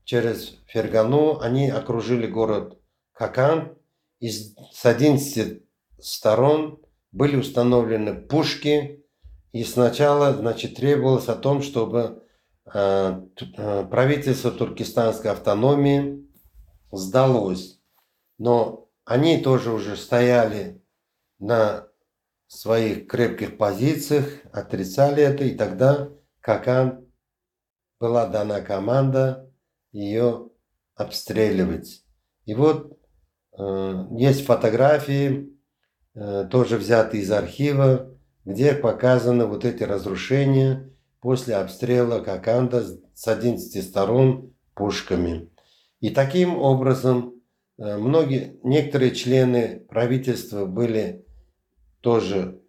через 0.05 0.59
Фергану. 0.67 1.39
Они 1.41 1.71
окружили 1.71 2.27
город 2.27 2.79
Какан. 3.13 3.79
И 4.19 4.29
с 4.29 4.85
11 4.85 5.63
сторон 6.01 6.81
были 7.13 7.37
установлены 7.37 8.15
пушки. 8.15 9.05
И 9.53 9.63
сначала 9.63 10.35
значит, 10.35 10.75
требовалось 10.75 11.29
о 11.29 11.37
том, 11.37 11.63
чтобы 11.63 12.25
э, 12.75 13.23
э, 13.57 13.87
правительство 13.89 14.51
туркестанской 14.51 15.31
автономии 15.31 16.29
сдалось. 16.91 17.81
Но 18.37 18.89
они 19.05 19.39
тоже 19.39 19.71
уже 19.71 19.97
стояли 19.97 20.83
на 21.39 21.87
своих 22.57 23.07
крепких 23.07 23.57
позициях, 23.57 24.27
отрицали 24.53 25.23
это, 25.23 25.45
и 25.45 25.55
тогда 25.55 26.11
Какан 26.41 27.07
была 27.99 28.27
дана 28.27 28.61
команда 28.61 29.51
ее 29.93 30.51
обстреливать. 30.95 32.05
И 32.45 32.55
вот 32.55 32.99
э, 33.57 34.07
есть 34.11 34.45
фотографии, 34.45 35.57
э, 36.15 36.49
тоже 36.51 36.77
взятые 36.79 37.23
из 37.23 37.31
архива, 37.31 38.11
где 38.45 38.73
показаны 38.75 39.47
вот 39.47 39.65
эти 39.65 39.85
разрушения 39.85 40.91
после 41.21 41.55
обстрела 41.57 42.21
Коканда 42.21 42.85
с 43.15 43.29
11 43.29 43.83
сторон 43.83 44.53
пушками. 44.75 45.49
И 46.01 46.11
таким 46.11 46.59
образом 46.59 47.41
э, 47.79 47.97
многие, 47.97 48.59
некоторые 48.65 49.13
члены 49.13 49.87
правительства 49.89 50.67
были 50.67 51.25
тоже 52.03 52.61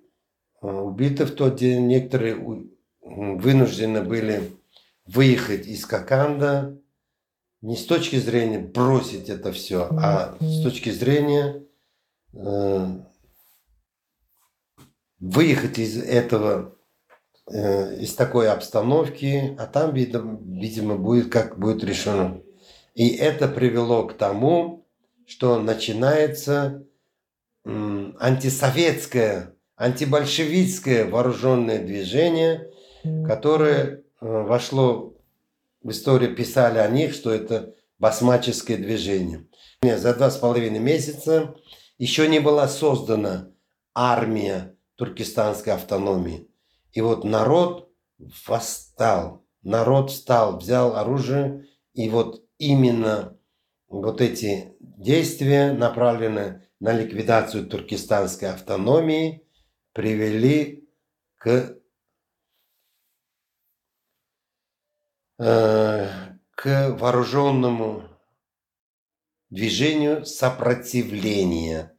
э, 0.61 0.67
убиты 0.67 1.25
в 1.25 1.31
тот 1.31 1.57
день. 1.57 1.87
Некоторые 1.87 2.37
вынуждены 3.01 4.01
были 4.01 4.51
выехать 5.05 5.67
из 5.67 5.85
Коканда 5.85 6.79
не 7.63 7.77
с 7.77 7.85
точки 7.85 8.17
зрения 8.17 8.59
бросить 8.59 9.29
это 9.29 9.53
все, 9.53 9.87
а 9.89 10.35
с 10.41 10.61
точки 10.63 10.89
зрения 10.89 11.63
э, 12.33 12.87
выехать 15.21 15.79
из 15.79 15.97
этого, 15.97 16.75
э, 17.49 18.01
из 18.01 18.15
такой 18.15 18.49
обстановки, 18.49 19.55
а 19.57 19.65
там, 19.65 19.93
видимо, 19.93 20.97
будет 20.97 21.31
как 21.31 21.57
будет 21.57 21.85
решено. 21.85 22.41
И 22.95 23.15
это 23.15 23.47
привело 23.47 24.07
к 24.07 24.17
тому, 24.17 24.85
что 25.25 25.57
начинается 25.57 26.85
антисоветское, 27.65 29.55
антибольшевистское 29.75 31.05
вооруженное 31.05 31.79
движение, 31.79 32.71
которое 33.25 33.83
э, 33.85 34.01
вошло 34.19 35.15
в 35.81 35.89
истории, 35.89 36.27
писали 36.27 36.79
о 36.79 36.87
них, 36.87 37.13
что 37.13 37.31
это 37.31 37.73
басмаческое 37.99 38.77
движение. 38.77 39.47
За 39.81 40.13
два 40.13 40.29
с 40.29 40.37
половиной 40.37 40.79
месяца 40.79 41.55
еще 41.97 42.27
не 42.27 42.39
была 42.39 42.67
создана 42.67 43.49
армия 43.93 44.75
туркестанской 44.95 45.73
автономии. 45.73 46.47
И 46.93 47.01
вот 47.01 47.23
народ 47.23 47.89
восстал, 48.47 49.43
народ 49.61 50.11
встал, 50.11 50.57
взял 50.57 50.95
оружие, 50.95 51.65
и 51.93 52.09
вот 52.09 52.43
именно 52.57 53.37
вот 53.89 54.21
эти 54.21 54.73
действия, 54.79 55.73
направленные 55.73 56.67
на 56.83 56.91
ликвидацию 56.91 57.65
туркестанской 57.65 58.49
автономии 58.49 59.47
привели 59.93 60.85
к, 61.37 61.77
э, 65.39 66.07
к 66.51 66.89
вооруженному 66.99 68.03
движению 69.49 70.25
сопротивления. 70.25 71.97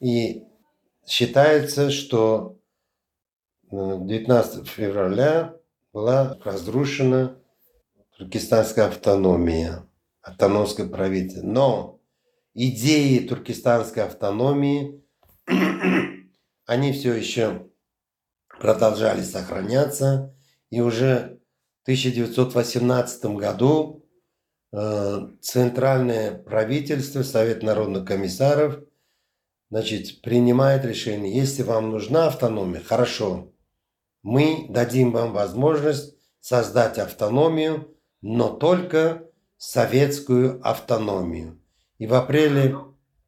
И 0.00 0.42
считается, 1.06 1.92
что 1.92 2.58
19 3.70 4.62
э, 4.62 4.64
февраля 4.64 5.56
была 5.92 6.36
разрушена 6.42 7.40
туркестанская 8.18 8.88
автономия, 8.88 9.88
автономское 10.20 10.88
правительство. 10.88 11.46
Но 11.46 11.93
идеи 12.54 13.18
туркестанской 13.18 14.04
автономии, 14.04 15.02
они 16.66 16.92
все 16.92 17.12
еще 17.14 17.68
продолжали 18.60 19.22
сохраняться. 19.22 20.34
И 20.70 20.80
уже 20.80 21.40
в 21.80 21.82
1918 21.84 23.24
году 23.36 24.06
э, 24.72 25.28
Центральное 25.40 26.32
правительство, 26.38 27.22
Совет 27.22 27.62
народных 27.62 28.06
комиссаров, 28.06 28.80
значит, 29.70 30.22
принимает 30.22 30.84
решение, 30.84 31.34
если 31.34 31.62
вам 31.62 31.90
нужна 31.90 32.28
автономия, 32.28 32.80
хорошо, 32.80 33.52
мы 34.22 34.66
дадим 34.70 35.12
вам 35.12 35.32
возможность 35.32 36.16
создать 36.40 36.98
автономию, 36.98 37.94
но 38.22 38.48
только 38.50 39.28
советскую 39.56 40.60
автономию. 40.66 41.60
И 42.04 42.06
в 42.06 42.12
апреле, 42.12 42.76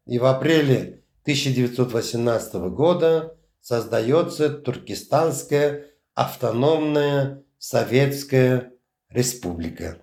и 0.04 0.18
в 0.18 0.26
апреле 0.26 1.00
1918 1.22 2.54
года 2.74 3.34
создается 3.62 4.50
Туркестанская 4.50 5.86
автономная 6.14 7.42
Советская 7.56 8.74
Республика. 9.08 9.96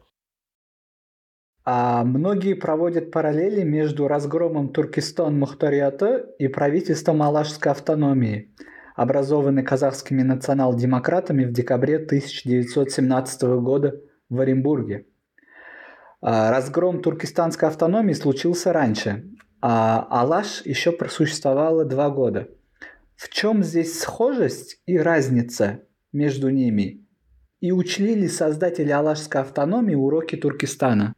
А 1.64 2.04
многие 2.04 2.56
проводят 2.56 3.12
параллели 3.12 3.62
между 3.62 4.08
разгромом 4.08 4.74
Туркестан 4.74 5.38
Мухтарията 5.38 6.26
и 6.40 6.48
правительством 6.48 7.22
Алашской 7.22 7.74
автономии, 7.74 8.56
образованной 8.96 9.62
казахскими 9.62 10.24
национал-демократами 10.24 11.46
в 11.46 11.52
декабре 11.52 11.98
1917 11.98 13.44
года 13.44 14.02
в 14.30 14.40
Оренбурге. 14.40 15.06
А, 16.26 16.52
разгром 16.52 17.02
туркестанской 17.02 17.68
автономии 17.68 18.14
случился 18.14 18.72
раньше, 18.72 19.30
а 19.62 20.08
Алаш 20.10 20.66
еще 20.66 20.94
просуществовала 20.94 21.84
два 21.84 22.10
года. 22.10 22.48
В 23.18 23.28
чем 23.28 23.62
здесь 23.62 24.00
схожесть 24.00 24.82
и 24.86 24.98
разница 24.98 25.84
между 26.14 26.50
ними? 26.50 27.06
И 27.60 27.74
учли 27.74 28.16
ли 28.16 28.30
создатели 28.30 28.90
Алашской 28.90 29.42
автономии 29.42 29.96
уроки 29.96 30.38
Туркестана? 30.38 31.14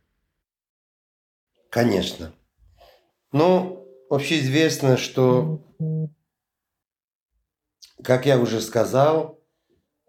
Конечно. 1.70 2.34
Ну, 3.32 3.88
общеизвестно, 4.10 4.98
что, 4.98 5.64
как 8.04 8.26
я 8.26 8.40
уже 8.40 8.60
сказал, 8.60 9.40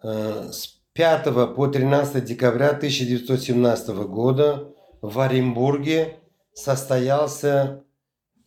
э, 0.02 0.48
с 0.52 0.68
5 0.94 1.54
по 1.54 1.66
13 1.66 2.24
декабря 2.24 2.70
1917 2.70 3.88
года 4.06 4.72
в 5.06 5.20
Оренбурге 5.20 6.16
состоялся 6.52 7.84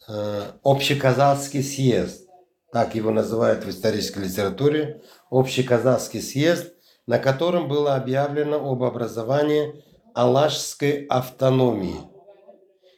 э, 0.10 0.41
Общеказахский 0.64 1.64
съезд. 1.64 2.28
Так 2.74 2.95
его 2.95 3.12
называют 3.12 3.64
в 3.64 3.70
исторической 3.70 4.26
литературе. 4.26 5.01
Общеказахский 5.32 6.22
съезд, 6.22 6.74
на 7.07 7.18
котором 7.18 7.70
было 7.70 7.95
объявлено 7.95 8.57
об 8.57 8.84
образовании 8.84 9.84
Алашской 10.14 11.05
автономии. 11.05 12.01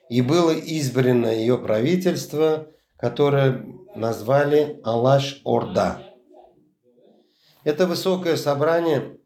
И 0.10 0.22
было 0.22 0.52
избрано 0.52 1.28
ее 1.28 1.60
правительство, 1.60 2.68
которое 2.98 3.64
назвали 3.94 4.82
Алаш-Орда. 4.84 6.02
Это 7.64 7.86
высокое 7.86 8.38
собрание 8.38 9.20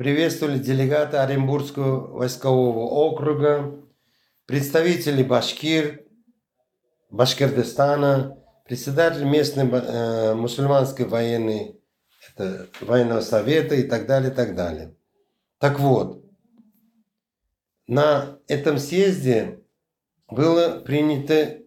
приветствовали 0.00 0.56
делегаты 0.56 1.18
Оренбургского 1.18 2.16
войскового 2.16 2.86
округа, 2.86 3.84
представители 4.46 5.22
Башкир, 5.22 6.06
Башкирдостана, 7.10 8.38
председатель 8.64 9.24
местной 9.24 9.68
э, 9.70 10.32
мусульманской 10.32 11.04
военной, 11.04 11.78
это, 12.34 12.68
военного 12.80 13.20
совета 13.20 13.74
и 13.74 13.82
так 13.82 14.06
далее, 14.06 14.30
и 14.30 14.34
так 14.34 14.54
далее. 14.54 14.94
Так 15.58 15.78
вот, 15.78 16.24
на 17.86 18.38
этом 18.48 18.78
съезде 18.78 19.60
было 20.30 20.80
принято, 20.80 21.58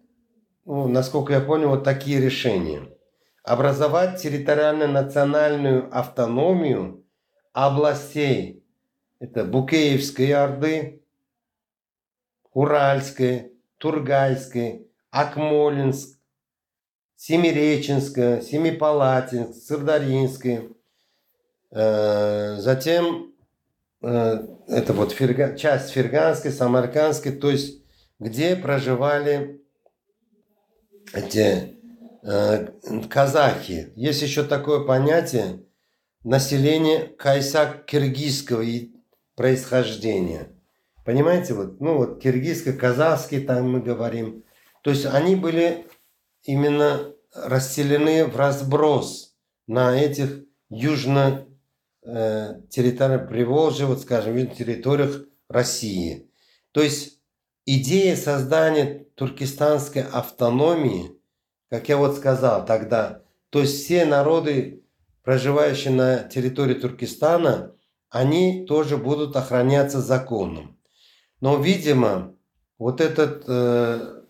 ну, 0.64 0.88
насколько 0.88 1.34
я 1.34 1.40
понял, 1.40 1.68
вот 1.68 1.84
такие 1.84 2.20
решения. 2.20 2.82
Образовать 3.44 4.20
территориально-национальную 4.20 5.88
автономию– 5.96 7.00
областей. 7.54 8.62
Это 9.20 9.44
Букеевской 9.44 10.32
Орды, 10.32 11.02
Уральской, 12.52 13.52
Тургайской, 13.78 14.86
Акмолинск, 15.10 16.18
Семиреченская, 17.16 18.42
Семипалатинск, 18.42 19.62
Сырдаринской. 19.62 20.76
Э, 21.70 22.56
затем 22.58 23.32
э, 24.02 24.46
это 24.68 24.92
вот 24.92 25.12
Ферга, 25.12 25.56
часть 25.56 25.90
Ферганской, 25.90 26.50
Самаркандской, 26.50 27.32
то 27.32 27.50
есть 27.50 27.82
где 28.18 28.56
проживали 28.56 29.60
эти 31.12 31.76
э, 32.22 32.68
казахи. 33.08 33.92
Есть 33.94 34.22
еще 34.22 34.42
такое 34.42 34.84
понятие 34.84 35.64
население 36.24 37.14
кайсак-киргизского 37.18 38.64
происхождения. 39.36 40.48
Понимаете, 41.04 41.54
вот, 41.54 41.80
ну 41.80 41.98
вот 41.98 42.22
киргизско-казахский 42.22 43.40
там 43.40 43.70
мы 43.70 43.80
говорим. 43.80 44.42
То 44.82 44.90
есть 44.90 45.04
они 45.06 45.36
были 45.36 45.86
именно 46.42 47.12
расселены 47.34 48.24
в 48.26 48.36
разброс 48.36 49.36
на 49.66 49.98
этих 49.98 50.44
южно 50.70 51.46
э, 52.02 52.60
территориях 52.70 53.28
Приволжья, 53.28 53.86
вот 53.86 54.00
скажем, 54.00 54.36
южных 54.36 54.56
территориях 54.56 55.24
России. 55.48 56.30
То 56.72 56.82
есть 56.82 57.20
идея 57.66 58.16
создания 58.16 59.06
туркестанской 59.14 60.02
автономии, 60.02 61.18
как 61.68 61.88
я 61.88 61.98
вот 61.98 62.16
сказал 62.16 62.64
тогда, 62.64 63.22
то 63.50 63.60
есть 63.60 63.84
все 63.84 64.04
народы 64.06 64.83
проживающие 65.24 65.92
на 65.92 66.18
территории 66.18 66.74
Туркестана, 66.74 67.74
они 68.10 68.66
тоже 68.66 68.96
будут 68.96 69.34
охраняться 69.34 70.00
законом. 70.00 70.78
Но, 71.40 71.56
видимо, 71.56 72.36
вот 72.78 73.00
этот 73.00 73.44
э, 73.48 74.22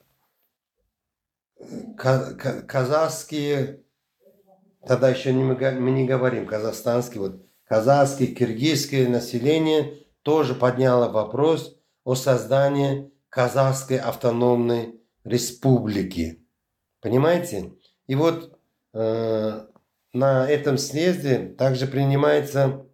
казахские, 2.66 3.84
тогда 4.86 5.10
еще 5.10 5.32
не, 5.32 5.42
мы 5.42 5.90
не 5.90 6.06
говорим 6.06 6.46
казахстанский, 6.46 7.18
вот 7.18 7.44
казахское, 7.64 8.28
киргизское 8.28 9.08
население 9.08 10.06
тоже 10.22 10.54
подняло 10.54 11.10
вопрос 11.10 11.76
о 12.04 12.14
создании 12.14 13.12
казахской 13.28 13.98
автономной 13.98 15.00
республики. 15.24 16.46
Понимаете? 17.00 17.74
И 18.06 18.14
вот 18.14 18.58
э, 18.92 19.66
на 20.14 20.48
этом 20.48 20.78
съезде 20.78 21.54
также 21.58 21.88
принимается 21.88 22.86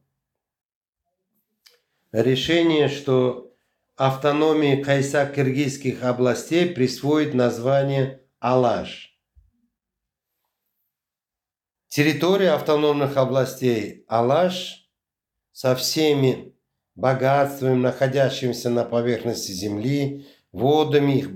решение, 2.12 2.89
что 2.89 3.55
автономии 3.95 4.83
кайсак-киргизских 4.83 6.03
областей 6.03 6.71
присвоит 6.75 7.35
название 7.35 8.23
Алаш. 8.39 9.14
Территория 11.89 12.53
автономных 12.53 13.18
областей 13.18 14.05
Алаш 14.09 14.91
со 15.53 15.77
всеми 15.77 16.55
богатствами, 16.95 17.75
находящимися 17.75 18.71
на 18.71 18.85
поверхности 18.85 19.53
земли, 19.53 20.27
водами 20.53 21.18
их, 21.18 21.31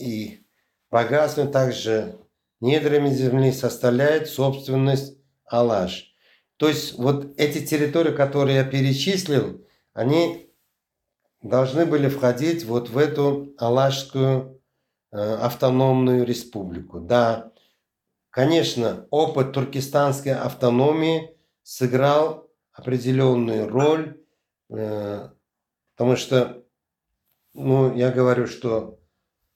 и 0.00 0.44
богатствами, 0.90 1.52
также 1.52 2.18
недрами 2.60 3.10
земли 3.10 3.52
составляет 3.52 4.28
собственность 4.28 5.19
Алаш. 5.50 6.14
То 6.56 6.68
есть 6.68 6.98
вот 6.98 7.38
эти 7.38 7.64
территории, 7.64 8.12
которые 8.12 8.56
я 8.58 8.64
перечислил, 8.64 9.66
они 9.92 10.50
должны 11.42 11.86
были 11.86 12.08
входить 12.08 12.64
вот 12.64 12.90
в 12.90 12.98
эту 12.98 13.54
Алашскую 13.58 14.60
э, 15.10 15.16
автономную 15.16 16.24
республику. 16.24 17.00
Да, 17.00 17.52
конечно, 18.30 19.06
опыт 19.10 19.52
туркестанской 19.52 20.34
автономии 20.34 21.36
сыграл 21.62 22.48
определенную 22.72 23.68
роль, 23.68 24.20
э, 24.68 25.30
потому 25.96 26.16
что, 26.16 26.62
ну, 27.54 27.94
я 27.96 28.10
говорю, 28.10 28.46
что 28.46 29.00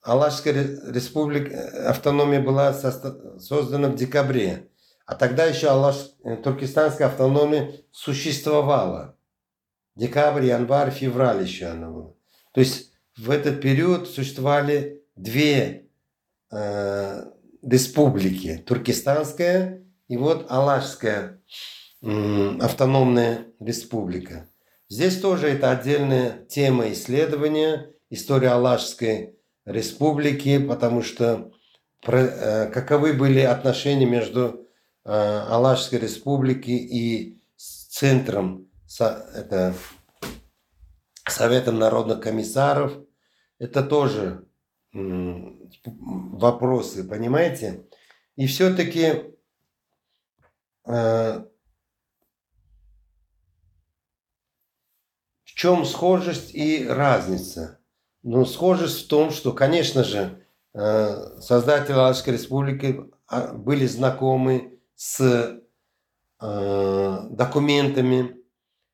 Алашская 0.00 0.54
республика, 0.90 1.54
э, 1.54 1.86
автономия 1.86 2.40
была 2.40 2.72
создана 2.72 3.88
в 3.88 3.94
декабре 3.94 4.70
а 5.06 5.14
тогда 5.14 5.44
еще 5.44 5.68
Алаш, 5.68 6.10
э, 6.24 6.36
туркестанская 6.36 7.08
автономия 7.08 7.72
существовала. 7.90 9.16
Декабрь, 9.96 10.46
январь, 10.46 10.90
февраль 10.90 11.42
еще 11.42 11.66
она 11.66 11.90
была. 11.90 12.12
То 12.52 12.60
есть 12.60 12.92
в 13.16 13.30
этот 13.30 13.60
период 13.60 14.08
существовали 14.08 15.02
две 15.14 15.88
э, 16.50 17.24
республики. 17.62 18.62
Туркестанская 18.66 19.84
и 20.08 20.16
вот 20.16 20.50
Алашская 20.50 21.40
э, 22.02 22.58
автономная 22.60 23.46
республика. 23.60 24.48
Здесь 24.88 25.20
тоже 25.20 25.48
это 25.48 25.70
отдельная 25.70 26.44
тема 26.48 26.92
исследования, 26.92 27.90
история 28.10 28.50
Алашской 28.50 29.38
республики, 29.64 30.58
потому 30.58 31.02
что 31.02 31.52
про, 32.02 32.20
э, 32.20 32.70
каковы 32.70 33.12
были 33.12 33.40
отношения 33.40 34.06
между 34.06 34.63
Алашской 35.04 35.98
республики 35.98 36.70
и 36.70 37.42
с 37.56 37.86
центром 37.88 38.70
это, 38.98 39.74
Советом 41.28 41.78
народных 41.78 42.20
комиссаров. 42.20 42.92
Это 43.58 43.82
тоже 43.82 44.46
вопросы, 44.92 47.04
понимаете? 47.04 47.86
И 48.36 48.46
все-таки 48.46 49.34
э, 50.86 51.44
в 55.44 55.44
чем 55.44 55.84
схожесть 55.84 56.54
и 56.54 56.86
разница? 56.86 57.80
Ну, 58.22 58.44
схожесть 58.44 59.04
в 59.04 59.08
том, 59.08 59.30
что, 59.30 59.52
конечно 59.52 60.04
же, 60.04 60.46
э, 60.74 61.40
создатели 61.40 61.94
Алашской 61.94 62.34
республики 62.34 63.00
а, 63.26 63.52
были 63.52 63.86
знакомы 63.86 64.73
с 64.94 65.60
э, 66.40 67.18
документами 67.30 68.36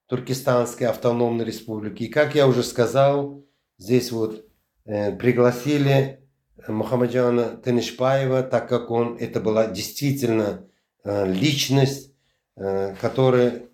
Туркестанской 0.07 0.87
автономной 0.87 1.45
республики. 1.45 2.05
И 2.05 2.09
как 2.09 2.35
я 2.35 2.47
уже 2.47 2.63
сказал, 2.63 3.45
здесь 3.79 4.11
вот 4.13 4.45
э, 4.85 5.13
пригласили 5.17 6.29
Мухаммаджана 6.69 7.57
Тенишпаева, 7.65 8.43
так 8.43 8.69
как 8.69 8.91
он, 8.91 9.17
это 9.17 9.41
была 9.41 9.67
действительно 9.67 10.67
э, 11.05 11.27
личность, 11.33 12.15
э, 12.57 12.95
которая 13.01 13.69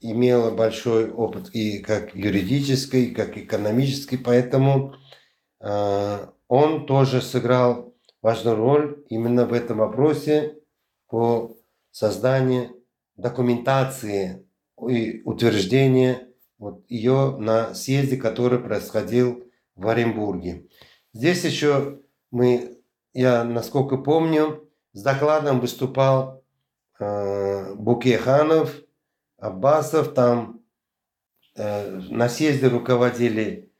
имела 0.00 0.50
большой 0.50 1.10
опыт 1.10 1.50
и 1.54 1.78
как 1.78 2.14
юридический, 2.14 3.06
и 3.06 3.14
как 3.14 3.36
экономический, 3.36 4.16
поэтому 4.16 4.94
э, 5.60 6.26
он 6.48 6.86
тоже 6.86 7.20
сыграл 7.20 7.94
важную 8.22 8.56
роль 8.56 9.04
именно 9.08 9.46
в 9.46 9.52
этом 9.52 9.78
вопросе 9.78 10.59
по 11.10 11.56
созданию 11.90 12.76
документации 13.16 14.46
и 14.88 15.22
утверждения 15.24 16.28
вот 16.58 16.84
ее 16.88 17.36
на 17.38 17.74
съезде, 17.74 18.16
который 18.16 18.58
происходил 18.60 19.44
в 19.74 19.88
Оренбурге. 19.88 20.68
Здесь 21.12 21.44
еще 21.44 22.00
мы, 22.30 22.78
я 23.12 23.44
насколько 23.44 23.96
помню, 23.96 24.68
с 24.92 25.02
докладом 25.02 25.60
выступал 25.60 26.44
э, 26.98 27.74
Букеханов, 27.74 28.74
Аббасов, 29.38 30.14
там 30.14 30.62
э, 31.56 31.98
на 32.10 32.28
съезде 32.28 32.68
руководили 32.68 33.72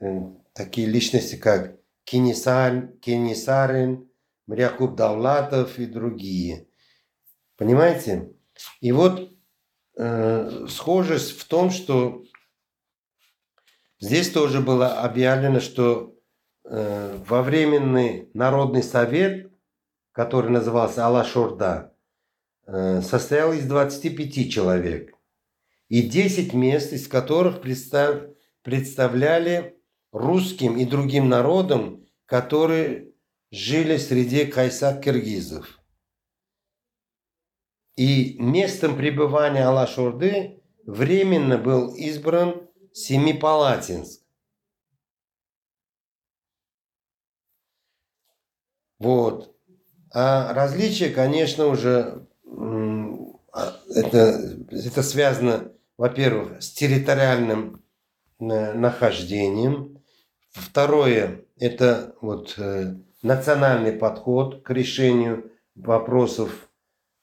э, 0.00 0.06
такие 0.52 0.86
личности, 0.86 1.36
как 1.36 1.78
Кенисар, 2.04 2.88
Кенисарин, 3.00 4.07
Мрякуб 4.48 4.96
Давлатов 4.96 5.78
и 5.78 5.84
другие. 5.84 6.68
Понимаете? 7.56 8.32
И 8.80 8.92
вот 8.92 9.30
э, 9.98 10.66
схожесть 10.68 11.38
в 11.38 11.46
том, 11.46 11.70
что 11.70 12.24
здесь 14.00 14.30
тоже 14.30 14.60
было 14.60 15.02
объявлено, 15.02 15.60
что 15.60 16.16
э, 16.64 17.22
во 17.26 17.42
временный 17.42 18.30
народный 18.32 18.82
совет, 18.82 19.52
который 20.12 20.50
назывался 20.50 21.06
Алашорда, 21.06 21.94
э, 22.66 23.02
состоял 23.02 23.52
из 23.52 23.66
25 23.66 24.50
человек. 24.50 25.14
И 25.88 26.02
10 26.02 26.54
мест, 26.54 26.94
из 26.94 27.06
которых 27.06 27.60
представ, 27.60 28.22
представляли 28.62 29.78
русским 30.10 30.78
и 30.78 30.86
другим 30.86 31.28
народам, 31.28 32.06
которые 32.24 33.12
жили 33.50 33.96
среди 33.96 34.46
кайсак-киргизов. 34.46 35.78
И 37.96 38.36
местом 38.38 38.96
пребывания 38.96 39.66
Алаш-Орды 39.66 40.62
временно 40.86 41.58
был 41.58 41.94
избран 41.94 42.68
Семипалатинск. 42.92 44.22
Вот. 48.98 49.56
А 50.12 50.52
различия, 50.54 51.10
конечно, 51.10 51.66
уже 51.66 52.26
а, 53.52 53.76
это, 53.94 54.58
это 54.70 55.02
связано, 55.02 55.72
во-первых, 55.96 56.62
с 56.62 56.72
территориальным 56.72 57.82
э, 58.40 58.72
нахождением. 58.72 60.02
Второе– 60.50 61.44
это 61.56 62.16
вот 62.20 62.54
э, 62.58 62.96
национальный 63.22 63.92
подход 63.92 64.62
к 64.62 64.70
решению 64.70 65.50
вопросов 65.74 66.68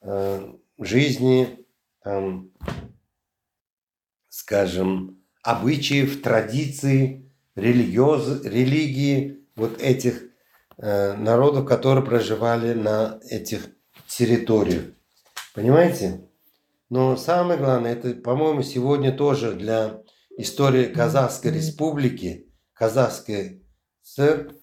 э, 0.01 0.53
жизни, 0.79 1.65
там, 2.03 2.51
скажем, 4.29 5.23
обычаев, 5.43 6.21
традиций, 6.21 7.31
религиоз, 7.55 8.43
религии 8.43 9.45
вот 9.55 9.81
этих 9.81 10.23
э, 10.77 11.13
народов, 11.13 11.65
которые 11.65 12.05
проживали 12.05 12.73
на 12.73 13.19
этих 13.29 13.69
территориях. 14.07 14.83
Понимаете? 15.53 16.27
Но 16.89 17.15
самое 17.15 17.57
главное, 17.57 17.93
это, 17.93 18.13
по-моему, 18.13 18.61
сегодня 18.61 19.11
тоже 19.11 19.53
для 19.53 20.01
истории 20.37 20.85
Казахской 20.85 21.51
республики, 21.51 22.53
Казахской 22.73 23.65
ССР, 24.01 24.53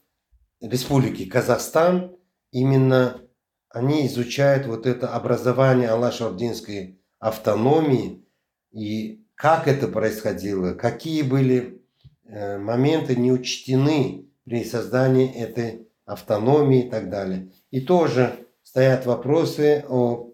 республики 0.62 1.24
Казахстан, 1.24 2.16
именно 2.50 3.20
они 3.68 4.06
изучают 4.06 4.66
вот 4.66 4.86
это 4.86 5.14
образование 5.14 5.88
Алаш-Ординской 5.88 7.00
автономии 7.18 8.24
и 8.70 9.24
как 9.34 9.66
это 9.66 9.88
происходило, 9.88 10.74
какие 10.74 11.22
были 11.22 11.82
э, 12.24 12.58
моменты 12.58 13.16
не 13.16 13.32
учтены 13.32 14.28
при 14.44 14.64
создании 14.64 15.32
этой 15.32 15.88
автономии 16.04 16.86
и 16.86 16.90
так 16.90 17.10
далее. 17.10 17.52
И 17.70 17.80
тоже 17.80 18.46
стоят 18.62 19.06
вопросы 19.06 19.84
о 19.88 20.30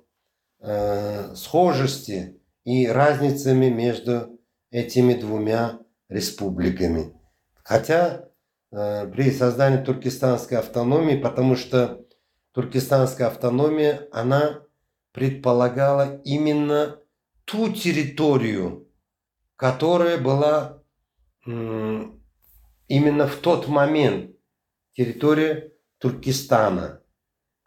э, 0.61 1.35
схожести 1.35 2.41
и 2.64 2.87
разницами 2.87 3.70
между 3.70 4.39
этими 4.70 5.14
двумя 5.14 5.79
республиками. 6.09 7.14
Хотя 7.62 8.28
при 8.70 9.30
создании 9.30 9.82
туркестанской 9.82 10.58
автономии, 10.58 11.16
потому 11.16 11.56
что 11.56 12.04
туркестанская 12.52 13.28
автономия, 13.28 14.08
она 14.12 14.62
предполагала 15.12 16.20
именно 16.24 16.98
ту 17.44 17.72
территорию, 17.72 18.88
которая 19.56 20.18
была 20.18 20.82
именно 21.44 23.26
в 23.26 23.36
тот 23.36 23.68
момент 23.68 24.36
территория 24.92 25.72
Туркестана. 25.98 27.02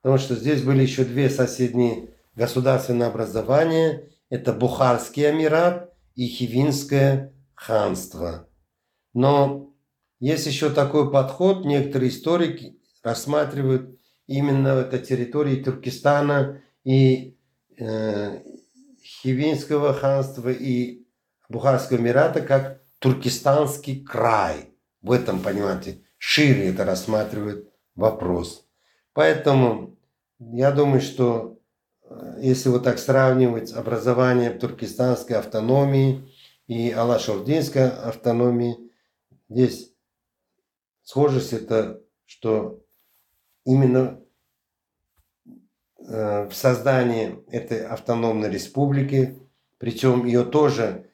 Потому 0.02 0.20
что 0.20 0.36
здесь 0.36 0.62
были 0.62 0.82
еще 0.82 1.04
две 1.04 1.30
соседние 1.30 2.14
государственные 2.36 3.08
образования. 3.08 4.10
Это 4.30 4.54
Бухарский 4.54 5.30
Эмират 5.30 5.94
и 6.16 6.28
Хивинское 6.28 7.34
ханство. 7.54 8.48
Но 9.14 9.71
есть 10.22 10.46
еще 10.46 10.70
такой 10.70 11.12
подход, 11.12 11.66
некоторые 11.66 12.12
историки 12.12 12.80
рассматривают 13.04 14.00
именно 14.28 14.68
это 14.68 15.00
территории 15.00 15.64
Туркестана 15.64 16.62
и 16.84 17.38
э, 17.78 18.42
Хивинского 19.04 19.94
ханства 19.94 20.50
и 20.50 21.08
Бухарского 21.50 21.98
Эмирата 21.98 22.42
как 22.42 22.82
туркестанский 23.00 24.06
край. 24.06 24.76
В 25.02 25.12
этом, 25.12 25.40
понимаете, 25.40 26.04
шире 26.20 26.70
это 26.70 26.86
рассматривает 26.86 27.68
вопрос. 27.96 28.68
Поэтому 29.14 29.98
я 30.40 30.70
думаю, 30.72 31.02
что 31.02 31.60
э, 32.04 32.38
если 32.42 32.70
вот 32.70 32.84
так 32.84 33.00
сравнивать 33.00 33.74
образование 33.74 34.52
туркестанской 34.52 35.36
автономии 35.36 36.32
и 36.68 36.92
Алашординской 36.92 37.90
автономии, 37.90 38.92
здесь 39.50 39.91
схожесть 41.04 41.54
это, 41.54 42.02
что 42.26 42.82
именно 43.66 44.20
э, 46.00 46.48
в 46.48 46.54
создании 46.54 47.44
этой 47.52 47.86
автономной 47.86 48.50
республики, 48.50 49.38
причем 49.78 50.26
ее 50.26 50.44
тоже 50.44 51.12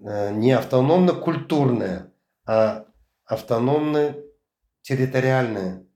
э, 0.00 0.34
не 0.34 0.52
автономно-культурная, 0.52 2.12
а 2.46 2.84
автономно-территориальная, 3.24 5.86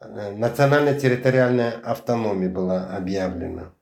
э, 0.00 0.36
национально-территориальная 0.36 1.72
автономия 1.82 2.48
была 2.48 2.96
объявлена. 2.96 3.74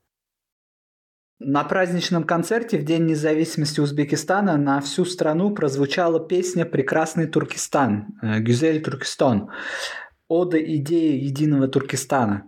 На 1.42 1.64
праздничном 1.64 2.24
концерте 2.24 2.76
в 2.76 2.84
День 2.84 3.06
независимости 3.06 3.80
Узбекистана 3.80 4.58
на 4.58 4.82
всю 4.82 5.06
страну 5.06 5.54
прозвучала 5.54 6.20
песня 6.20 6.66
«Прекрасный 6.66 7.26
Туркестан» 7.26 8.08
«Гюзель 8.20 8.82
Туркестан» 8.82 9.48
ода 10.28 10.62
идее 10.62 11.18
единого 11.18 11.66
Туркестана. 11.66 12.44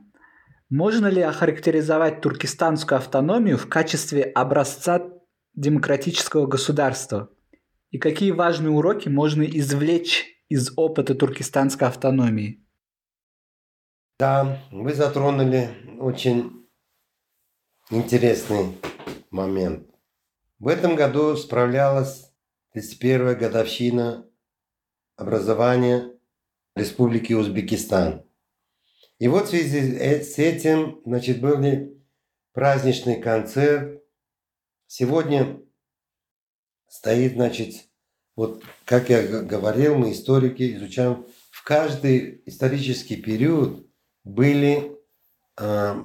Можно 0.68 1.06
ли 1.06 1.22
охарактеризовать 1.22 2.20
туркестанскую 2.20 2.98
автономию 2.98 3.56
в 3.56 3.66
качестве 3.66 4.24
образца 4.24 5.02
демократического 5.54 6.46
государства? 6.46 7.30
И 7.90 7.98
какие 7.98 8.30
важные 8.30 8.72
уроки 8.72 9.08
можно 9.08 9.42
извлечь 9.42 10.26
из 10.50 10.70
опыта 10.76 11.14
туркестанской 11.14 11.88
автономии? 11.88 12.62
Да, 14.18 14.58
вы 14.70 14.92
затронули 14.92 15.70
очень 15.98 16.61
интересный 17.92 18.78
момент. 19.30 19.86
В 20.58 20.68
этом 20.68 20.96
году 20.96 21.36
справлялась 21.36 22.32
31-я 22.74 23.34
годовщина 23.34 24.26
образования 25.16 26.10
Республики 26.74 27.34
Узбекистан. 27.34 28.24
И 29.18 29.28
вот 29.28 29.46
в 29.46 29.50
связи 29.50 29.98
с 30.22 30.38
этим, 30.38 31.02
значит, 31.04 31.40
был 31.40 31.58
праздничный 32.52 33.20
концерт. 33.20 34.02
Сегодня 34.86 35.60
стоит, 36.88 37.34
значит, 37.34 37.88
вот 38.36 38.64
как 38.84 39.10
я 39.10 39.22
говорил, 39.22 39.96
мы 39.96 40.12
историки 40.12 40.76
изучаем, 40.76 41.26
в 41.50 41.64
каждый 41.64 42.42
исторический 42.46 43.16
период 43.16 43.86
были, 44.24 44.98
э, 45.58 46.04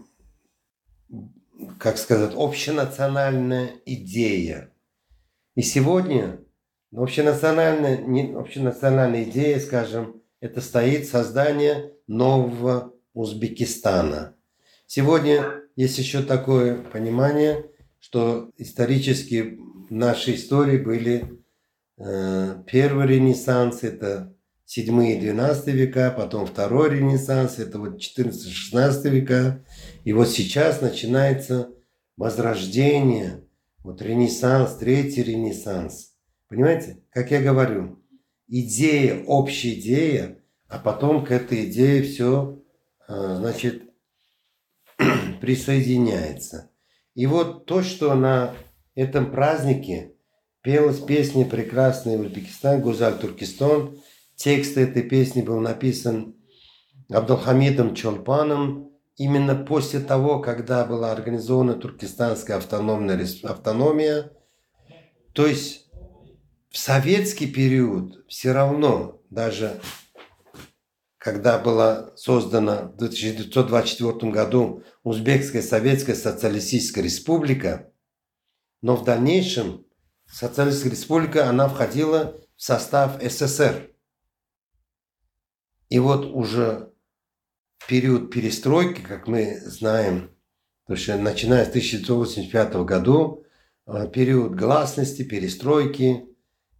как 1.79 1.97
сказать, 1.97 2.33
общенациональная 2.35 3.71
идея. 3.85 4.71
И 5.55 5.61
сегодня 5.61 6.39
общенациональная, 6.95 7.97
не, 7.97 8.33
общенациональная 8.33 9.23
идея, 9.23 9.59
скажем, 9.59 10.21
это 10.39 10.61
стоит 10.61 11.07
создание 11.07 11.93
нового 12.07 12.93
Узбекистана. 13.13 14.35
Сегодня 14.85 15.61
есть 15.75 15.97
еще 15.97 16.21
такое 16.21 16.77
понимание, 16.77 17.65
что 17.99 18.51
исторически 18.57 19.57
в 19.89 19.91
нашей 19.91 20.35
истории 20.35 20.77
были 20.77 21.41
э, 21.97 22.63
первый 22.67 23.07
ренессанс, 23.07 23.83
это 23.83 24.36
7 24.67 25.01
и 25.01 25.17
12 25.17 25.67
века, 25.67 26.13
потом 26.15 26.45
второй 26.45 26.89
ренессанс, 26.89 27.57
это 27.57 27.79
вот 27.79 28.01
14-16 28.01 29.09
века. 29.09 29.63
И 30.03 30.11
вот 30.11 30.27
сейчас 30.27 30.81
начинается 30.81 31.69
возрождение, 32.17 33.45
вот 33.81 34.01
ренессанс, 34.01 34.75
третий 34.75 35.23
ренессанс. 35.23 36.11
Понимаете, 36.49 37.01
как 37.11 37.31
я 37.31 37.41
говорю, 37.41 38.03
идея, 38.49 39.23
общая 39.25 39.73
идея, 39.73 40.39
а 40.67 40.79
потом 40.79 41.25
к 41.25 41.31
этой 41.31 41.69
идее 41.69 42.03
все, 42.03 42.61
а, 43.07 43.37
значит, 43.37 43.83
присоединяется. 45.39 46.71
И 47.15 47.25
вот 47.25 47.67
то, 47.67 47.83
что 47.83 48.13
на 48.15 48.53
этом 48.95 49.31
празднике 49.31 50.17
пелась 50.61 50.99
песня 50.99 51.45
«Прекрасный 51.45 52.19
Узбекистан», 52.19 52.81
Гузаль 52.81 53.17
Туркестан. 53.17 53.97
Текст 54.37 54.77
этой 54.77 55.01
песни 55.01 55.41
был 55.41 55.59
написан 55.59 56.35
Абдулхамидом 57.09 57.95
Чолпаном 57.95 58.91
именно 59.15 59.55
после 59.55 59.99
того, 59.99 60.39
когда 60.39 60.85
была 60.85 61.11
организована 61.11 61.73
Туркестанская 61.73 62.57
автономная 62.57 63.27
автономия. 63.43 64.31
То 65.33 65.47
есть 65.47 65.87
в 66.69 66.77
советский 66.77 67.47
период 67.47 68.27
все 68.27 68.51
равно, 68.51 69.23
даже 69.31 69.81
когда 71.17 71.57
была 71.57 72.15
создана 72.15 72.83
в 72.83 72.95
1924 72.95 74.31
году 74.31 74.83
Узбекская 75.03 75.63
Советская 75.63 76.15
Социалистическая 76.15 77.01
Республика, 77.01 77.91
но 78.83 78.97
в 78.97 79.03
дальнейшем 79.03 79.87
Социалистическая 80.27 80.91
Республика, 80.91 81.49
она 81.49 81.67
входила 81.67 82.35
в 82.55 82.61
состав 82.61 83.19
СССР. 83.19 83.96
И 85.89 85.99
вот 85.99 86.25
уже 86.25 86.91
период 87.87 88.31
перестройки, 88.31 89.01
как 89.01 89.27
мы 89.27 89.59
знаем, 89.61 90.31
потому 90.85 91.01
что 91.01 91.17
начиная 91.17 91.65
с 91.65 91.69
1985 91.69 92.73
года, 92.85 93.43
э, 93.85 94.09
период 94.11 94.55
гласности, 94.55 95.23
перестройки, 95.23 96.25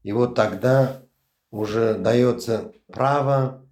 и 0.04 0.12
вот 0.12 0.36
тогда 0.36 1.04
уже 1.52 1.96
дается 1.96 2.74
право 2.88 3.66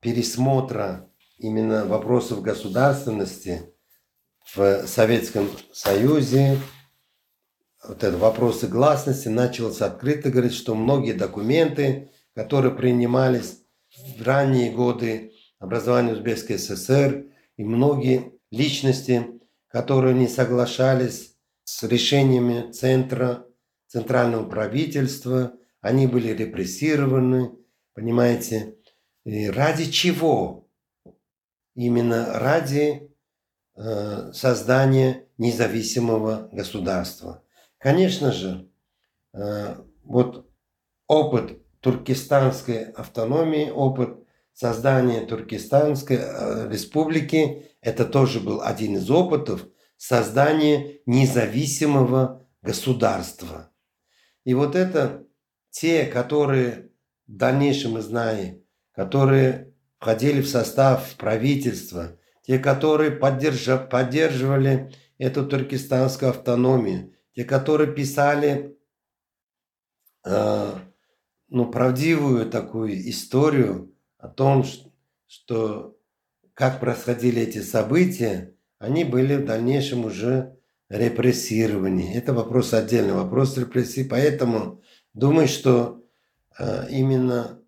пересмотра 0.00 1.10
именно 1.38 1.84
вопросов 1.84 2.40
государственности 2.40 3.74
в 4.54 4.86
Советском 4.86 5.48
Союзе, 5.72 6.58
вот 7.86 8.02
это 8.02 8.16
вопросы 8.16 8.66
гласности, 8.66 9.28
началось 9.28 9.82
открыто 9.82 10.30
говорить, 10.30 10.54
что 10.54 10.74
многие 10.74 11.12
документы, 11.12 12.10
которые 12.34 12.74
принимались 12.74 13.63
в 14.04 14.22
ранние 14.22 14.70
годы 14.70 15.32
образования 15.58 16.12
Узбекской 16.12 16.58
ССР, 16.58 17.26
и 17.56 17.64
многие 17.64 18.32
личности, 18.50 19.40
которые 19.68 20.14
не 20.14 20.28
соглашались 20.28 21.36
с 21.64 21.82
решениями 21.84 22.70
центра, 22.72 23.46
центрального 23.86 24.48
правительства, 24.48 25.54
они 25.80 26.06
были 26.06 26.28
репрессированы, 26.28 27.52
понимаете, 27.94 28.76
и 29.24 29.48
ради 29.48 29.90
чего? 29.90 30.68
Именно 31.74 32.38
ради 32.38 33.10
э, 33.76 34.32
создания 34.32 35.26
независимого 35.38 36.48
государства. 36.52 37.42
Конечно 37.78 38.32
же, 38.32 38.70
э, 39.32 39.76
вот 40.04 40.48
опыт 41.06 41.63
туркестанской 41.84 42.84
автономии, 42.92 43.68
опыт 43.68 44.18
создания 44.54 45.26
Туркестанской 45.26 46.16
э, 46.18 46.68
республики, 46.70 47.66
это 47.82 48.06
тоже 48.06 48.40
был 48.40 48.62
один 48.62 48.96
из 48.96 49.10
опытов 49.10 49.66
создания 49.98 51.00
независимого 51.04 52.46
государства. 52.62 53.70
И 54.44 54.54
вот 54.54 54.76
это 54.76 55.26
те, 55.68 56.06
которые 56.06 56.90
в 57.26 57.36
дальнейшем 57.36 57.92
мы 57.92 58.00
знаем, 58.00 58.62
которые 58.92 59.74
входили 59.98 60.40
в 60.40 60.48
состав 60.48 61.16
правительства, 61.16 62.18
те, 62.42 62.58
которые 62.58 63.10
поддерживали 63.10 64.90
эту 65.18 65.46
туркестанскую 65.46 66.30
автономию, 66.30 67.12
те, 67.34 67.44
которые 67.44 67.92
писали 67.92 68.78
э, 70.24 70.72
ну, 71.54 71.70
правдивую 71.70 72.50
такую 72.50 73.08
историю 73.08 73.94
о 74.18 74.26
том, 74.26 74.64
что 75.28 75.96
как 76.52 76.80
происходили 76.80 77.42
эти 77.42 77.60
события, 77.60 78.56
они 78.80 79.04
были 79.04 79.36
в 79.36 79.44
дальнейшем 79.44 80.04
уже 80.04 80.56
репрессированы. 80.88 82.12
Это 82.12 82.34
вопрос 82.34 82.74
отдельный, 82.74 83.14
вопрос 83.14 83.56
репрессии. 83.56 84.02
Поэтому 84.02 84.82
думаю, 85.12 85.46
что 85.46 86.04
э, 86.58 86.88
именно 86.90 87.62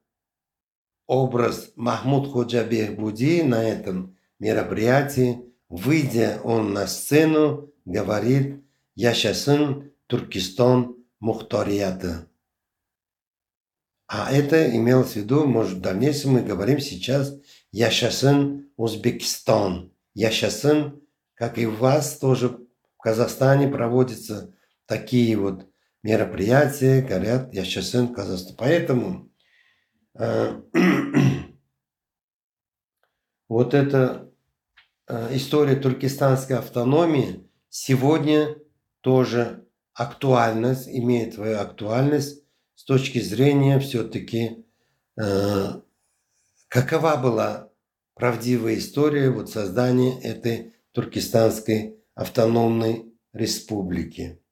образ 1.06 1.70
Махмуд 1.76 2.32
Ходжабех 2.32 2.96
Буди 2.96 3.44
на 3.44 3.62
этом 3.62 4.16
мероприятии, 4.40 5.44
выйдя 5.68 6.40
он 6.42 6.72
на 6.72 6.88
сцену, 6.88 7.72
говорит 7.84 8.64
«Яшасын 8.96 9.92
Туркестан 10.08 10.96
Мухтарията». 11.20 12.26
А 14.08 14.30
это 14.30 14.74
имелось 14.74 15.12
в 15.12 15.16
виду, 15.16 15.46
может, 15.46 15.78
в 15.78 15.80
дальнейшем 15.80 16.32
мы 16.32 16.42
говорим 16.42 16.78
сейчас 16.78 17.34
«Яшасын 17.72 18.70
Узбекистан». 18.76 19.92
«Яшасын», 20.14 21.02
как 21.34 21.58
и 21.58 21.66
у 21.66 21.74
вас 21.74 22.18
тоже 22.18 22.48
в 22.48 23.02
Казахстане 23.02 23.68
проводятся 23.68 24.54
такие 24.86 25.36
вот 25.36 25.66
мероприятия, 26.04 27.02
говорят 27.02 27.52
«Яшасын 27.52 28.14
Казахстан». 28.14 28.54
Поэтому 28.56 29.32
э, 30.14 30.60
вот 33.48 33.74
эта 33.74 34.30
э, 35.08 35.36
история 35.36 35.74
туркестанской 35.74 36.58
автономии 36.58 37.50
сегодня 37.70 38.56
тоже 39.00 39.66
актуальность, 39.94 40.88
имеет 40.88 41.34
свою 41.34 41.58
актуальность 41.58 42.45
с 42.76 42.84
точки 42.84 43.18
зрения 43.18 43.80
все-таки, 43.80 44.64
э, 45.18 45.80
какова 46.68 47.16
была 47.16 47.72
правдивая 48.14 48.76
история 48.76 49.30
вот 49.30 49.50
создания 49.50 50.20
этой 50.20 50.74
туркестанской 50.92 51.98
автономной 52.14 53.12
республики. 53.32 54.42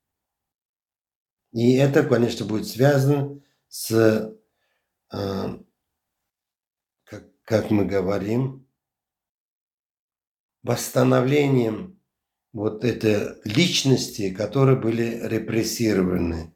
И 1.53 1.75
это, 1.75 2.03
конечно, 2.03 2.47
будет 2.47 2.67
связано 2.67 3.43
с, 3.69 4.35
э, 5.13 5.59
как, 7.05 7.43
как 7.45 7.71
мы 7.71 7.85
говорим, 7.85 8.67
восстановлением 10.63 12.01
вот 12.55 12.85
это 12.85 13.39
личности, 13.45 14.33
которые 14.33 14.81
были 14.81 15.21
репрессированы 15.23 16.54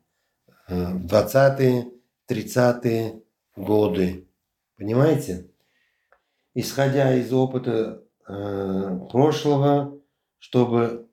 20-е, 0.69 1.90
30-е 2.28 3.23
годы. 3.57 4.28
Понимаете? 4.77 5.51
Исходя 6.55 7.15
из 7.15 7.32
опыта 7.32 8.05
э, 8.27 8.99
прошлого, 9.11 10.01
чтобы 10.39 11.09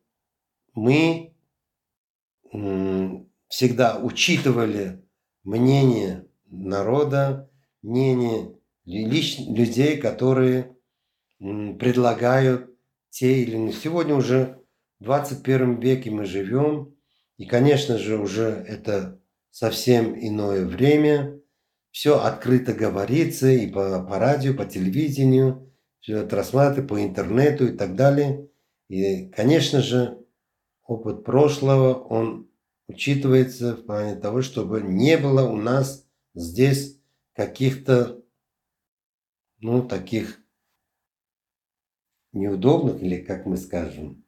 мы 0.74 1.34
э, 2.54 3.10
всегда 3.48 4.00
учитывали 4.00 5.04
мнение 5.44 6.28
народа, 6.46 7.50
мнение 7.82 8.56
лич, 8.86 9.40
людей, 9.40 9.98
которые 9.98 10.76
э, 11.40 11.74
предлагают 11.76 12.72
те 13.10 13.44
или 13.44 13.56
иные. 13.56 13.74
Сегодня 13.74 14.16
уже 14.16 14.60
в 15.00 15.06
21 15.06 15.80
веке 15.80 16.12
мы 16.12 16.26
живем, 16.26 16.96
и, 17.38 17.46
конечно 17.46 17.98
же, 17.98 18.18
уже 18.18 18.44
это 18.44 19.20
совсем 19.56 20.20
иное 20.20 20.66
время. 20.66 21.40
Все 21.90 22.20
открыто 22.20 22.74
говорится 22.74 23.48
и 23.48 23.72
по, 23.72 24.04
по 24.04 24.20
радио, 24.20 24.54
по 24.54 24.66
телевидению, 24.66 25.74
рассматривается 26.06 26.84
по 26.84 27.02
интернету 27.02 27.68
и 27.68 27.78
так 27.78 27.96
далее. 27.96 28.50
И, 28.90 29.30
конечно 29.30 29.82
же, 29.82 30.22
опыт 30.84 31.24
прошлого, 31.24 31.94
он 31.94 32.52
учитывается 32.90 33.78
в 33.78 33.86
плане 33.86 34.18
того, 34.18 34.42
чтобы 34.42 34.82
не 34.82 35.18
было 35.18 35.50
у 35.50 35.56
нас 35.56 36.06
здесь 36.34 37.00
каких-то, 37.32 38.22
ну, 39.60 39.88
таких 39.88 40.42
неудобных, 42.34 43.02
или 43.02 43.22
как 43.22 43.46
мы 43.46 43.56
скажем, 43.56 44.26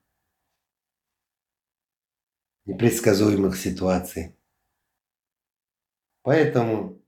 непредсказуемых 2.63 3.57
ситуаций. 3.57 4.36
Поэтому 6.27 7.01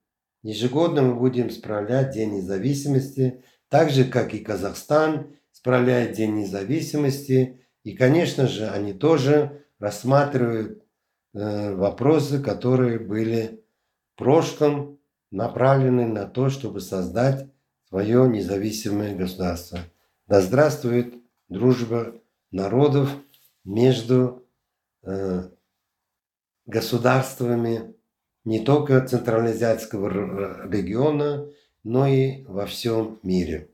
Ежегодно 0.44 1.02
мы 1.02 1.16
будем 1.16 1.50
справлять 1.50 2.14
День 2.14 2.36
независимости, 2.36 3.44
так 3.68 3.90
же, 3.90 4.06
как 4.06 4.34
и 4.34 4.40
Казахстан 4.40 5.36
справляет 5.52 6.14
День 6.14 6.36
независимости. 6.36 7.60
И, 7.84 7.98
конечно 7.98 8.48
же, 8.48 8.70
они 8.70 8.94
тоже 8.94 9.66
рассматривают 9.78 10.86
э, 11.34 11.76
вопросы, 11.76 12.41
которые 12.41 12.98
были 12.98 13.62
в 14.14 14.20
прошлом 14.20 15.02
направлены 15.32 16.08
на 16.08 16.26
то, 16.26 16.50
чтобы 16.50 16.80
создать 16.80 17.52
свое 17.90 18.26
независимое 18.30 19.18
государство. 19.18 19.80
Да 20.28 20.40
здравствует 20.40 21.14
дружба 21.50 22.16
народов 22.52 23.10
между 23.66 24.48
э, 25.04 25.50
государствами 26.66 27.99
не 28.45 28.60
только 28.60 29.06
Центральноазиатского 29.06 30.68
региона, 30.70 31.49
но 31.84 32.07
и 32.07 32.44
во 32.45 32.66
всем 32.66 33.20
мире. 33.24 33.70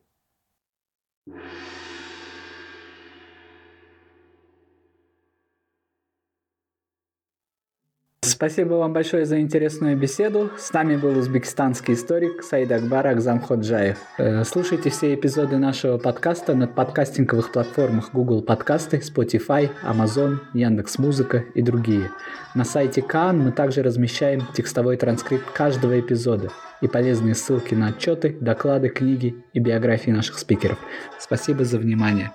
Спасибо 8.26 8.74
вам 8.74 8.92
большое 8.92 9.26
за 9.26 9.40
интересную 9.40 9.96
беседу. 9.96 10.50
С 10.58 10.74
нами 10.74 10.96
был 10.96 11.18
узбекистанский 11.18 11.94
историк 11.94 12.42
Саид 12.44 12.72
Акбар 12.72 13.06
Акзам 13.08 13.40
Ходжаев. 13.40 13.98
Э, 14.18 14.44
слушайте 14.44 14.90
все 14.90 15.14
эпизоды 15.14 15.58
нашего 15.58 15.98
подкаста 15.98 16.56
на 16.56 16.68
подкастинговых 16.68 17.52
платформах 17.52 18.12
Google 18.14 18.42
Подкасты, 18.42 18.98
Spotify, 18.98 19.70
Amazon, 19.84 20.40
Яндекс 20.54 20.98
Музыка 20.98 21.44
и 21.54 21.62
другие. 21.62 22.10
На 22.56 22.66
сайте 22.66 23.02
Кан 23.02 23.40
мы 23.40 23.52
также 23.52 23.84
размещаем 23.84 24.42
текстовой 24.54 24.98
транскрипт 24.98 25.52
каждого 25.52 26.00
эпизода 26.00 26.50
и 26.82 26.88
полезные 26.88 27.36
ссылки 27.36 27.76
на 27.76 27.88
отчеты, 27.88 28.36
доклады, 28.42 28.90
книги 28.90 29.36
и 29.54 29.60
биографии 29.60 30.12
наших 30.12 30.40
спикеров. 30.40 30.80
Спасибо 31.20 31.64
за 31.64 31.78
внимание. 31.78 32.32